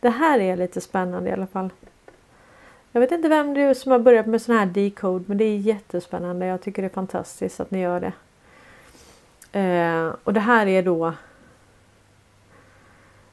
det 0.00 0.10
här 0.10 0.38
är 0.40 0.56
lite 0.56 0.80
spännande 0.80 1.30
i 1.30 1.32
alla 1.32 1.46
fall. 1.46 1.70
Jag 2.92 3.00
vet 3.00 3.12
inte 3.12 3.28
vem 3.28 3.54
det 3.54 3.60
är 3.60 3.74
som 3.74 3.92
har 3.92 3.98
börjat 3.98 4.26
med 4.26 4.42
sån 4.42 4.56
här 4.56 4.66
decode 4.66 5.24
men 5.28 5.38
det 5.38 5.44
är 5.44 5.56
jättespännande. 5.56 6.46
Jag 6.46 6.60
tycker 6.60 6.82
det 6.82 6.88
är 6.88 6.94
fantastiskt 6.94 7.60
att 7.60 7.70
ni 7.70 7.80
gör 7.80 8.00
det. 8.00 8.12
Eh, 9.60 10.14
och 10.24 10.32
det 10.32 10.40
här 10.40 10.66
är 10.66 10.82
då 10.82 11.12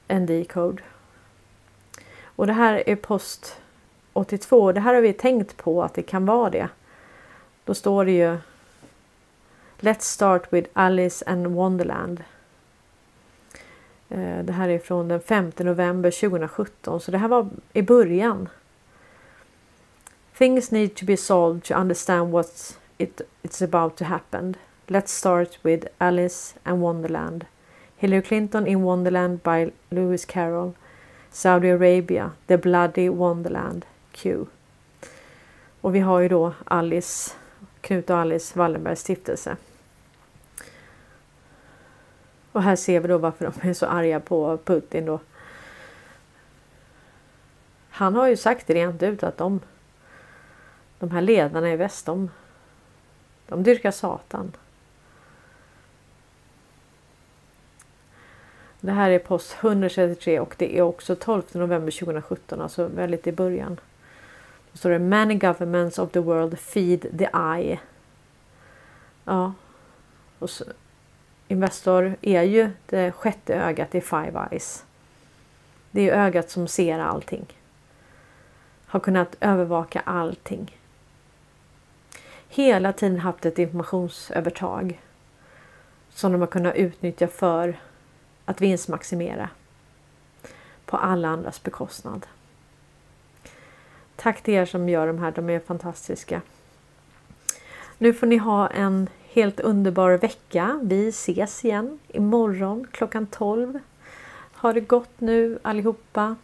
en 0.07 0.25
decode. 0.25 0.83
Och 2.23 2.47
det 2.47 2.53
här 2.53 2.89
är 2.89 2.95
post 2.95 3.61
82. 4.13 4.71
Det 4.71 4.79
här 4.79 4.93
har 4.93 5.01
vi 5.01 5.13
tänkt 5.13 5.57
på 5.57 5.83
att 5.83 5.93
det 5.93 6.03
kan 6.03 6.25
vara 6.25 6.49
det. 6.49 6.69
Då 7.65 7.73
står 7.73 8.05
det 8.05 8.11
ju 8.11 8.37
Let's 9.85 10.05
start 10.05 10.51
with 10.53 10.69
Alice 10.73 11.25
and 11.27 11.47
Wonderland. 11.47 12.23
Eh, 14.09 14.39
det 14.43 14.53
här 14.53 14.69
är 14.69 14.79
från 14.79 15.07
den 15.07 15.21
5 15.21 15.51
november 15.57 16.11
2017 16.11 17.01
så 17.01 17.11
det 17.11 17.17
här 17.17 17.27
var 17.27 17.49
i 17.73 17.81
början. 17.81 18.49
Things 20.37 20.71
need 20.71 20.95
to 20.95 21.05
be 21.05 21.17
solved 21.17 21.63
to 21.63 21.73
understand 21.73 22.31
what 22.31 22.77
it, 22.97 23.21
it's 23.41 23.63
about 23.63 23.95
to 23.97 24.03
happen. 24.03 24.55
Let's 24.87 25.07
start 25.07 25.59
with 25.61 25.87
Alice 25.97 26.55
and 26.63 26.81
Wonderland. 26.81 27.45
Hillary 27.97 28.21
Clinton 28.21 28.67
in 28.67 28.81
Wonderland 28.81 29.43
by 29.43 29.71
Lewis 29.89 30.25
Carroll. 30.25 30.73
Saudi 31.31 31.69
Arabia, 31.69 32.31
The 32.47 32.57
Bloody 32.57 33.09
Wonderland, 33.09 33.85
Q. 34.11 34.45
Och 35.81 35.95
vi 35.95 35.99
har 35.99 36.19
ju 36.19 36.29
då 36.29 36.53
Alice, 36.65 37.31
Knut 37.81 38.09
och 38.09 38.17
Alice 38.17 38.59
Wallenbergs 38.59 38.99
stiftelse. 38.99 39.57
Och 42.53 42.63
här 42.63 42.75
ser 42.75 42.99
vi 42.99 43.07
då 43.07 43.17
varför 43.17 43.45
de 43.45 43.69
är 43.69 43.73
så 43.73 43.85
arga 43.85 44.19
på 44.19 44.57
Putin 44.57 45.05
då. 45.05 45.19
Han 47.89 48.15
har 48.15 48.27
ju 48.27 48.37
sagt 48.37 48.69
rent 48.69 49.03
ut 49.03 49.23
att 49.23 49.37
de, 49.37 49.59
de 50.99 51.11
här 51.11 51.21
ledarna 51.21 51.71
i 51.71 51.75
väst, 51.75 52.05
de, 52.05 52.29
de 53.47 53.63
dyrkar 53.63 53.91
Satan. 53.91 54.51
Det 58.79 58.91
här 58.91 59.09
är 59.09 59.19
post 59.19 59.55
133 59.61 60.39
och 60.39 60.55
det 60.57 60.77
är 60.77 60.81
också 60.81 61.15
12 61.15 61.43
november 61.51 61.91
2017, 61.91 62.61
alltså 62.61 62.87
väldigt 62.87 63.27
i 63.27 63.31
början. 63.31 63.79
Då 64.71 64.77
står 64.77 64.89
det 64.89 64.99
Many 64.99 65.35
governments 65.35 65.99
of 65.99 66.11
the 66.11 66.19
world 66.19 66.59
feed 66.59 67.17
the 67.17 67.29
eye. 67.33 67.79
Ja. 69.25 69.53
Och 70.39 70.49
så, 70.49 70.65
Investor 71.47 72.15
är 72.21 72.41
ju 72.41 72.71
det 72.85 73.11
sjätte 73.11 73.55
ögat 73.55 73.95
i 73.95 74.01
Five 74.01 74.47
Eyes. 74.51 74.83
Det 75.91 76.09
är 76.09 76.25
ögat 76.25 76.49
som 76.49 76.67
ser 76.67 76.99
allting. 76.99 77.45
Har 78.85 78.99
kunnat 78.99 79.35
övervaka 79.39 79.99
allting. 79.99 80.77
Hela 82.49 82.93
tiden 82.93 83.19
haft 83.19 83.45
ett 83.45 83.59
informationsövertag. 83.59 85.01
Som 86.09 86.31
de 86.31 86.41
har 86.41 86.47
kunnat 86.47 86.75
utnyttja 86.75 87.27
för 87.27 87.79
att 88.45 88.61
vinstmaximera. 88.61 89.49
På 90.85 90.97
alla 90.97 91.27
andras 91.27 91.63
bekostnad. 91.63 92.27
Tack 94.15 94.43
till 94.43 94.53
er 94.53 94.65
som 94.65 94.89
gör 94.89 95.07
de 95.07 95.19
här, 95.19 95.31
de 95.31 95.49
är 95.49 95.59
fantastiska. 95.59 96.41
Nu 97.97 98.13
får 98.13 98.27
ni 98.27 98.37
ha 98.37 98.67
en 98.67 99.09
helt 99.33 99.59
underbar 99.59 100.11
vecka. 100.11 100.79
Vi 100.83 101.07
ses 101.07 101.65
igen 101.65 101.99
imorgon 102.07 102.87
klockan 102.91 103.27
12. 103.27 103.79
Ha 104.55 104.73
det 104.73 104.81
gott 104.81 105.19
nu 105.19 105.59
allihopa. 105.61 106.35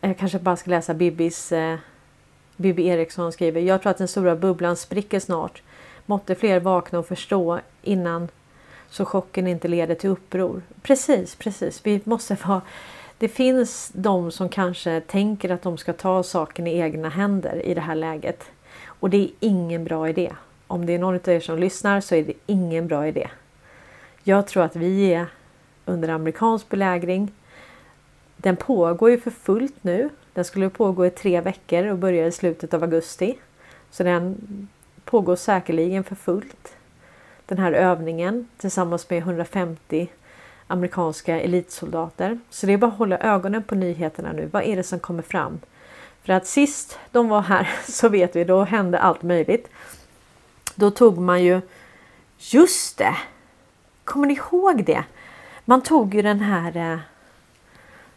Jag 0.00 0.18
kanske 0.18 0.38
bara 0.38 0.56
ska 0.56 0.70
läsa 0.70 0.94
Bibis 0.94 1.52
eh, 1.52 1.78
Bibi 2.56 2.86
Eriksson 2.86 3.32
skriver. 3.32 3.60
Jag 3.60 3.82
tror 3.82 3.90
att 3.90 3.98
den 3.98 4.08
stora 4.08 4.36
bubblan 4.36 4.76
spricker 4.76 5.20
snart. 5.20 5.62
Måtte 6.06 6.34
fler 6.34 6.60
vakna 6.60 6.98
och 6.98 7.06
förstå 7.06 7.60
innan 7.82 8.28
så 8.90 9.04
chocken 9.04 9.46
inte 9.46 9.68
leder 9.68 9.94
till 9.94 10.10
uppror. 10.10 10.62
Precis, 10.82 11.34
precis. 11.34 11.80
Vi 11.86 12.00
måste 12.04 12.36
vara 12.46 12.62
det 13.18 13.28
finns 13.28 13.90
de 13.94 14.30
som 14.30 14.48
kanske 14.48 15.00
tänker 15.00 15.50
att 15.50 15.62
de 15.62 15.78
ska 15.78 15.92
ta 15.92 16.22
saken 16.22 16.66
i 16.66 16.78
egna 16.78 17.08
händer 17.08 17.66
i 17.66 17.74
det 17.74 17.80
här 17.80 17.94
läget. 17.94 18.44
Och 19.02 19.10
det 19.10 19.16
är 19.16 19.30
ingen 19.40 19.84
bra 19.84 20.08
idé. 20.08 20.32
Om 20.66 20.86
det 20.86 20.92
är 20.92 20.98
någon 20.98 21.14
av 21.14 21.28
er 21.28 21.40
som 21.40 21.58
lyssnar 21.58 22.00
så 22.00 22.14
är 22.14 22.22
det 22.22 22.32
ingen 22.46 22.86
bra 22.86 23.06
idé. 23.06 23.28
Jag 24.22 24.46
tror 24.46 24.62
att 24.62 24.76
vi 24.76 25.14
är 25.14 25.26
under 25.84 26.08
amerikansk 26.08 26.68
belägring. 26.68 27.32
Den 28.36 28.56
pågår 28.56 29.10
ju 29.10 29.20
för 29.20 29.30
fullt 29.30 29.84
nu. 29.84 30.08
Den 30.32 30.44
skulle 30.44 30.70
pågå 30.70 31.06
i 31.06 31.10
tre 31.10 31.40
veckor 31.40 31.86
och 31.86 31.98
börjar 31.98 32.26
i 32.26 32.32
slutet 32.32 32.74
av 32.74 32.82
augusti. 32.82 33.38
Så 33.90 34.02
den 34.02 34.36
pågår 35.04 35.36
säkerligen 35.36 36.04
för 36.04 36.14
fullt. 36.14 36.76
Den 37.46 37.58
här 37.58 37.72
övningen 37.72 38.48
tillsammans 38.56 39.10
med 39.10 39.18
150 39.18 40.08
amerikanska 40.66 41.40
elitsoldater. 41.40 42.38
Så 42.50 42.66
det 42.66 42.72
är 42.72 42.78
bara 42.78 42.90
att 42.90 42.98
hålla 42.98 43.18
ögonen 43.18 43.62
på 43.62 43.74
nyheterna 43.74 44.32
nu. 44.32 44.48
Vad 44.52 44.62
är 44.62 44.76
det 44.76 44.82
som 44.82 44.98
kommer 44.98 45.22
fram? 45.22 45.60
För 46.24 46.32
att 46.32 46.46
sist 46.46 46.98
de 47.10 47.28
var 47.28 47.42
här 47.42 47.70
så 47.88 48.08
vet 48.08 48.36
vi, 48.36 48.44
då 48.44 48.64
hände 48.64 48.98
allt 48.98 49.22
möjligt. 49.22 49.68
Då 50.74 50.90
tog 50.90 51.18
man 51.18 51.42
ju, 51.42 51.60
just 52.38 52.98
det! 52.98 53.16
Kommer 54.04 54.26
ni 54.26 54.34
ihåg 54.34 54.84
det? 54.84 55.04
Man 55.64 55.82
tog 55.82 56.14
ju 56.14 56.22
den 56.22 56.40
här 56.40 56.92
eh, 56.92 56.98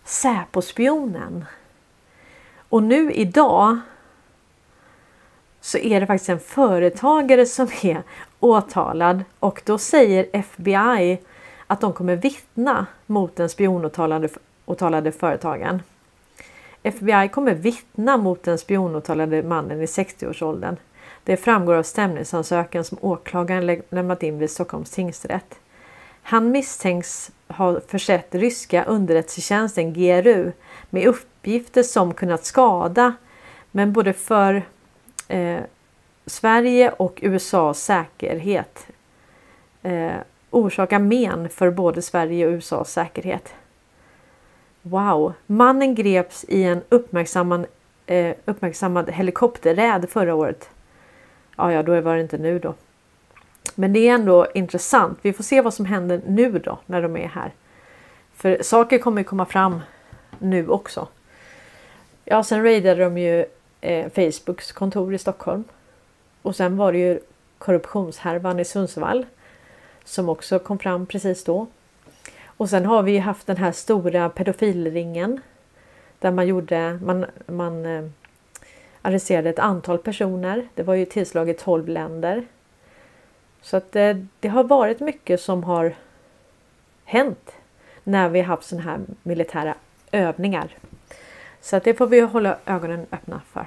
Säpo-spionen. 0.03 1.45
Och 2.69 2.83
nu 2.83 3.11
idag 3.11 3.79
så 5.61 5.77
är 5.77 5.99
det 5.99 6.07
faktiskt 6.07 6.29
en 6.29 6.39
företagare 6.39 7.45
som 7.45 7.67
är 7.81 8.03
åtalad 8.39 9.23
och 9.39 9.61
då 9.65 9.77
säger 9.77 10.27
FBI 10.33 11.17
att 11.67 11.81
de 11.81 11.93
kommer 11.93 12.15
vittna 12.15 12.85
mot 13.05 13.35
den 13.35 13.49
spionåtalade 13.49 15.11
företagaren. 15.11 15.81
FBI 16.85 17.29
kommer 17.31 17.53
vittna 17.53 18.17
mot 18.17 18.43
den 18.43 18.57
spionåtalade 18.57 19.43
mannen 19.43 19.81
i 19.81 19.85
60-årsåldern. 19.85 20.75
Det 21.23 21.37
framgår 21.37 21.73
av 21.73 21.83
stämningsansökan 21.83 22.83
som 22.83 22.97
åklagaren 23.01 23.81
lämnat 23.89 24.23
in 24.23 24.39
vid 24.39 24.51
Stockholms 24.51 24.91
tingsrätt. 24.91 25.59
Han 26.21 26.51
misstänks 26.51 27.31
ha 27.47 27.79
försett 27.87 28.35
ryska 28.35 28.83
underrättelsetjänsten 28.83 29.93
GRU 29.93 30.51
med 30.89 31.07
uppgifter 31.07 31.83
som 31.83 32.13
kunnat 32.13 32.45
skada 32.45 33.13
men 33.71 33.93
både 33.93 34.13
för 34.13 34.63
eh, 35.27 35.59
Sverige 36.25 36.89
och 36.89 37.19
USAs 37.21 37.83
säkerhet 37.83 38.87
eh, 39.83 40.11
orsaka 40.49 40.99
men 40.99 41.49
för 41.49 41.71
både 41.71 42.01
Sverige 42.01 42.47
och 42.47 42.53
USAs 42.53 42.91
säkerhet. 42.91 43.53
Wow! 44.87 45.33
Mannen 45.45 45.95
greps 45.95 46.45
i 46.47 46.63
en 46.63 46.81
uppmärksammad, 46.89 47.65
eh, 48.05 48.35
uppmärksammad 48.45 49.09
helikopterräd 49.09 50.09
förra 50.09 50.35
året. 50.35 50.69
Ja, 51.57 51.71
ja, 51.71 51.83
då 51.83 52.01
var 52.01 52.15
det 52.15 52.21
inte 52.21 52.37
nu 52.37 52.59
då. 52.59 52.73
Men 53.75 53.93
det 53.93 53.99
är 53.99 54.13
ändå 54.13 54.47
intressant. 54.53 55.19
Vi 55.21 55.33
får 55.33 55.43
se 55.43 55.61
vad 55.61 55.73
som 55.73 55.85
händer 55.85 56.21
nu 56.27 56.59
då 56.59 56.79
när 56.85 57.01
de 57.01 57.17
är 57.17 57.27
här. 57.27 57.51
För 58.33 58.63
saker 58.63 58.97
kommer 58.97 59.23
komma 59.23 59.45
fram 59.45 59.81
nu 60.39 60.67
också. 60.67 61.07
Ja, 62.25 62.43
sen 62.43 62.63
raidade 62.63 63.03
de 63.03 63.17
ju 63.17 63.45
eh, 63.81 64.09
Facebooks 64.09 64.71
kontor 64.71 65.13
i 65.13 65.17
Stockholm. 65.17 65.63
Och 66.41 66.55
sen 66.55 66.77
var 66.77 66.91
det 66.91 66.99
ju 66.99 67.19
korruptionshärvan 67.57 68.59
i 68.59 68.65
Sundsvall 68.65 69.25
som 70.03 70.29
också 70.29 70.59
kom 70.59 70.79
fram 70.79 71.05
precis 71.05 71.43
då. 71.43 71.67
Och 72.57 72.69
sen 72.69 72.85
har 72.85 73.03
vi 73.03 73.17
haft 73.17 73.47
den 73.47 73.57
här 73.57 73.71
stora 73.71 74.29
pedofilringen 74.29 75.41
där 76.19 76.31
man 76.31 76.47
gjorde, 76.47 76.99
man, 77.03 77.25
man 77.47 77.85
eh, 77.85 78.05
arresterade 79.01 79.49
ett 79.49 79.59
antal 79.59 79.97
personer. 79.97 80.67
Det 80.75 80.83
var 80.83 80.93
ju 80.93 81.05
tillslag 81.05 81.49
i 81.49 81.53
12 81.53 81.87
länder. 81.87 82.45
Så 83.61 83.77
att 83.77 83.91
det, 83.91 84.09
eh, 84.09 84.17
det 84.39 84.47
har 84.47 84.63
varit 84.63 84.99
mycket 84.99 85.41
som 85.41 85.63
har 85.63 85.95
hänt 87.05 87.51
när 88.03 88.29
vi 88.29 88.39
har 88.39 88.47
haft 88.47 88.67
sådana 88.67 88.91
här 88.91 88.99
militära 89.23 89.75
övningar. 90.11 90.77
Så 91.61 91.75
att 91.75 91.83
det 91.83 91.93
får 91.93 92.07
vi 92.07 92.19
hålla 92.19 92.57
ögonen 92.65 93.05
öppna 93.11 93.41
för. 93.51 93.65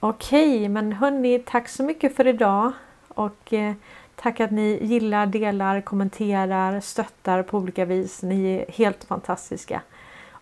Okej, 0.00 0.68
men 0.68 0.92
hörni, 0.92 1.38
tack 1.38 1.68
så 1.68 1.82
mycket 1.82 2.16
för 2.16 2.26
idag 2.26 2.72
och 3.08 3.52
eh, 3.52 3.74
Tack 4.16 4.40
att 4.40 4.50
ni 4.50 4.78
gillar, 4.82 5.26
delar, 5.26 5.80
kommenterar, 5.80 6.80
stöttar 6.80 7.42
på 7.42 7.58
olika 7.58 7.84
vis. 7.84 8.22
Ni 8.22 8.56
är 8.56 8.72
helt 8.72 9.04
fantastiska. 9.04 9.82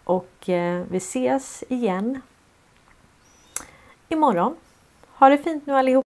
Och 0.05 0.49
eh, 0.49 0.85
vi 0.91 0.97
ses 0.97 1.65
igen 1.69 2.21
imorgon. 4.09 4.57
Ha 5.13 5.29
det 5.29 5.39
fint 5.39 5.67
nu 5.67 5.73
allihop! 5.73 6.14